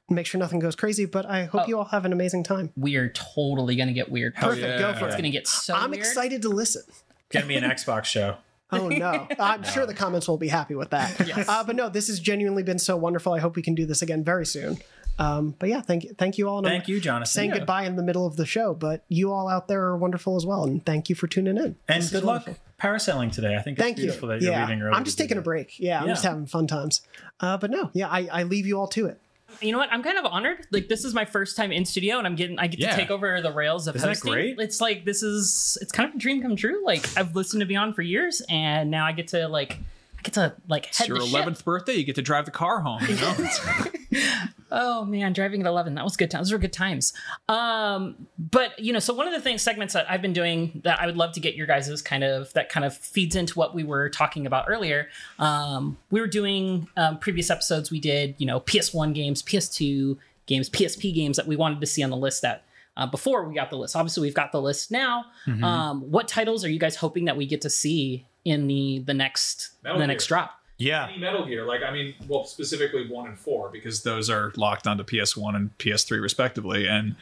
[0.09, 1.05] make sure nothing goes crazy.
[1.05, 1.67] But I hope Oh.
[1.67, 2.71] you all have an amazing time.
[2.77, 4.33] we are totally gonna get weird.
[4.35, 5.17] Hell Perfect, go for It's it.
[5.17, 5.99] gonna get so I'm weird.
[5.99, 6.83] excited to listen.
[7.31, 8.37] Get me an Xbox show.
[8.71, 9.27] Oh no!
[9.39, 11.19] I'm sure the comments will be happy with that.
[11.27, 11.47] Yes.
[11.47, 13.31] Uh, but no, this has genuinely been so wonderful.
[13.31, 14.79] I hope we can do this again very soon.
[15.19, 16.57] Um, but yeah, thank you, thank you all.
[16.57, 17.27] and I'm Thank you, Jonathan.
[17.27, 17.59] Saying Yeah.
[17.59, 20.47] goodbye in the middle of the show, but you all out there are wonderful as
[20.47, 21.75] well, and thank you for tuning in.
[21.87, 22.57] And This good luck wonderful.
[22.81, 23.55] parasailing today.
[23.55, 24.05] I think it's Thank you.
[24.05, 24.95] beautiful that you're yeah, leaving early.
[24.95, 25.79] I'm just to do taking a break.
[25.79, 26.13] Yeah, I'm Yeah.
[26.13, 27.01] just having fun times.
[27.39, 29.19] Uh, but no, yeah, I, I leave you all to it.
[29.61, 29.91] You know what?
[29.91, 30.65] I'm kind of honored.
[30.71, 32.91] Like this is my first time in studio, and I'm getting I get Yeah.
[32.91, 34.31] to take over the rails of Isn't that hosting.
[34.33, 34.59] great?
[34.59, 36.83] It's like this is it's kind of a dream come true.
[36.85, 39.79] Like I've listened to Beyond for years, and now I get to like
[40.25, 41.45] get to like It's your the ship.
[41.45, 41.93] 11th birthday.
[41.93, 43.01] You get to drive the car home.
[43.07, 43.35] You know.
[44.71, 45.95] Oh man, driving at 11.
[45.95, 46.47] That was good times.
[46.47, 47.13] Those were good times.
[47.47, 50.99] Um, but you know, so one of the things segments that I've been doing that
[51.01, 53.73] I would love to get your guys' kind of that kind of feeds into what
[53.75, 55.07] we were talking about earlier.
[55.39, 57.91] Um, we were doing um, previous episodes.
[57.91, 62.03] We did you know PS1 games, PS2 games, PSP games that we wanted to see
[62.03, 62.63] on the list that.
[62.97, 65.25] Uh, before we got the list, obviously we've got the list now.
[65.65, 69.13] Um, what titles are you guys hoping that we get to see in the the
[69.13, 70.07] next Metal the Gear.
[70.07, 70.59] next drop?
[70.77, 71.07] Yeah.
[71.07, 74.87] Any Metal Gear, like I mean, well, specifically one and four because those are locked
[74.87, 77.15] onto PS1 and PS3 respectively, and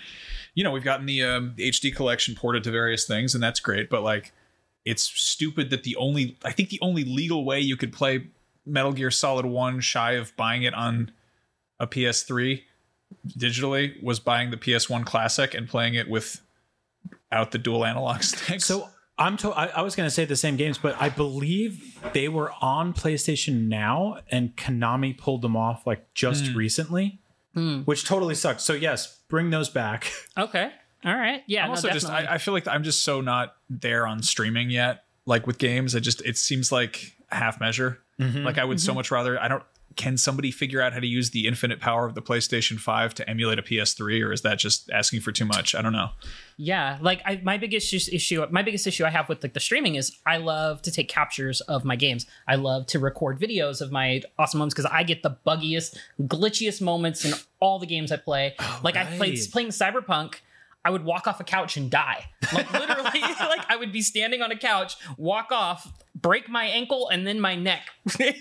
[0.53, 3.89] you know we've gotten the, um, HD collection ported to various things, and that's great.
[3.89, 4.31] But like,
[4.85, 8.27] it's stupid that the only I think the only legal way you could play
[8.65, 11.11] Metal Gear Solid One shy of buying it on
[11.79, 12.63] a PS3
[13.37, 16.41] digitally was buying the PS1 Classic and playing it with
[17.31, 18.65] out the dual analog sticks.
[18.65, 18.89] So
[19.23, 22.27] I'm to- I, I was going to say the same games, but I believe they
[22.29, 26.57] were on PlayStation Now, and Konami pulled them off like just Hmm.
[26.57, 27.19] recently,
[27.85, 28.63] which totally sucks.
[28.63, 30.11] So yes, bring those back.
[30.37, 30.71] Okay.
[31.05, 31.43] All right.
[31.47, 31.63] Yeah.
[31.63, 32.27] I'm no, also just definitely.
[32.29, 35.03] I, I feel like I'm just so not there on streaming yet.
[35.25, 37.99] Like with games, I just it seems like half measure.
[38.19, 38.43] Mm-hmm.
[38.45, 39.63] Like I would so much rather I don't
[39.95, 43.29] can somebody figure out how to use the infinite power of the PlayStation 5 to
[43.29, 45.75] emulate a PS3 or is that just asking for too much?
[45.75, 46.09] I don't know.
[46.57, 49.95] Yeah, like I, my biggest issue, my biggest issue I have with like the streaming
[49.95, 52.25] is I love to take captures of my games.
[52.47, 56.81] I love to record videos of my awesome moments because I get the buggiest, glitchiest
[56.81, 58.55] moments in all the games I play.
[58.83, 60.35] like I played playing Cyberpunk.
[60.85, 62.25] I would walk off a couch and die.
[62.53, 67.09] Like literally, like I would be standing on a couch, walk off, break my ankle
[67.09, 67.87] and then my neck.
[68.19, 68.35] and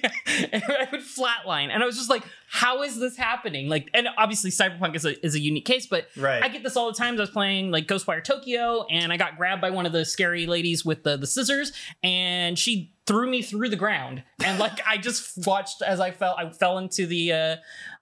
[0.64, 1.70] I would flatline.
[1.70, 3.68] And I was just like, how is this happening?
[3.68, 6.42] Like, and obviously Cyberpunk is a is a unique case, but Right.
[6.42, 7.14] I get this all the time.
[7.14, 10.46] I was playing like Ghostwire Tokyo, and I got grabbed by one of the scary
[10.46, 11.72] ladies with the, the scissors,
[12.02, 14.22] and she threw me through the ground.
[14.42, 17.56] And like I just watched as I fell, I fell into the uh,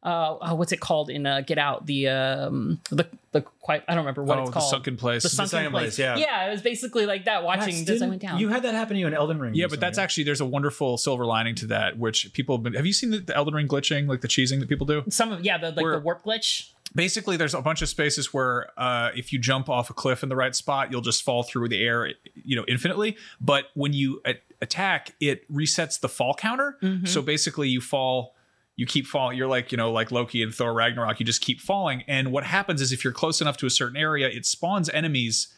[0.05, 1.87] uh, oh, what's it called in uh, Get Out?
[1.87, 4.71] The um, the the quite I don't remember what oh, it's the called.
[4.71, 5.25] sunken place.
[5.25, 5.97] the sunken, sunken place.
[5.97, 6.17] place, yeah.
[6.17, 7.43] yeah, it was basically like that.
[7.43, 8.39] Watching Max, as I went down.
[8.39, 9.55] You had that happen to you in Elden Ring.
[9.55, 10.05] yeah, but that's recently.
[10.05, 12.75] actually there's a wonderful silver lining to that, which people have been.
[12.75, 15.03] Have you seen the, the Elden Ring glitching, like the cheesing that people do?
[15.09, 16.71] some of yeah, the like Where- the warp glitch.
[16.95, 20.29] basically there's a bunch of spaces where uh, if you jump off a cliff in
[20.29, 24.21] the right spot you'll just fall through the air you know infinitely but when you
[24.27, 26.77] a- attack it resets the fall counter.
[26.83, 27.07] Mm-hmm.
[27.07, 28.35] So basically you fall
[28.77, 31.61] you keep falling you're like you know like loki and thor ragnarok you just keep
[31.61, 32.03] falling.
[32.07, 35.49] And what happens is if you're close enough to a certain area it spawns enemies.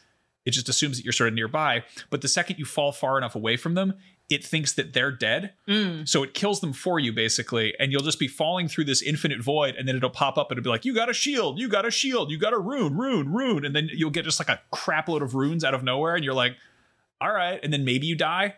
[0.45, 1.85] It just assumes that you're sort of nearby.
[2.09, 3.93] But the second you fall far enough away from them
[4.29, 5.53] it thinks that they're dead.
[5.67, 6.07] Mm.
[6.07, 9.41] So it kills them for you basically, and you'll just be falling through this infinite
[9.41, 11.67] void, and then it'll pop up and it'll be like, "You got a shield, you
[11.67, 14.49] got a shield, you got a rune, rune, rune," and then you'll get just like
[14.49, 16.55] a crap load of runes out of nowhere, and you're like,
[17.19, 18.55] "All right," and then maybe you die,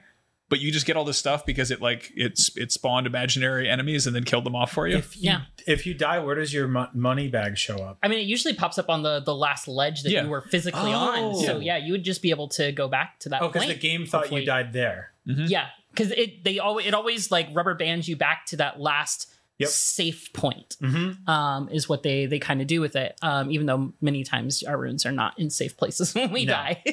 [0.50, 4.06] but you just get all this stuff because it like it's it spawned imaginary enemies
[4.08, 4.98] and then killed them off for you.
[4.98, 5.41] If you, Yeah.
[5.66, 7.98] if you die, where does your mo- money bag show up?
[8.04, 10.24] I mean, it usually pops up on the the last ledge that Yeah.
[10.24, 11.18] you were physically on.
[11.36, 11.41] Oh.
[11.43, 13.41] So yeah, you would just be able to go back to that.
[13.41, 14.41] Oh, because the game thought hopefully.
[14.41, 15.12] you died there.
[15.28, 15.46] Mm-hmm.
[15.48, 19.32] Yeah, because it they always it always like rubber bands you back to that last
[19.58, 19.70] Yep.
[19.70, 20.76] safe point.
[20.82, 21.30] Mm-hmm.
[21.30, 23.18] Um, is what they they kind of do with it.
[23.22, 26.51] Um, even though many times our runes are not in safe places when we No.
[26.53, 26.84] die.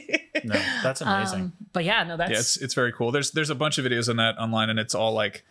[0.44, 1.40] No, that's amazing.
[1.40, 3.10] Um, but yeah, no, that's yeah, it's it's very cool.
[3.10, 5.44] There's there's a bunch of videos on that online, and it's all like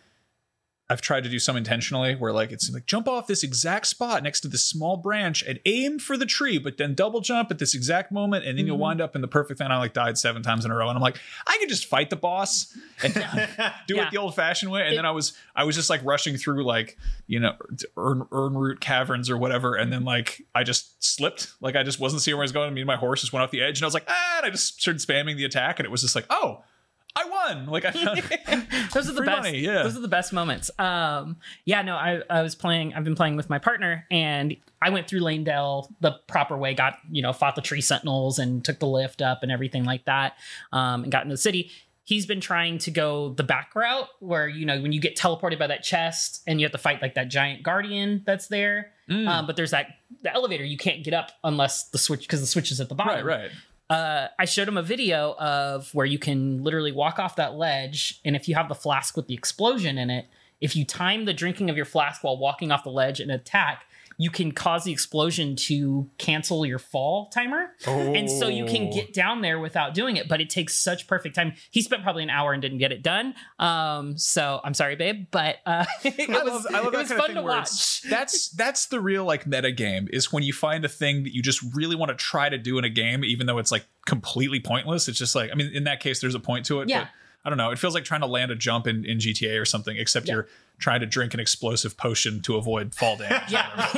[0.92, 4.22] I've tried to do some intentionally where like it's like jump off this exact spot
[4.22, 7.58] next to this small branch and aim for the tree, but then double jump at
[7.58, 9.68] this exact moment, and then you'll wind up in the perfect thing.
[9.68, 11.16] I like died seven times in a row, and I'm like,
[11.46, 13.14] I could just fight the boss and
[13.86, 14.06] do Yeah.
[14.06, 14.82] it the old fashioned way.
[14.82, 17.54] And It- then I was I was just like rushing through like you know
[17.96, 21.98] Ern, Ern root caverns or whatever, and then like I just slipped, like I just
[22.00, 22.74] wasn't seeing where I was going.
[22.74, 24.46] Me and my horse just went off the edge, and I was like, ah, and
[24.46, 26.62] I just started spamming the attack, and it was just like, oh.
[27.14, 27.66] I won!
[27.66, 29.42] Like I found those are the best.
[29.42, 29.82] money, yeah.
[29.82, 30.70] Those are the best moments.
[30.78, 32.94] Um, yeah, no, I, I was playing.
[32.94, 36.74] I've been playing with my partner, and I went through Leyndell the proper way.
[36.74, 40.06] Got you know, fought the tree sentinels and took the lift up and everything like
[40.06, 40.36] that,
[40.72, 41.70] um, and got into the city.
[42.04, 45.58] He's been trying to go the back route, where you know when you get teleported
[45.58, 48.92] by that chest and you have to fight like that giant guardian that's there.
[49.10, 49.28] Mm.
[49.28, 49.88] Um, but there's that
[50.22, 52.94] the elevator you can't get up unless the switch because the switch is at the
[52.94, 53.50] bottom right, right.
[53.92, 58.20] Uh, I showed him a video of where you can literally walk off that ledge,
[58.24, 60.26] and if you have the flask with the explosion in it,
[60.62, 63.84] if you time the drinking of your flask while walking off the ledge and attack,
[64.22, 67.70] you can cause the explosion to cancel your fall timer.
[67.86, 68.92] And so you can Oh.
[68.92, 71.54] get down there without doing it, but it takes such perfect time.
[71.70, 73.34] He spent probably an hour and didn't get it done.
[73.58, 77.12] Um, so I'm sorry, babe, but uh, it I was, love, I love it was
[77.12, 78.02] fun to watch.
[78.02, 81.42] that's that's the real like meta game is when you find a thing that you
[81.42, 84.60] just really want to try to do in a game, even though it's like completely
[84.60, 85.08] pointless.
[85.08, 86.88] It's just like I mean, in that case, there's a point to it.
[86.88, 87.00] Yeah.
[87.00, 87.08] But
[87.44, 87.70] I don't know.
[87.70, 90.34] It feels like trying to land a jump in, in GTA or something, except Yeah.
[90.34, 93.42] you're trying to drink an explosive potion to avoid fall damage.
[93.50, 93.88] yeah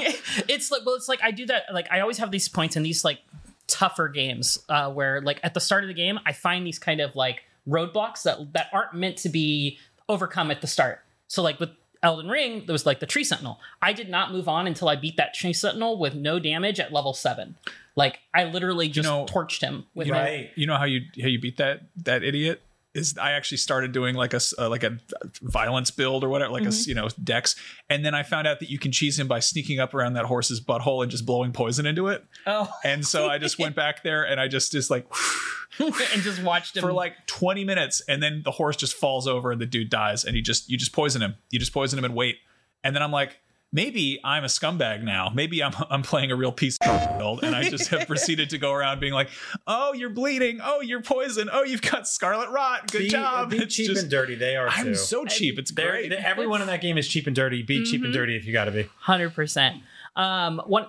[0.48, 2.82] it's like well it's like i do that like i always have these points in
[2.82, 3.20] these like
[3.68, 7.00] tougher games uh where like at the start of the game i find these kind
[7.00, 9.78] of like roadblocks that that aren't meant to be
[10.10, 11.70] overcome at the start so like with
[12.02, 13.58] Elden Ring, there was like the tree sentinel.
[13.80, 16.92] I did not move on until I beat that tree sentinel with no damage at
[16.92, 17.54] level seven.
[17.96, 20.50] Like I literally just know- torched him with You my know, Right.
[20.54, 22.60] you know how you how you beat that that idiot
[22.94, 24.98] is I actually started doing like a uh, like a
[25.42, 26.68] violence build or whatever like a Mm-hmm.
[26.68, 27.56] s- you know dex.
[27.90, 30.24] And then I found out that you can cheese him by sneaking up around that
[30.26, 32.24] horse's butthole and just blowing poison into it.
[32.46, 32.70] Oh.
[32.84, 35.06] And so I just went back there and I just just like
[35.78, 35.92] and
[36.22, 38.00] just watched him for like 20 minutes.
[38.08, 40.78] And then the horse just falls over and the dude dies and you just you
[40.78, 41.34] just poison him.
[41.50, 42.36] You just poison him and wait.
[42.84, 43.38] And then I'm like
[43.74, 45.30] maybe I'm a scumbag now.
[45.34, 48.58] Maybe I'm I'm playing a real piece of build, and I just have proceeded to
[48.58, 49.28] go around being like,
[49.66, 50.60] "Oh, you're bleeding.
[50.62, 51.50] Oh, you're poison.
[51.52, 52.90] Oh, you've got scarlet rot.
[52.90, 54.36] Good Be, job." be It's cheap just- and dirty.
[54.36, 54.94] They are I'm too.
[54.94, 55.58] so cheap.
[55.58, 56.08] It's They're- great.
[56.08, 57.62] they- everyone in that game is cheap and dirty.
[57.62, 58.88] Be cheap and dirty if you got to be.
[59.00, 59.82] Hundred percent.
[60.16, 60.86] Um, one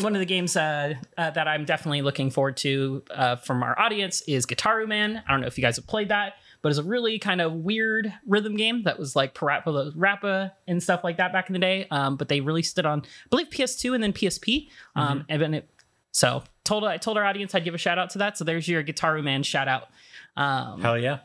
[0.00, 3.76] one of the games uh, uh, that I'm definitely looking forward to uh, from our
[3.76, 5.20] audience is Gitaroo Man.
[5.26, 7.52] I don't know if you guys have played that, but it's a really kind of
[7.52, 11.58] weird rhythm game that was like Parappa Rappa and stuff like that back in the
[11.58, 11.86] day.
[11.90, 14.68] Um, but they released it on, I believe, PS2 and then PSP.
[14.96, 15.68] Um, and then it,
[16.12, 18.36] so told I told our audience I'd give a shout out to that.
[18.36, 19.88] So there's your Gitaroo Man shout out.
[20.36, 21.20] Um, Hell yeah.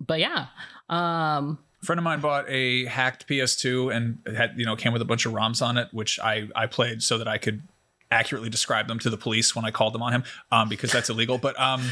[0.00, 0.46] but yeah.
[0.88, 5.02] Um, A friend of mine bought a hacked PS2 and had you know came with
[5.02, 7.62] a bunch of ROMs on it, which I I played so that I could
[8.10, 11.10] accurately describe them to the police when I called them on him, um, because that's
[11.10, 11.38] illegal.
[11.38, 11.82] But um,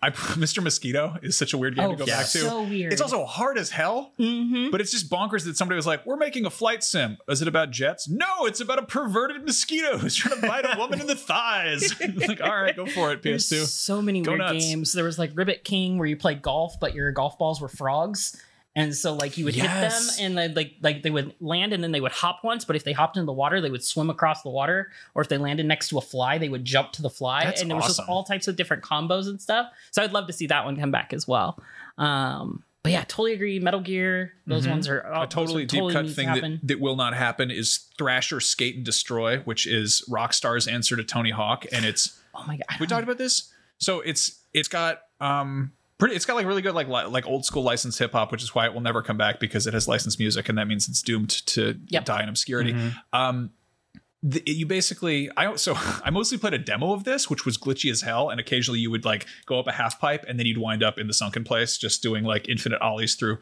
[0.00, 0.62] I Mr.
[0.62, 2.18] Mosquito is such a weird game Oh, to go yeah.
[2.18, 2.38] back to.
[2.38, 2.92] so weird.
[2.92, 4.70] It's also hard as hell, mhm.
[4.70, 7.18] but it's just bonkers that somebody was like, "We're making a flight sim.
[7.28, 8.08] Is it about jets?
[8.08, 11.94] No, it's about a perverted mosquito who's trying to bite a woman in the thighs."
[12.28, 13.66] like, all right, go for it, There's PS2.
[13.66, 14.64] so many Go weird nuts.
[14.64, 14.92] games.
[14.92, 18.40] There was like Ribbit King where you played golf, but your golf balls were frogs.
[18.78, 19.64] And so like you would Yes.
[19.66, 19.80] hit
[20.16, 22.76] them and then like like they would land and then they would hop once, but
[22.76, 24.90] if they hopped into the water, they would swim across the water.
[25.14, 27.44] Or if they landed next to a fly, they would jump to the fly.
[27.44, 29.66] That's and there was just all types of different combos and stuff.
[29.90, 31.62] So I'd love to see that one come back as well.
[31.96, 33.58] Um but yeah, totally agree.
[33.58, 34.70] Metal Gear, those Mhm.
[34.70, 38.76] ones are a totally deep cut thing that, that will not happen is Thrasher Skate
[38.76, 42.78] and Destroy, which is Rockstar's answer to Tony Hawk, and it's Oh my god.
[42.80, 43.52] we talked about this.
[43.78, 47.44] So it's it's got um pretty it's got like really good like li- like old
[47.44, 49.86] school licensed hip hop, which is why it will never come back because it has
[49.88, 52.04] licensed music, and that means it's doomed to Yep.
[52.04, 52.72] die in obscurity.
[52.72, 52.94] Mhm.
[53.12, 53.50] Um,
[54.22, 55.74] the, you basically I so
[56.04, 58.90] I mostly played a demo of this, which was glitchy as hell, and occasionally you
[58.90, 61.44] would like go up a half pipe and then you'd wind up in the sunken
[61.44, 63.38] place, just doing like infinite ollies through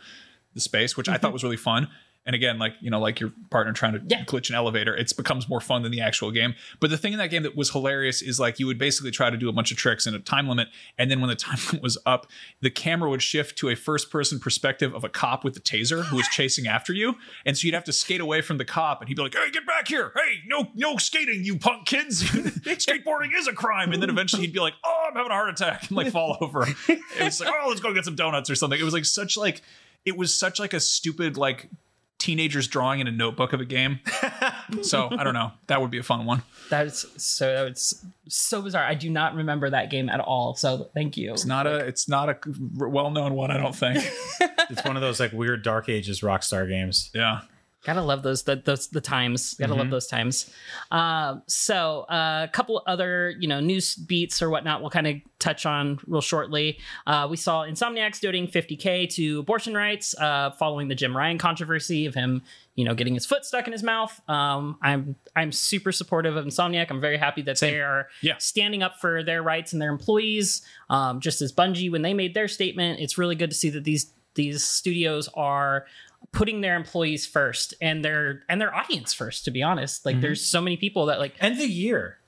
[0.54, 1.88] the space, which I thought was really fun.
[2.27, 4.24] And again, like you know, like your partner trying to Yeah.
[4.24, 6.55] glitch an elevator, it becomes more fun than the actual game.
[6.81, 9.31] But the thing in that game that was hilarious is like you would basically try
[9.31, 10.68] to do a bunch of tricks in a time limit,
[10.99, 12.27] and then when the time limit was up,
[12.61, 16.16] the camera would shift to a first-person perspective of a cop with a taser who
[16.16, 17.14] was chasing after you,
[17.45, 19.51] and so you'd have to skate away from the cop, and he'd be like, "Hey,
[19.53, 20.12] get back here!
[20.16, 22.22] Hey, no, no skating, you punk kids!
[22.66, 25.51] Skateboarding is a crime!" And then eventually he'd be like, "Oh, I'm having a heart
[25.51, 26.66] attack," and like fall over.
[26.89, 29.37] It was like, "Oh, let's go get some donuts or something." It was like such
[29.37, 29.62] like
[30.05, 31.68] it was such like a stupid like
[32.19, 34.01] teenagers drawing in a notebook of a game.
[34.83, 35.53] so I don't know.
[35.67, 36.43] That would be a fun one.
[36.71, 38.85] That's so that's so bizarre.
[38.85, 40.55] I do not remember that game at all.
[40.55, 41.33] So thank you.
[41.33, 42.39] It's not a it's not a
[42.77, 43.51] well known one.
[43.51, 44.05] I don't think.
[44.69, 47.11] It's one of those like weird Dark Ages Rockstar games.
[47.14, 47.43] Yeah.
[47.87, 49.55] Gotta love those the those the times.
[49.55, 50.51] Gotta love those times.
[50.91, 54.80] Um, so uh, a couple other you know news beats or whatnot.
[54.80, 56.80] We'll kind of touch on real shortly.
[57.07, 62.07] Uh, we saw Insomniac's donating 50k to abortion rights uh, following the Jim Ryan controversy
[62.07, 62.43] of him
[62.74, 64.20] you know getting his foot stuck in his mouth.
[64.28, 66.91] Um, I'm I'm super supportive of Insomniac.
[66.91, 68.34] I'm very happy that they are Yeah.
[68.39, 70.62] standing up for their rights and their employees.
[70.91, 73.84] Um, just as Bungie when they made their statement, it's really good to see that
[73.84, 75.87] these these studios are
[76.33, 80.23] putting their employees first and their and their audience first to be honest like Mm-hmm.
[80.23, 82.19] there's so many people that like And the year.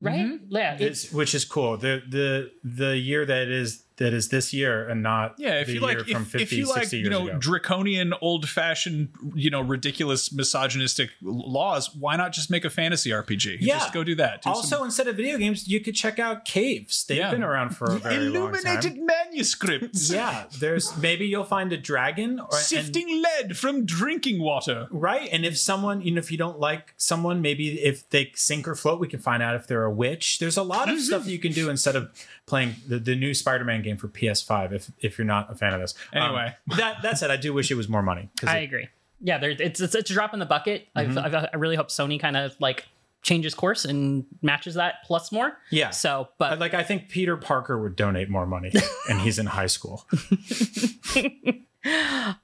[0.00, 1.76] right yeah it's It's, which is cool.
[1.76, 5.74] The the the year that is that is this year and not Yeah, if the
[5.74, 7.38] you year like, from if, 50, if you like, 60 you years know, ago.
[7.38, 13.58] draconian, old-fashioned, you know, ridiculous, misogynistic laws, why not just make a fantasy RPG?
[13.60, 13.78] Yeah.
[13.78, 14.42] just go do that.
[14.42, 17.04] Do also, some instead of video games, you could check out caves.
[17.04, 17.30] They've Yeah.
[17.30, 20.10] been around for a very long illuminated manuscripts.
[20.10, 24.88] Yeah, there's maybe you'll find a dragon or and- sifting lead from drinking water.
[24.90, 25.28] right.
[25.32, 28.74] And if someone, you know, if you don't like someone, maybe if they sink or
[28.74, 30.38] float, we can find out if they're a witch.
[30.38, 31.04] There's a lot of mm-hmm.
[31.04, 32.10] stuff you can do instead of
[32.52, 34.72] playing the, the new Spider-Man game for PS5.
[34.72, 36.54] If if you're not a fan of this, Um, Anyway.
[36.76, 38.88] that that said, I do wish it was more money because i agree
[39.22, 41.88] yeah there it's, it's it's a drop in the bucket I've, I've, i really hope
[41.88, 42.84] sony kind of like
[43.22, 45.90] changes course and matches that plus more yeah.
[45.90, 48.70] so but like I think Peter Parker would donate more money,
[49.08, 50.06] and he's in high school.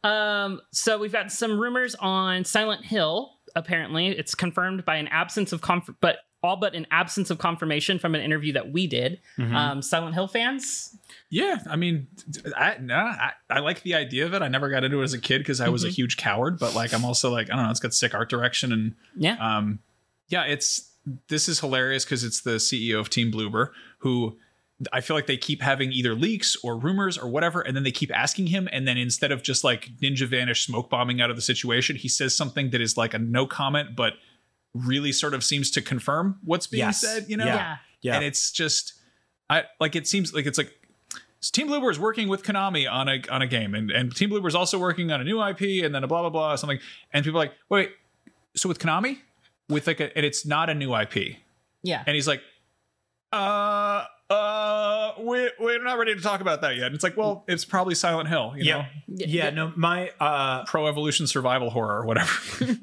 [0.02, 3.34] Um, so we've got some rumors on Silent Hill.
[3.54, 7.98] Apparently, it's confirmed by an absence of conf- but all but an absence of confirmation
[7.98, 9.20] from an interview that we did.
[9.38, 10.96] Um, Silent Hill fans,
[11.30, 12.06] Yeah, I mean,
[12.56, 14.42] I, no, I, I like the idea of it.
[14.42, 16.74] I never got into it as a kid because I was a huge coward, but
[16.74, 19.80] like, I'm also like, I don't know, it's got sick art direction and yeah, um
[20.28, 20.92] yeah it's
[21.28, 24.36] this is hilarious because it's the ceo of team bloober who
[24.92, 27.90] i feel like they keep having either leaks or rumors or whatever and then they
[27.90, 31.36] keep asking him and then instead of just like ninja vanish smoke bombing out of
[31.36, 34.14] the situation he says something that is like a no comment but
[34.74, 37.00] really sort of seems to confirm what's being Yes.
[37.00, 37.54] said you know Yeah.
[37.56, 37.76] yeah.
[38.00, 38.94] Yeah, and it's just
[39.50, 40.72] i like it seems like it's like
[41.40, 44.48] Team Bloober is working with Konami on a on a game, and, and Team Bloober
[44.48, 46.80] is also working on a new IP, and then a blah blah blah something.
[47.12, 47.90] And people are like, wait,
[48.56, 49.18] so with Konami,
[49.68, 51.36] with like a and it's not a new IP.
[51.84, 52.02] Yeah.
[52.06, 52.42] And he's like,
[53.32, 56.86] uh uh we we're not ready to talk about that yet.
[56.86, 58.84] And it's like, well, it's probably Silent Hill, you know?
[59.06, 59.50] yeah, yeah.
[59.50, 62.30] No, my uh, Pro evolution survival horror or whatever.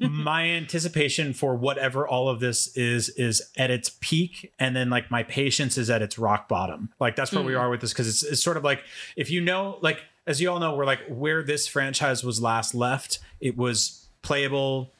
[0.00, 5.10] my anticipation for whatever all of this is is at its peak and then like
[5.10, 8.08] my patience is at its rock bottom like that's where we are with this because
[8.08, 8.82] it's, it's sort of like
[9.16, 12.74] if you know like as you all know we're like where this franchise was last
[12.74, 14.90] left it was playable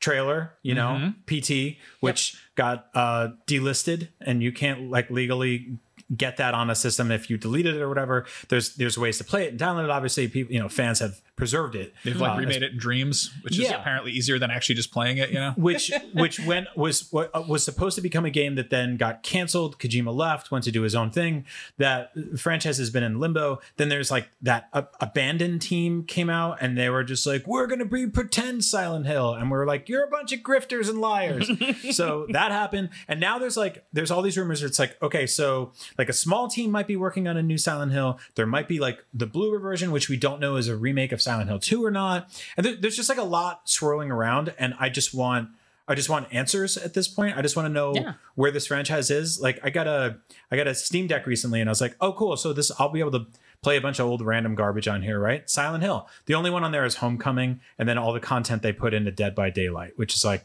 [0.00, 5.78] trailer you know pt which got uh delisted and you can't like legally
[6.16, 8.26] get that on a system if you deleted it or whatever.
[8.48, 10.28] There's there's ways to play it and download it obviously.
[10.28, 13.58] People you know fans have preserved it They've like Uh, remade it in dreams, which
[13.58, 15.52] is apparently easier than actually just playing it, you know?
[15.56, 19.78] which which went was uh, was supposed to become a game that then got canceled.
[19.78, 21.46] Kojima left, went to do his own thing.
[21.78, 23.60] That franchise has been in limbo.
[23.76, 27.66] Then there's like that uh, abandoned team came out and they were just like, we're
[27.66, 31.50] gonna be pretend Silent Hill, and we're like, you're a bunch of grifters and liars.
[31.96, 34.62] so that happened, and now there's like there's all these rumors.
[34.62, 37.92] It's like, okay, so like a small team might be working on a new Silent
[37.92, 38.18] Hill.
[38.34, 41.20] There might be like the Bloober version, which we don't know is a remake of
[41.28, 42.28] Silent Hill 2 or not.
[42.56, 45.50] And there- there's just like a lot swirling around, and I just want
[45.90, 47.38] I just want answers at this point.
[47.38, 48.12] I just want to know Yeah.
[48.34, 49.40] where this franchise is.
[49.40, 50.18] Like I got a
[50.50, 52.90] I got a Steam Deck recently and I was like, "Oh cool, so this I'll
[52.90, 53.26] be able to
[53.62, 55.48] play a bunch of old random garbage on here, right?
[55.48, 56.06] Silent Hill.
[56.26, 59.10] The only one on there is Homecoming and then all the content they put into
[59.10, 60.44] Dead by Daylight, which is like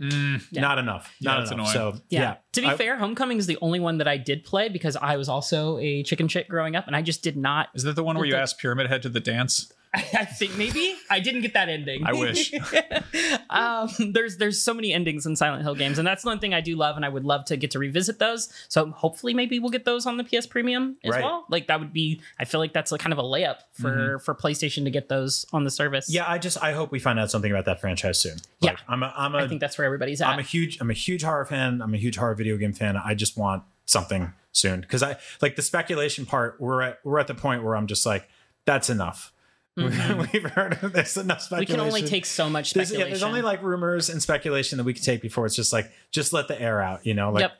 [0.00, 0.40] mm.
[0.52, 1.14] not enough.
[1.20, 1.74] Yeah, Not that's enough.
[1.74, 1.94] annoying.
[1.96, 2.20] So, Yeah.
[2.20, 2.36] yeah.
[2.52, 5.16] To be I- fair, Homecoming is the only one that I did play because I
[5.18, 7.68] was also a chicken shit growing up, and I just did not.
[7.74, 8.40] Is that the one where you Okay.
[8.42, 9.70] ask Pyramid Head to the dance?
[10.14, 12.04] I think maybe I didn't get that ending.
[12.06, 12.52] I wish.
[13.50, 16.60] um, there's there's so many endings in Silent Hill games, and that's one thing I
[16.60, 18.48] do love, and I would love to get to revisit those.
[18.68, 21.24] So hopefully, maybe we'll get those on the PS Premium as Right.
[21.24, 21.44] well.
[21.48, 24.34] Like that would be, I feel like that's a kind of a layup for for
[24.34, 26.10] PlayStation to get those on the service.
[26.10, 28.38] Yeah, I just I hope we find out something about that franchise soon.
[28.60, 28.76] Yeah.
[28.88, 30.28] I'm a I'm a I think that's where everybody's at.
[30.28, 31.82] I'm a huge I'm a huge horror fan.
[31.82, 32.96] I'm a huge horror video game fan.
[32.96, 36.60] I just want something soon because I like the speculation part.
[36.60, 38.28] We're at we're at the point where I'm just like,
[38.64, 39.32] that's enough.
[40.32, 41.58] We've heard of this enough Mm-hmm.
[41.58, 43.08] we can only take so much There's, speculation.
[43.08, 45.90] yeah, there's only like rumors and speculation that we can take before it's just like
[46.10, 47.06] just let the air out.
[47.06, 47.52] You know, like yep.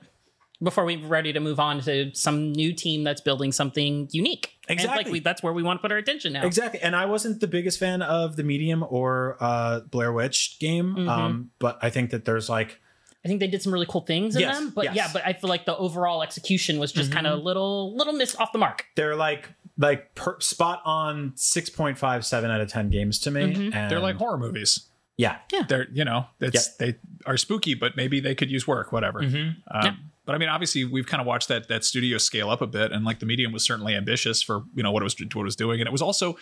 [0.61, 4.55] Before we're ready to move on to some new team that's building something unique.
[4.69, 5.13] And like Exactly.
[5.13, 6.45] we, that's where we want to put our attention now.
[6.45, 6.81] Exactly.
[6.81, 11.09] And I wasn't the biggest fan of the Medium or uh, Blair Witch game, Mm-hmm.
[11.09, 12.81] um, but I think that there's like
[13.25, 14.97] I think they did some really cool things in Yes, them, but yes.
[14.97, 18.13] yeah, but I feel like the overall execution was just kind of a little little
[18.15, 18.85] miss off the mark.
[18.97, 19.49] they're like
[19.79, 23.41] like per, spot on 6.57 out of 10 games to me.
[23.55, 23.75] Mm-hmm.
[23.75, 24.89] And They're like horror movies.
[25.17, 25.39] yeah.
[25.53, 25.63] Yeah.
[25.69, 29.21] They're, you know, it's they are spooky, but maybe they could use work, whatever.
[29.21, 29.55] Um,
[29.85, 29.95] Yeah.
[30.27, 32.93] But I mean, obviously, we've kind of watched that that studio scale up a bit,
[32.93, 35.43] and like the medium was certainly ambitious for you know what it was what it
[35.43, 36.37] was doing, and it was also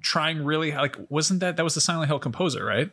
[0.00, 2.90] trying really like wasn't that that was the Silent Hill composer, right?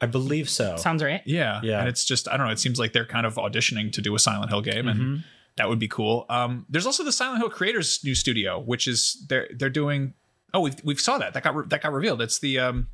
[0.00, 0.76] I believe so.
[0.76, 1.22] Sounds right.
[1.24, 1.78] Yeah, Yeah.
[1.78, 2.52] And it's just I don't know.
[2.52, 5.22] It seems like they're kind of auditioning to do a Silent Hill game, and
[5.56, 6.26] that would be cool.
[6.28, 10.14] Um, there's also the Silent Hill creators new studio, which is they're they're doing.
[10.54, 12.22] Oh, we've we've saw that that got re- that got revealed.
[12.22, 12.88] It's the um,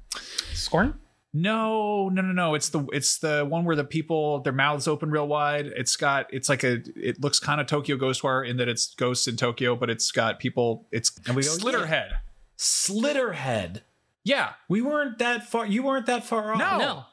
[0.54, 0.98] Scorn?
[1.34, 2.54] no, no, no, no.
[2.54, 5.66] It's the it's the one where the people their mouths open real wide.
[5.66, 9.26] It's got it's like a it looks kind of Tokyo Ghostwire in that it's ghosts
[9.26, 10.86] in Tokyo, but it's got people.
[10.92, 12.18] It's And we go, Slitterhead.
[12.58, 13.82] Slitterhead.
[14.24, 15.66] Yeah, We weren't that far.
[15.66, 16.58] You weren't that far off.
[16.58, 16.78] No.
[16.78, 17.04] No.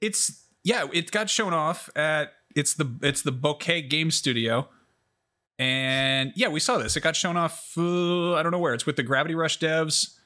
[0.00, 0.86] it's yeah.
[0.92, 4.68] It got shown off at it's the it's the Bokeh Game Studio,
[5.58, 6.96] and yeah, we saw this.
[6.96, 7.72] It got shown off.
[7.76, 8.74] Uh, I don't know where.
[8.74, 10.16] It's with the Gravity Rush devs,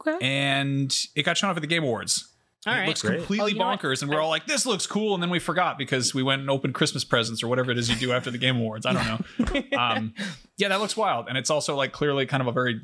[0.00, 0.16] Okay.
[0.20, 2.28] and it got shown off at the Game Awards.
[2.64, 2.88] All it right.
[2.88, 3.18] looks Great.
[3.18, 3.80] completely Oh, you know what?
[3.80, 6.40] bonkers, and we're all like, "This looks cool," and then we forgot because we went
[6.42, 8.86] and opened Christmas presents or whatever it is you do after the Game Awards.
[8.86, 9.62] I don't know.
[9.78, 10.14] um,
[10.56, 12.80] yeah, that looks wild, and it's also like clearly kind of a very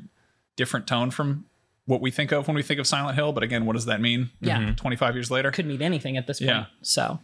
[0.57, 1.45] different tone from
[1.89, 3.33] what we think of when we think of Silent Hill.
[3.33, 4.29] But again, what does that mean?
[4.41, 4.73] Yeah.
[4.75, 5.49] twenty five years later.
[5.49, 6.49] Could mean anything at this point.
[6.49, 6.65] Yeah.
[6.83, 7.19] So,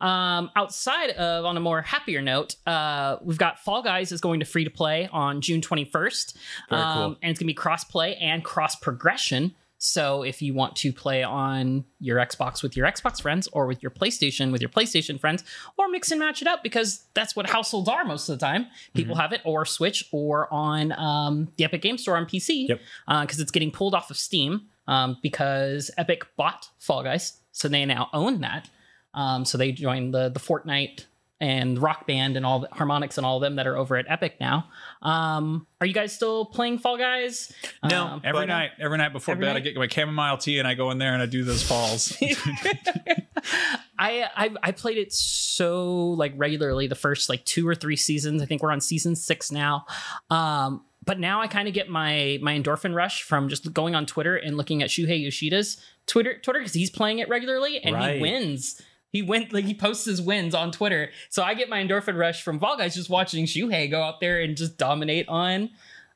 [0.00, 4.38] um, outside of on a more happier note, uh, we've got Fall Guys is going
[4.38, 6.36] to free to play on June 21st.
[6.70, 7.04] Um, cool.
[7.22, 9.54] And it's going to be cross play and cross progression.
[9.78, 13.82] So if you want to play on your Xbox with your Xbox friends or with
[13.82, 15.44] your PlayStation with your PlayStation friends,
[15.76, 18.66] or mix and match it up because that's what households are most of the time.
[18.94, 22.80] People have it or Switch or on um, the Epic Game Store on PC Yep.
[23.22, 27.84] because it's getting pulled off of Steam um, because Epic bought Fall Guys, so they
[27.84, 28.68] now own that.
[29.12, 31.04] Um, so they joined the the Fortnite
[31.40, 34.06] and Rock Band and all the Harmonix and all of them that are over at
[34.08, 34.68] Epic now.
[35.02, 37.52] Um, are you guys still playing Fall Guys?
[37.88, 38.04] No.
[38.04, 40.74] Um, Every night, every night before Every bed, I get my chamomile tea and I
[40.74, 42.16] go in there and I do those falls.
[43.98, 48.42] I, I I played it so like regularly the first like two or three seasons.
[48.42, 49.86] I think we're on season six now.
[50.30, 54.06] Um, but now I kind of get my my endorphin rush from just going on
[54.06, 55.76] Twitter and looking at Shuhei Yoshida's
[56.06, 58.16] Twitter Twitter because he's playing it regularly and Right.
[58.16, 58.80] he wins.
[59.14, 61.10] He went like he posts his wins on Twitter.
[61.30, 64.40] So I get my endorphin rush from Fall Guys just watching Shuhei go out there
[64.40, 65.70] and just dominate on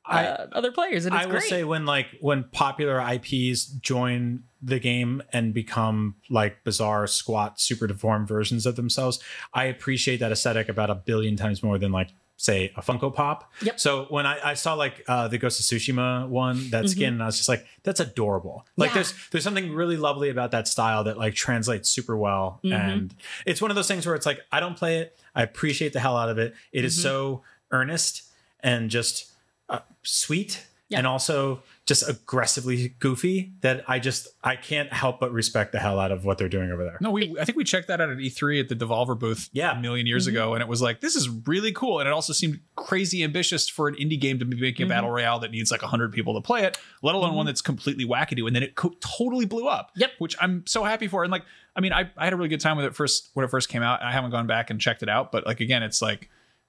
[0.05, 1.07] uh, other players.
[1.07, 1.45] And I will great.
[1.45, 7.87] say when like when popular IPs join the game and become like bizarre, squat, super
[7.87, 9.21] deformed versions of themselves,
[9.55, 12.11] I appreciate that aesthetic about a billion times more than like
[12.41, 13.53] say a Funko Pop.
[13.63, 13.81] Yep.
[13.81, 17.23] So when I, I saw like uh, the Ghost of Tsushima one, that skin, and
[17.23, 18.65] I was just like, that's adorable.
[18.77, 18.95] Like Yeah.
[18.95, 22.61] there's there's something really lovely about that style that like translates super well.
[22.63, 23.13] And
[23.45, 25.19] it's one of those things where it's like, I don't play it.
[25.35, 26.55] I appreciate the hell out of it.
[26.73, 28.23] It is so earnest
[28.61, 29.27] and just
[29.69, 30.99] uh, sweet Yeah.
[30.99, 35.99] and also just aggressively goofy that I just I can't help but respect the hell
[35.99, 36.99] out of what they're doing over there.
[37.01, 39.77] No, we I think we checked that out at E3 at the Devolver booth Yeah.
[39.77, 40.37] a million years mm-hmm.
[40.37, 43.71] ago, and it was like this is really cool, and it also seemed crazy ambitious
[43.71, 44.97] for an indie game to be making a mm-hmm.
[44.97, 47.47] battle royale that needs like hundred people to play it, let alone one mm-hmm.
[47.47, 49.91] that's completely wackadoo, and then it co- totally blew up.
[49.97, 50.11] Yep.
[50.19, 52.61] which I'm so happy for, and like I mean I I had a really good
[52.61, 54.03] time with it first when it first came out.
[54.03, 56.29] I haven't gone back and checked it out, but like again, it's like.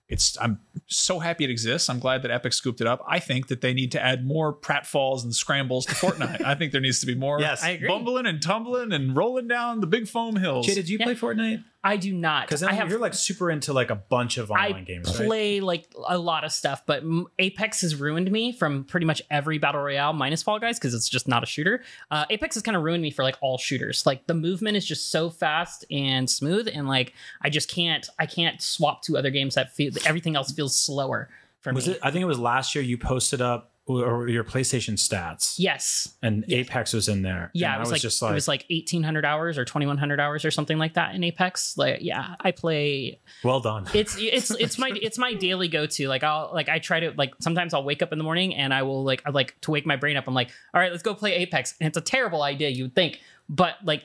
[0.09, 1.87] It's I'm so happy it exists.
[1.87, 3.03] I'm glad that Epic scooped it up.
[3.07, 6.43] I think that they need to add more pratfalls and scrambles to Fortnite.
[6.43, 7.63] I think there needs to be more Yes.
[7.63, 7.87] I agree.
[7.87, 10.65] bumbling and tumbling and rolling down the big foam hills.
[10.65, 11.05] Jay, did you Yeah.
[11.05, 11.63] play Fortnite?
[11.83, 12.45] I do not.
[12.47, 15.25] Because I have you're like super into like a bunch of online I games, right?
[15.27, 17.03] play like a lot of stuff, but
[17.39, 21.07] Apex has ruined me from pretty much every battle royale minus Fall Guys because it's
[21.07, 21.81] just not a shooter.
[22.11, 24.05] Uh, Apex has kind of ruined me for like all shooters.
[24.05, 28.25] Like the movement is just so fast and smooth, and like I just can't I
[28.25, 31.29] can't swap to other games that feel everything else feels slower
[31.61, 31.93] for Was me.
[31.93, 31.99] it?
[32.03, 32.83] I think it was last year.
[32.83, 36.15] You posted up or your PlayStation stats, Yes.
[36.21, 37.49] and Apex was in there.
[37.53, 39.65] Yeah, and it I was, was like, just it was like eighteen hundred hours or
[39.65, 41.77] twenty one hundred hours or something like that in Apex.
[41.77, 43.87] Like, yeah, I play well done.
[43.93, 46.07] it's it's it's my it's my daily go to.
[46.07, 48.73] Like I'll like I try to like sometimes I'll wake up in the morning and
[48.73, 50.27] I will like I like to wake my brain up.
[50.27, 51.75] I'm like, all right, let's go play Apex.
[51.81, 53.19] And it's a terrible idea, you would think,
[53.49, 54.03] but like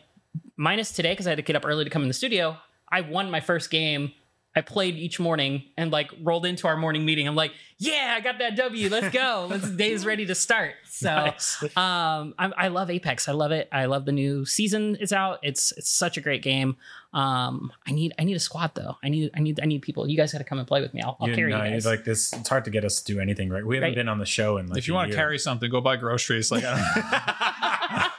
[0.56, 2.56] minus today because I had to get up early to come in the studio.
[2.90, 4.12] I won my first game.
[4.56, 7.26] I played each morning and like rolled into our morning meeting.
[7.26, 8.88] I'm like, yeah, I got that W.
[8.88, 9.46] Let's go.
[9.50, 10.74] Let's day is ready to start.
[10.94, 11.60] So Nice.
[11.76, 15.40] um I, I love apex i love it i love the new season is out
[15.42, 16.76] it's it's such a great game
[17.12, 20.08] um i need i need a squad though i need i need i need people
[20.08, 21.70] you guys got to come and play with me i'll, I'll You carry know, you
[21.72, 22.32] guys like this.
[22.32, 23.66] It's hard to get us to do anything, right?
[23.66, 23.94] We haven't Right.
[23.96, 24.78] been on the show in like.
[24.78, 26.52] if you want to carry something, go buy groceries.
[26.52, 26.76] Like, I
[28.00, 28.12] don't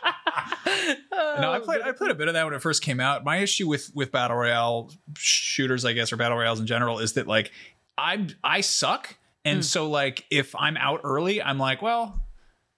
[1.42, 1.82] no, I oh, played.
[1.82, 3.24] I played a bit of that when it first came out.
[3.24, 7.14] My issue with with battle royale shooters, I guess, or battle royales in general, is
[7.14, 7.52] that like
[7.98, 9.62] I I suck, and hmm.
[9.64, 12.22] so like if I'm out early, I'm like, well.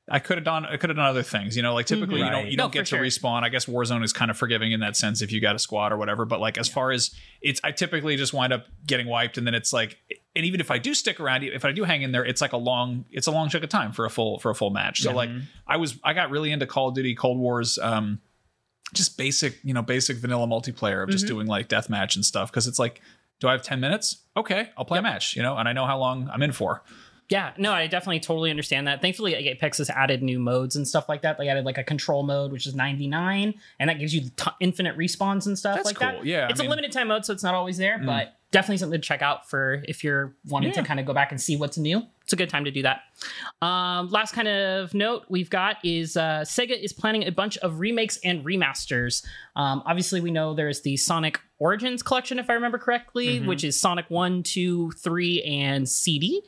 [0.10, 0.66] I could have done.
[0.66, 1.58] I could have done other things.
[1.58, 1.96] You know, like mm-hmm.
[1.96, 3.02] typically you don't you No, don't for get to sure.
[3.02, 3.44] respawn.
[3.44, 5.92] I guess Warzone is kind of forgiving in that sense if you got a squad
[5.92, 6.24] or whatever.
[6.24, 9.54] But like as far as it's, I typically just wind up getting wiped, and then
[9.54, 9.98] it's like,
[10.34, 12.54] and even if I do stick around, if I do hang in there, it's like
[12.54, 15.02] a long, it's a long chunk of time for a full for a full match.
[15.02, 15.42] So like mm-hmm.
[15.68, 17.78] I was, I got really into Call of Duty Cold Wars.
[17.78, 18.22] Um,
[18.94, 21.34] just basic, you know, basic vanilla multiplayer of just Mm-hmm.
[21.36, 22.52] doing like deathmatch and stuff.
[22.52, 23.02] Cause it's like,
[23.40, 24.18] do I have 10 minutes?
[24.36, 26.82] Okay, I'll play a match, you know, and I know how long I'm in for.
[27.30, 30.88] yeah no i definitely totally understand that thankfully like, apex has added new modes and
[30.88, 34.16] stuff like that they added like a control mode which is 99 and that gives
[34.16, 36.26] you t- infinite respawns and stuff That's like that cool.
[36.26, 38.78] Yeah, I it's mean- a limited time mode so it's not always there but definitely
[38.78, 41.56] something to check out for if you're wanting to kind of go back and see
[41.58, 43.02] what's new it's a good time to do that
[43.62, 47.80] Um, last kind of note we've got is uh, Sega is planning a bunch of
[47.80, 49.26] remakes and remasters.
[49.56, 53.80] Um, obviously, we know there's the Sonic Origins collection, if I remember correctly, which is
[53.80, 56.42] Sonic 1, 2, 3, and CD.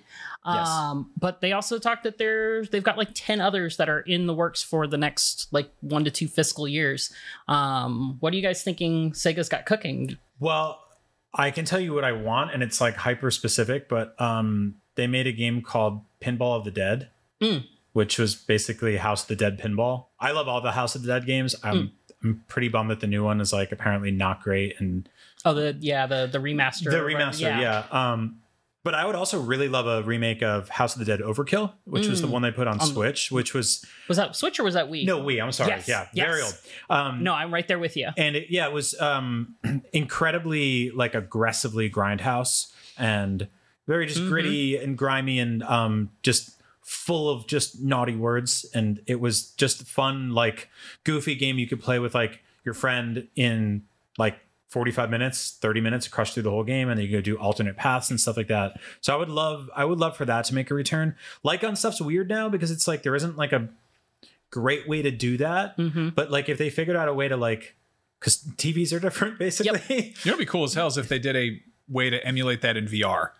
[0.45, 0.67] Yes.
[0.67, 4.27] Um, but they also talked that they're they've got like 10 others that are in
[4.27, 7.11] the works for the next like one to two fiscal years.
[7.47, 10.17] Um, what are you guys thinking Sega's got cooking?
[10.39, 10.79] Well,
[11.33, 15.07] I can tell you what I want, and it's like hyper specific, but um, they
[15.07, 17.09] made a game called Pinball of the Dead,
[17.41, 17.65] Mm.
[17.93, 20.05] which was basically House of the Dead pinball.
[20.19, 21.55] I love all the House of the Dead games.
[21.63, 21.91] I'm Mm.
[22.21, 25.07] I'm pretty bummed that the new one is like apparently not great and
[25.45, 26.89] Oh, the yeah, the the remaster.
[26.91, 27.85] the or remaster, yeah.
[27.91, 28.41] Um,
[28.89, 32.07] but I would also really love a remake of House of the Dead Overkill, which
[32.07, 32.31] was the Mm.
[32.31, 35.05] one they put on On- Switch, which was Was that Switch or was that Wii?
[35.05, 35.43] no, Wii.
[35.43, 36.25] I'm sorry, Yes, yeah, yes.
[36.25, 36.53] very old.
[36.89, 38.09] Um, No, I'm right there with you.
[38.17, 39.53] and it, yeah, it was um,
[39.93, 43.47] incredibly like aggressively grindhouse and
[43.85, 44.29] very just Mhm.
[44.29, 48.65] gritty and grimy and um, just full of just naughty words.
[48.73, 50.67] And it was just fun, like
[51.03, 53.83] goofy game you could play with like your friend in
[54.17, 57.35] like 45 minutes, 30 minutes, crush through the whole game, and then you go do
[57.37, 58.79] alternate paths and stuff like that.
[59.01, 61.15] So I would love, I would love for that to make a return.
[61.43, 63.67] Like on stuff's weird now because it's like there isn't like a
[64.51, 65.75] great way to do that.
[65.77, 66.09] Mm-hmm.
[66.09, 67.75] But like if they figured out a way to like,
[68.19, 69.81] because TVs are different basically.
[69.89, 72.61] You know what'd be cool as hell is if they did a way to emulate
[72.61, 73.31] that in VR.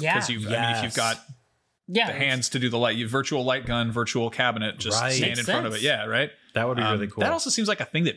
[0.00, 1.24] Yeah, Because you've, I mean, if you've got
[1.86, 2.08] yeah.
[2.08, 5.12] the hands to do the light, you virtual light gun, virtual cabinet, just Right.
[5.12, 5.82] stand Makes in front of it.
[5.82, 6.30] Yeah, right.
[6.54, 7.22] that would be Um, really cool.
[7.22, 8.16] That also seems like a thing that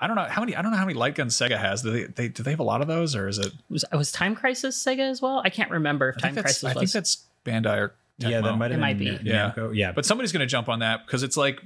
[0.00, 0.56] I don't know how many.
[0.56, 1.82] I don't know how many light guns Sega has.
[1.82, 3.52] Do they, they do they have a lot of those, or is it?
[3.68, 5.42] Was, was Time Crisis Sega as well?
[5.44, 6.60] I can't remember if I Time think that's.
[6.60, 6.92] Crisis I think was.
[6.94, 8.30] that's Bandai or Tecmo.
[8.30, 9.10] Yeah, that might It might be.
[9.10, 9.52] Nam- Yeah.
[9.56, 9.74] Namco.
[9.74, 11.60] Yeah, But somebody's going to jump on that because it's like,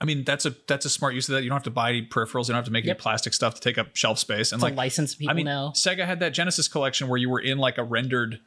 [0.00, 1.42] I mean, that's a that's a smart use of that.
[1.42, 2.42] You don't have to buy any peripherals.
[2.48, 2.96] You don't have to make Yep.
[2.96, 4.52] any plastic stuff to take up shelf space.
[4.52, 5.72] And to like, license people I mean, know.
[5.74, 8.40] Sega had that Genesis collection where you were in like a rendered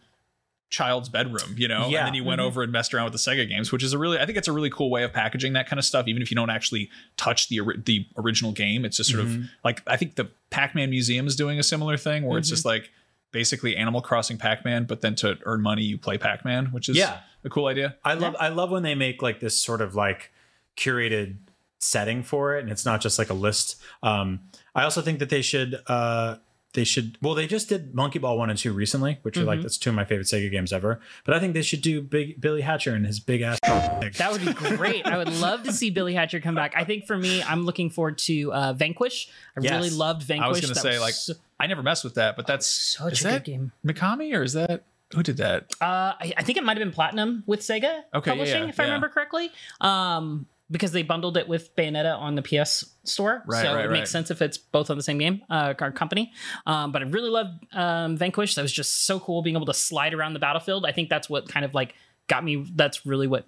[0.71, 1.99] child's bedroom, you know, Yeah.
[1.99, 3.97] and then you went over and messed around with the Sega games, which is a
[3.99, 6.07] really, I think it's a really cool way of packaging that kind of stuff.
[6.07, 9.83] Even if you don't actually touch the the original game, it's just sort of like
[9.85, 12.89] I think the Pac-Man Museum is doing a similar thing where it's just like
[13.31, 17.19] basically Animal Crossing Pac-Man, but then to earn money you play Pac-Man, which is Yeah.
[17.43, 17.95] a cool idea.
[18.03, 20.31] I love I love when they make like this sort of like
[20.77, 21.35] curated
[21.79, 23.81] setting for it and it's not just like a list.
[24.03, 24.39] Um
[24.75, 26.37] I also think that they should uh
[26.73, 29.61] they should well they just did Monkey Ball 1 and 2 recently, which are like
[29.61, 30.99] that's two of my favorite Sega games ever.
[31.25, 34.45] But I think they should do Big Billy Hatcher and his big ass That would
[34.45, 35.05] be great.
[35.05, 36.73] I would love to see Billy Hatcher come back.
[36.75, 39.29] I think for me, I'm looking forward to uh, Vanquish.
[39.57, 39.73] I Yes.
[39.73, 40.45] really loved Vanquish.
[40.45, 42.65] I was going to That say like so- I never messed with that, but that's
[42.67, 43.71] such is a that good game.
[43.85, 45.73] Mikami or is that who did that?
[45.81, 48.69] Uh, I, I think it might have been Platinum with Sega Okay, yeah, Publishing, yeah,
[48.69, 48.89] if I yeah.
[48.89, 49.51] remember correctly.
[49.81, 53.87] Um, because they bundled it with Bayonetta on the PS store, Right, so right, it
[53.89, 53.99] right.
[53.99, 56.31] makes sense if it's both on the same game uh, or company.
[56.65, 58.55] Um, but I really loved um, Vanquish.
[58.55, 60.85] That was just so cool being able to slide around the battlefield.
[60.85, 61.95] I think that's what kind of like
[62.27, 62.65] got me.
[62.75, 63.45] That's really what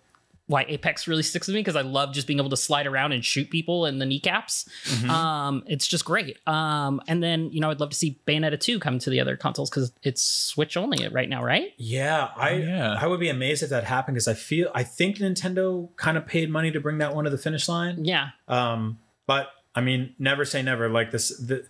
[0.48, 3.14] why Apex really sticks with me because I love just being able to slide around
[3.14, 4.68] and shoot people in the kneecaps.
[4.86, 5.10] Mm-hmm.
[5.10, 6.38] Um, it's just great.
[6.48, 9.38] Um, and then you know I'd love to see Bayonetta two come to the other
[9.38, 11.74] consoles because it's Switch only right now, right?
[11.78, 12.98] Yeah, I Oh, yeah.
[13.00, 16.26] I would be amazed if that happened because I feel I think Nintendo kind of
[16.26, 18.06] paid money to bring that one to the finish line.
[18.06, 18.30] Yeah.
[18.48, 20.90] Um, but I mean, never say never.
[20.90, 21.66] Like this, the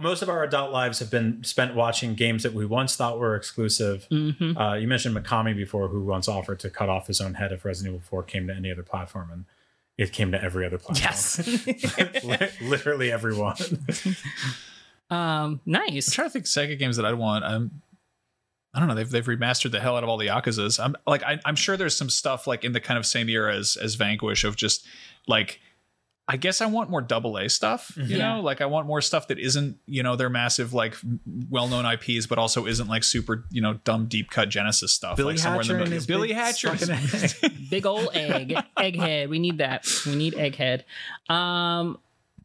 [0.00, 3.34] most of our adult lives have been spent watching games that we once thought were
[3.34, 4.06] exclusive.
[4.10, 7.52] hmm Uh, you mentioned Mikami before, who once offered to cut off his own head
[7.52, 9.44] if Resident Evil 4 came to any other platform, and
[9.98, 11.10] it came to every other platform.
[11.10, 12.60] Yes.
[12.62, 13.56] Literally everyone.
[15.10, 16.08] um, nice.
[16.08, 17.44] I'm trying to think Sega games that I'd want.
[17.44, 17.82] Um,
[18.74, 18.94] I don't know.
[18.94, 20.82] They've they've remastered the hell out of all the Yakuzas.
[20.82, 23.54] I'm like I, I'm sure there's some stuff like in the kind of same era
[23.54, 24.86] as as Vanquish of just
[25.26, 25.60] like.
[26.28, 28.36] I guess I want more double A stuff, you Yeah.
[28.36, 30.94] know, like I want more stuff that isn't, you know, their massive, like
[31.50, 35.16] well known IPs, but also isn't like super, you know, dumb deep cut Genesis stuff.
[35.16, 35.94] Billy like somewhere Hatcher in the and middle.
[35.94, 37.48] his Billy Hatcher.
[37.70, 39.28] Big old egg, egghead.
[39.30, 39.84] We need that.
[40.06, 40.84] We need egghead.
[41.28, 41.98] Um,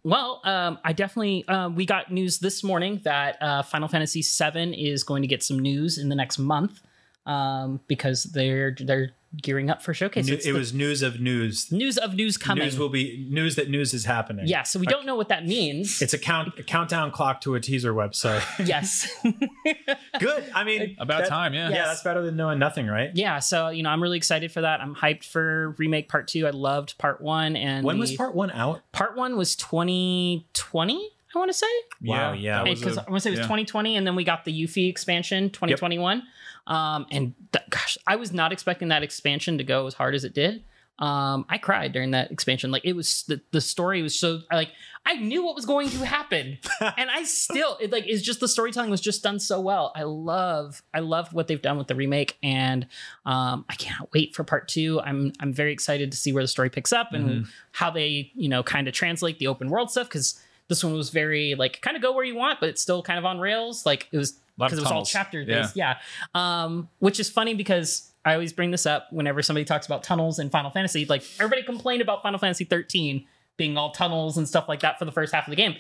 [0.04, 4.74] well, um, I definitely um, we got news this morning that uh, Final Fantasy VII
[4.90, 6.82] is going to get some news in the next month
[7.26, 9.12] um, because they're they're
[9.42, 10.26] gearing up for showcase.
[10.28, 11.72] New- it the was news of news.
[11.72, 12.64] news of news coming.
[12.64, 14.48] News will be news that news is happening.
[14.48, 16.02] yeah, so we don't know what that means.
[16.02, 18.44] It's a count a countdown clock to a teaser website.
[18.68, 19.08] yes.
[20.20, 20.44] Good.
[20.56, 21.70] I mean, About that- time, yeah.
[21.70, 23.12] Yeah, that's better than knowing nothing, right?
[23.14, 24.82] yeah, so you know, I'm really excited for that.
[24.82, 26.48] I'm hyped for remake part two.
[26.48, 28.82] I loved part one, and When the- was part one out?
[28.92, 31.12] part one was 2020.
[31.36, 31.68] I want to say
[32.04, 32.64] Wow, yeah.
[32.64, 33.44] that because a- I want to say it was yeah.
[33.44, 36.24] 2020, and then we got the Yuffie expansion 2021.
[36.68, 40.24] Um, and th- gosh, I was not expecting that expansion to go as hard as
[40.24, 40.64] it did.
[41.00, 42.72] Um, I cried during that expansion.
[42.72, 44.72] Like it was the, the story was so like
[45.06, 46.58] I knew what was going to happen,
[46.98, 49.92] and I still it like it's just the storytelling was just done so well.
[49.96, 52.88] I love I love what they've done with the remake, and
[53.28, 55.00] um, I can't wait for part two.
[55.02, 57.50] I'm I'm very excited to see where the story picks up and Mm-hmm.
[57.74, 61.12] how they you know kind of translate the open world stuff because this one was
[61.12, 63.86] very like kind of go where you want, but it's still kind of on rails.
[63.86, 65.76] Like it was because it was all chapter based.
[65.76, 65.98] Yeah.
[66.36, 70.40] Um, which is funny because I always bring this up whenever somebody talks about tunnels
[70.40, 71.06] in Final Fantasy.
[71.06, 75.06] Like everybody complained about Final Fantasy 13 being all tunnels and stuff like that for
[75.06, 75.76] the first half of the game.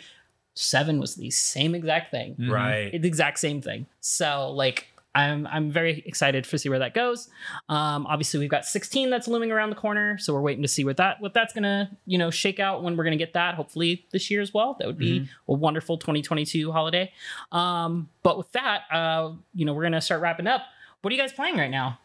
[0.53, 2.35] Seven was the same exact thing.
[2.39, 2.49] Mhm.
[2.51, 2.91] Right.
[2.99, 3.85] The exact same thing.
[3.99, 4.87] So like
[5.17, 7.29] I'm I'm very excited to see where that goes.
[7.69, 10.83] Um, obviously we've got 16 that's looming around the corner, so we're waiting to see
[10.83, 13.55] what that what that's gonna you know shake out when we're gonna get that.
[13.55, 14.75] Hopefully this year as well.
[14.79, 17.11] That would be a wonderful 2022 holiday.
[17.51, 20.61] Um, but with that, uh, you know we're gonna start wrapping up.
[21.01, 21.99] What are you guys playing right now?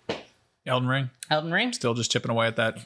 [0.66, 1.10] Elden Ring.
[1.30, 1.72] Elden Ring.
[1.72, 2.78] Still just chipping away at that.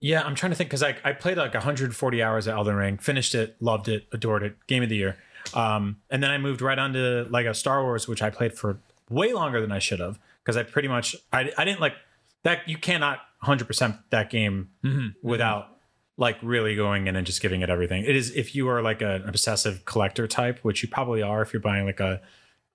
[0.00, 2.98] Yeah, I'm trying to think because I, I played like 140 hours at Elden Ring,
[2.98, 5.16] finished it, loved it, adored it, game of the year.
[5.54, 8.78] Um, and then I moved right on to Lego Star Wars, which I played for
[9.10, 11.94] way longer than I should have because I pretty much I, I didn't like
[12.42, 12.68] that.
[12.68, 14.98] You cannot 100% that game mm-hmm.
[14.98, 15.28] Mm-hmm.
[15.28, 15.68] without
[16.16, 18.04] like really going in and just giving it everything.
[18.04, 21.52] It is if you are like an obsessive collector type, which you probably are if
[21.52, 22.20] you're buying like a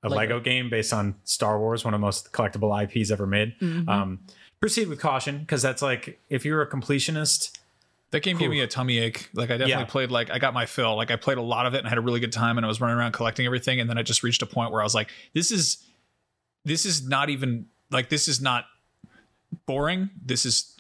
[0.04, 0.36] a Lego.
[0.36, 3.54] Lego, game based on Star Wars, one of the most collectible IPs ever made.
[3.60, 3.88] Mm-hmm.
[3.88, 4.20] Um,
[4.60, 7.58] proceed with caution because that's like if you're a completionist.
[8.12, 9.30] That game gave me a tummy ache.
[9.34, 9.86] Like I definitely Yeah.
[9.86, 10.98] played like I got my fill.
[10.98, 12.66] Like I played a lot of it and I had a really good time and
[12.66, 14.84] I was running around collecting everything and then I just reached a point where I
[14.84, 15.78] was like this is
[16.66, 18.66] this is not even like this is not
[19.66, 20.10] boring.
[20.24, 20.76] This is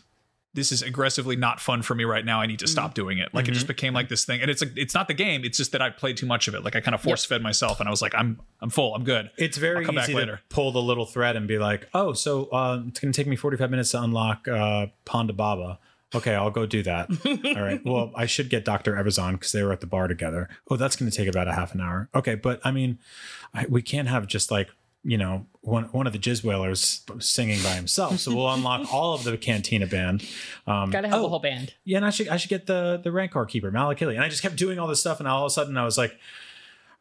[0.53, 2.41] this is aggressively not fun for me right now.
[2.41, 3.33] I need to stop doing it.
[3.33, 5.45] Like it just became like this thing, and it's like it's not the game.
[5.45, 6.63] It's just that I played too much of it.
[6.63, 8.93] Like I kind of force fed myself, and I was like, I'm I'm full.
[8.93, 9.31] I'm good.
[9.37, 10.41] It's very I'll come back easy to later.
[10.49, 13.35] pull the little thread and be like, oh, so uh, it's going to take me
[13.35, 15.79] 45 minutes to unlock uh, Ponda Baba.
[16.13, 17.09] Okay, I'll go do that.
[17.55, 17.79] All right.
[17.85, 18.95] Well, I should get Dr.
[18.95, 20.49] Evazan because they were at the bar together.
[20.69, 22.09] Oh, that's going to take about a half an hour.
[22.13, 22.99] Okay, but I mean,
[23.53, 24.69] I, we can't have just like,
[25.03, 28.19] you know, one, one of the Jizz Whalers singing by himself.
[28.19, 30.25] So we'll unlock all of the Cantina band.
[30.67, 31.73] Um, Gotta have oh, the whole band.
[31.83, 34.41] yeah, and I should I should get the the Rancor keeper Malakili, and I just
[34.41, 36.17] kept doing all this stuff, and all of a sudden I was like,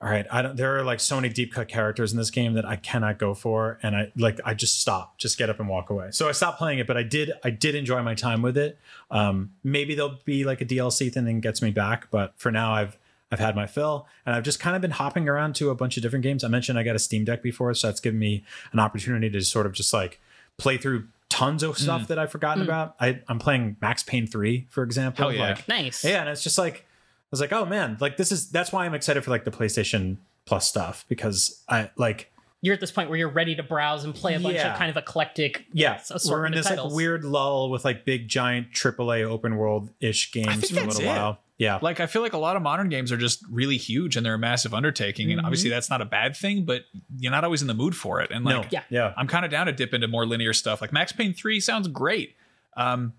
[0.02, 0.56] all right, I don't.
[0.56, 3.34] There are like so many deep cut characters in this game that I cannot go
[3.34, 6.08] for, and I like I just stop, just get up and walk away.
[6.12, 8.78] So I stopped playing it, but I did I did enjoy my time with it.
[9.10, 12.72] Um, maybe there'll be like a DLC thing that gets me back, but for now
[12.72, 12.96] I've
[13.32, 15.96] I've had my fill, and I've just kind of been hopping around to a bunch
[15.96, 16.42] of different games.
[16.42, 19.40] I mentioned I got a Steam Deck before, so that's given me an opportunity to
[19.42, 20.20] sort of just like
[20.56, 22.06] play through tons of stuff mm.
[22.08, 22.66] that I've forgotten mm.
[22.66, 22.96] about.
[23.00, 25.24] I, I'm playing Max Payne 3, for example.
[25.24, 25.50] Hell yeah.
[25.50, 26.04] Like, Nice.
[26.04, 28.84] yeah, and it's just like I was like, oh man, like this is that's why
[28.84, 33.08] I'm excited for like the PlayStation Plus stuff because I like You're at this point
[33.08, 34.72] where you're ready to browse and play a bunch Yeah.
[34.72, 36.92] of kind of eclectic yeah, s- we're in of this titles.
[36.92, 40.88] like weird lull with like big giant AAA open world ish games think for a
[40.88, 41.06] little it.
[41.06, 41.38] while.
[41.60, 44.24] Yeah, Like I feel like a lot of modern games are just really huge and
[44.24, 46.84] they're a massive undertaking, and obviously that's not a bad thing, but
[47.18, 48.30] you're not always in the mood for it.
[48.30, 48.82] And like, no, Yeah.
[48.88, 50.80] yeah, I'm kind of down to dip into more linear stuff.
[50.80, 52.34] Like Max Payne 3 sounds great.
[52.78, 53.12] Um,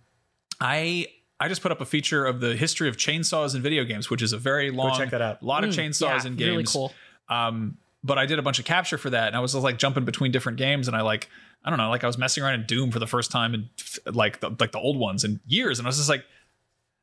[0.59, 1.07] I
[1.39, 4.21] I just put up a feature of the history of chainsaws in video games, which
[4.21, 5.41] is a very long, check that out.
[5.43, 6.49] lot of Mm, chainsaws yeah, in games.
[6.51, 6.93] Really cool.
[7.29, 9.77] Um, but I did a bunch of capture for that, and I was just like
[9.77, 11.29] jumping between different games, and I like
[11.63, 13.69] I don't know, like I was messing around in Doom for the first time, and
[14.15, 16.25] like the, like the old ones in years, and I was just like.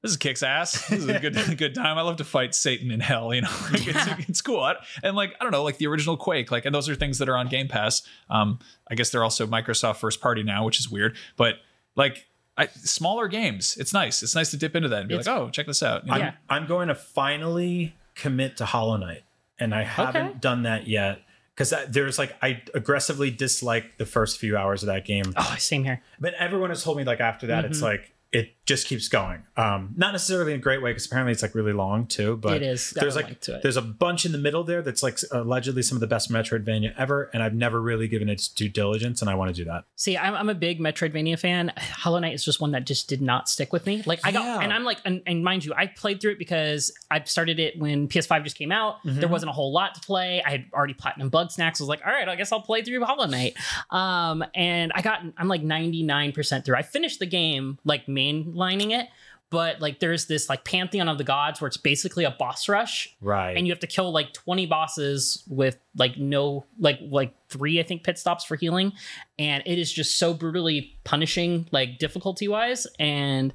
[0.02, 0.88] This is kicks ass.
[0.88, 1.98] This is a good good time.
[1.98, 3.34] I love to fight Satan in hell.
[3.34, 4.60] You know, like, it's, it's cool.
[4.60, 7.18] I- And like I don't know, like the original Quake, like and those are things
[7.18, 8.02] that are on Game Pass.
[8.30, 8.58] Um,
[8.90, 11.16] I guess they're also Microsoft first party now, which is weird.
[11.36, 11.56] But
[11.96, 12.26] like
[12.56, 14.22] I, smaller games, it's nice.
[14.22, 16.04] It's nice to dip into that and be It's- like, oh, check this out.
[16.04, 16.14] You know?
[16.14, 16.32] I'm, Yeah.
[16.48, 19.22] I'm going to finally commit to Hollow Knight,
[19.58, 20.38] and I haven't Okay.
[20.40, 21.22] done that yet
[21.54, 25.32] because there's like I aggressively dislike the first few hours of that game.
[25.36, 26.02] Oh, same here.
[26.20, 27.72] but everyone has told me like after that Mm-hmm.
[27.72, 31.32] it's like it just keeps going um not necessarily in a great way because apparently
[31.32, 32.90] it's like really long too but It is.
[32.90, 36.00] There's a like there's a bunch in the middle there that's like allegedly some of
[36.00, 39.48] the best metroidvania ever and i've never really given it due diligence and i want
[39.48, 41.72] to do that See, I'm, I'm a big Metroidvania fan.
[41.76, 44.02] Hollow Knight is just one that just did not stick with me.
[44.06, 44.60] Like I got, Yeah.
[44.60, 47.76] and I'm like, and, and mind you, I played through it because I started it
[47.80, 49.02] when PS5 just came out.
[49.04, 49.18] Mm-hmm.
[49.18, 50.40] There wasn't a whole lot to play.
[50.46, 51.80] I had already platinum Bugsnax.
[51.80, 53.54] I was like, all right, I guess I'll play through Hollow Knight.
[53.90, 56.76] Um, and I got, I'm like 99% through.
[56.76, 59.08] I finished the game like mainlining it.
[59.50, 63.16] But like, there's this like pantheon of the gods where it's basically a boss rush,
[63.22, 63.56] right.
[63.56, 67.82] And you have to kill like 20 bosses with like no like like three i
[67.82, 68.92] think pit stops for healing.
[69.38, 73.54] And it is just so brutally punishing like difficulty wise and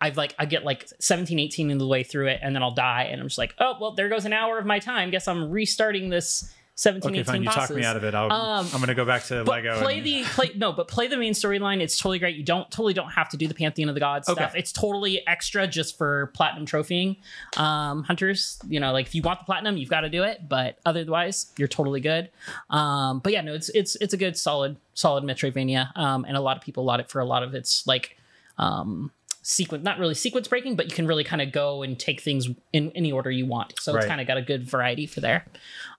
[0.00, 2.74] i've like i get like 17 18 in the way through it and then i'll
[2.74, 3.08] die.
[3.10, 5.10] And i'm just like oh well there goes an hour of my time.
[5.10, 8.32] Guess i'm restarting this 17 okay 18 fine you talk me out of it I'll,
[8.32, 11.16] Um, i'm gonna go back to lego play and- the play no, but play the
[11.16, 11.80] main storyline.
[11.80, 12.36] It's totally great.
[12.36, 14.40] You don't totally don't have to do the Pantheon of the Gods Okay.
[14.40, 14.54] stuff.
[14.54, 17.16] It's totally extra just for platinum trophying
[17.56, 18.58] um, hunters.
[18.68, 20.48] You know, like if you want the platinum, you've got to do it.
[20.48, 22.30] But otherwise, you're totally good.
[22.70, 26.40] Um, but yeah, no, it's it's it's a good solid solid Metroidvania, um, and a
[26.40, 28.16] lot of people laud it for a lot of its like
[28.58, 29.10] um
[29.42, 32.48] sequence not really sequence breaking but you can really kind of go and take things
[32.72, 35.44] in any order you want so it's kind of got a good variety for there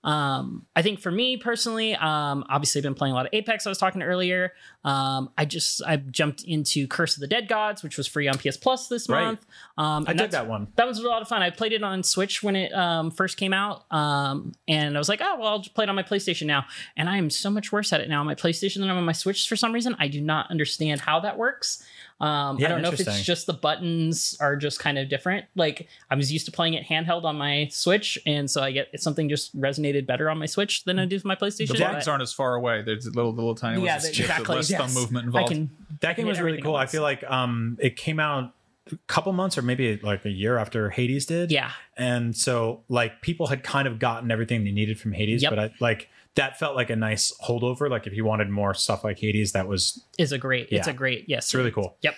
[0.02, 3.66] um i think for me personally um obviously i've been playing a lot of apex
[3.66, 4.52] i was talking earlier
[4.84, 8.36] um i just i jumped into curse of the dead gods which was free on
[8.38, 9.24] ps plus this Right.
[9.24, 9.44] month
[9.76, 11.42] um i did that one that was a lot of fun.
[11.42, 15.08] I played it on Switch when it um, first came out, um, and I was
[15.08, 16.64] like, "Oh, well, I'll just play it on my PlayStation now."
[16.96, 19.04] And I am so much worse at it now on my PlayStation than I'm on
[19.04, 19.94] my Switch for some reason.
[19.98, 21.84] I do not understand how that works.
[22.20, 25.46] Um, Yeah, I don't know if it's just the buttons are just kind of different.
[25.56, 29.00] Like I was used to playing it handheld on my Switch, and so I get
[29.00, 31.68] something just resonated better on my Switch than I do with my PlayStation.
[31.68, 32.82] The but- buttons aren't as far away.
[32.82, 34.04] There's little little tiny yeah, ones.
[34.04, 34.56] the- exactly.
[34.56, 34.80] Less yes.
[34.80, 35.48] thumb movement I involved.
[35.52, 35.70] can.
[36.00, 38.52] that game was really cool i feel like um it came out
[38.92, 43.22] a couple months or maybe like a year after hades did Yeah, and so like
[43.22, 45.50] people had kind of gotten everything they needed from Hades, Yep.
[45.50, 47.88] but I like that felt like a nice holdover.
[47.88, 50.68] Like if you wanted more stuff like Hades, that was is a great.
[50.70, 51.26] It's a great.
[51.28, 51.96] Yes, it's really cool.
[52.02, 52.16] Yep.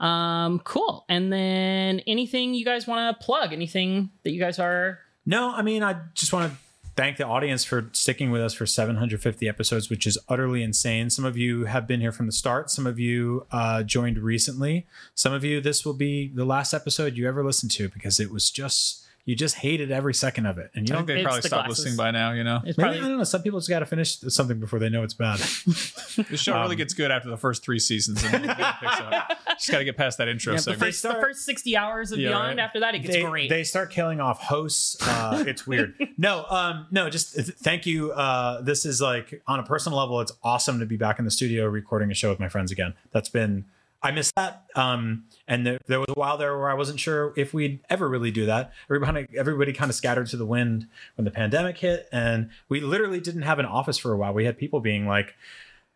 [0.00, 1.04] Um, cool.
[1.08, 3.52] And then anything you guys want to plug?
[3.52, 6.58] Anything that you guys are No, I mean I just want to
[6.96, 11.10] thank the audience for sticking with us for 750 episodes, which is utterly insane.
[11.10, 12.70] Some of you have been here from the start.
[12.70, 14.86] Some of you uh, joined recently.
[15.14, 18.30] Some of you, this will be the last episode you ever listen to because it
[18.30, 21.06] was just you just hated every second of it, and you I don't.
[21.06, 21.84] think they It's probably the stopped glasses.
[21.84, 22.32] listening by now.
[22.32, 23.24] You know, It's Maybe, probably I don't know.
[23.24, 25.38] Some people just got to finish something before they know it's bad.
[25.66, 29.00] the show really Um, gets good after the first three seasons, and then it picks
[29.00, 29.32] up.
[29.58, 30.80] Just got to get past that intro yeah, the, segment.
[30.82, 32.64] first, the start- first 60 hours and Yeah, beyond right.
[32.64, 34.96] after that it gets they, great They start killing off hosts.
[35.00, 35.94] Uh, it's weird.
[36.18, 38.12] no, um, no, just th- thank you.
[38.12, 41.30] Uh, this is like on a personal level, it's awesome to be back in the
[41.30, 42.92] studio recording a show with my friends again.
[43.12, 43.64] That's been
[44.06, 44.64] I missed that.
[44.76, 48.08] Um, and there, there was a while there where I wasn't sure if we'd ever
[48.08, 48.72] really do that.
[48.88, 53.18] Everybody, everybody kind of scattered to the wind when the pandemic hit, and we literally
[53.18, 54.32] didn't have an office for a while.
[54.32, 55.34] We had people being like,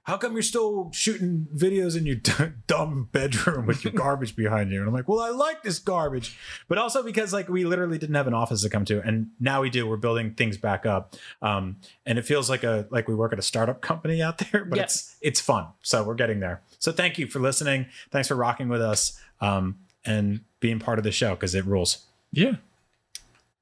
[0.05, 2.33] how come you're still shooting videos in your d-
[2.67, 4.79] dumb bedroom with your garbage behind you?
[4.81, 8.15] And I'm like, well, I like this garbage, but also because like we literally didn't
[8.17, 9.87] have an office to come to, and now we do.
[9.87, 13.39] We're building things back up, um, and it feels like a like we work at
[13.39, 14.85] a startup company out there, but Yeah.
[14.85, 15.67] it's it's fun.
[15.83, 16.63] So we're getting there.
[16.79, 17.87] So thank you for listening.
[18.11, 22.07] Thanks for rocking with us um, and being part of the show because it rules.
[22.33, 22.55] yeah,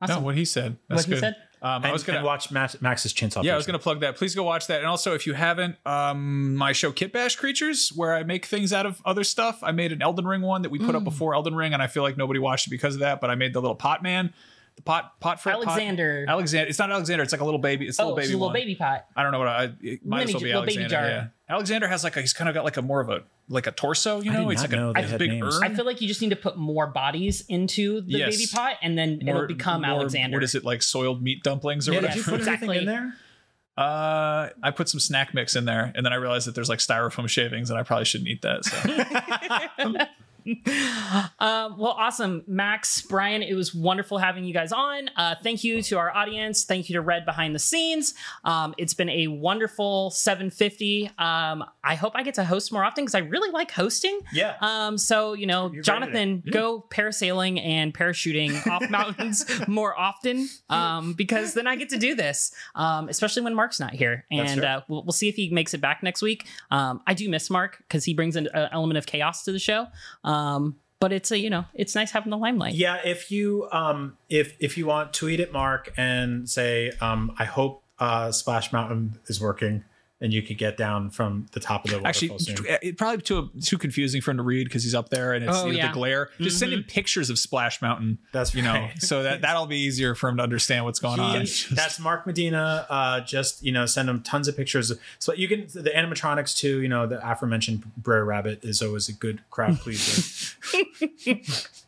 [0.00, 0.16] Awesome.
[0.16, 0.76] no, what he said.
[0.88, 1.20] That's What he good.
[1.20, 1.36] said?
[1.60, 4.00] Um, And, I was gonna watch Max, Max's chin Yeah, I was going to plug
[4.00, 4.16] that.
[4.16, 4.78] Please go watch that.
[4.78, 8.72] And also, if you haven't, um, my show Kit Bash Creatures, where I make things
[8.72, 9.58] out of other stuff.
[9.62, 11.86] I made an Elden Ring one that we put up before Elden Ring, and I
[11.86, 13.20] feel like nobody watched it because of that.
[13.20, 14.32] But I made the little pot man, the
[14.84, 16.24] pot pot for Alexander.
[16.28, 16.68] Alexander.
[16.68, 17.22] It's not Alexander.
[17.22, 17.86] It's like a little baby.
[17.88, 18.34] It's a oh, little it's baby.
[18.34, 18.54] a little one.
[18.54, 19.06] baby pot.
[19.16, 19.64] I don't know what I.
[19.80, 20.88] It might Mini- as well be little baby Alexander.
[20.88, 21.06] jar.
[21.08, 21.26] Yeah.
[21.54, 22.20] Alexander has like a.
[22.20, 24.20] He's kind of got like a more of a like a torso.
[24.20, 25.56] You I know, did he's not like know a, they a had big names.
[25.56, 25.64] urn.
[25.64, 28.36] I feel like you just need to put more bodies into the Yes.
[28.36, 30.36] baby pot, and then it'll become more- Alexander.
[30.36, 30.82] What is it like?
[30.82, 32.14] Soiled meat dumplings or Yeah, whatever.
[32.14, 32.68] did you put Exactly.
[32.76, 33.14] anything in there?
[33.76, 36.80] Uh, I put some snack mix in there, and then I realized that there's like
[36.80, 38.64] styrofoam shavings, and I probably shouldn't eat that.
[38.64, 39.94] So
[41.40, 43.42] Um, well, awesome, Max, Brian.
[43.42, 45.08] It was wonderful having you guys on.
[45.16, 46.64] Uh, thank you to our audience.
[46.64, 48.14] Thank you to Red behind the scenes.
[48.44, 51.10] Um, it's been a wonderful 750.
[51.18, 54.20] Um, I hope I get to host more often because I really like hosting.
[54.32, 54.56] Yeah.
[54.60, 60.48] Um, so you know, You're Jonathan, go parasailing and parachuting off mountains more often.
[60.68, 62.52] Um, because then I get to do this.
[62.74, 65.80] Um, especially when Mark's not here, and uh, we'll, we'll see if he makes it
[65.80, 66.46] back next week.
[66.70, 69.58] Um, I do miss Mark because he brings an uh, element of chaos to the
[69.58, 69.86] show.
[70.24, 70.37] Um,
[71.00, 72.74] but it's a you know, it's nice having the limelight.
[72.74, 77.44] Yeah, if you um if if you want, tweet at Mark and say um I
[77.44, 79.84] hope uh Splash Mountain is working
[80.20, 82.66] and you could get down from the top of the actually, waterfall soon.
[82.82, 85.56] it probably too too confusing for him to read because he's up there and it's
[85.56, 85.86] Oh, you know, yeah.
[85.88, 86.30] the glare.
[86.40, 88.18] Just send him pictures of Splash Mountain.
[88.32, 91.42] That's you know, so that that'll be easier for him to understand what's going on.
[91.42, 92.86] He- that's Mark Medina.
[92.90, 94.92] Uh, just you know, send him tons of pictures.
[95.20, 96.80] So you can the animatronics too.
[96.82, 100.56] You know, the aforementioned Brer Rabbit is always a good crowd pleaser.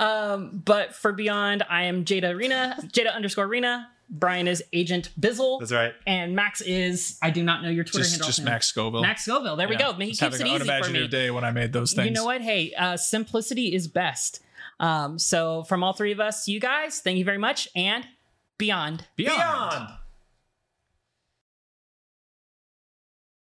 [0.00, 3.88] Um, but for Beyond, I am Jada Arena, Jada underscore Arena.
[4.08, 5.58] Brian is Agent Bizzle.
[5.58, 5.92] That's right.
[6.06, 8.26] And Max is I do not know your Twitter just handle.
[8.28, 8.54] just offhand.
[8.54, 9.02] Max Scoville.
[9.02, 9.56] Max Scoville.
[9.56, 9.92] There we Yeah.
[9.92, 9.92] go.
[9.94, 11.08] He Just keeps having it an easy for unimaginative me.
[11.08, 12.06] day when I made those things.
[12.06, 12.40] You know what?
[12.40, 14.40] Hey, uh, simplicity is best.
[14.78, 18.06] Um, so from all three of us, you guys, thank you very much, and
[18.58, 19.06] beyond.
[19.16, 19.38] Beyond.
[19.38, 19.88] Beyond.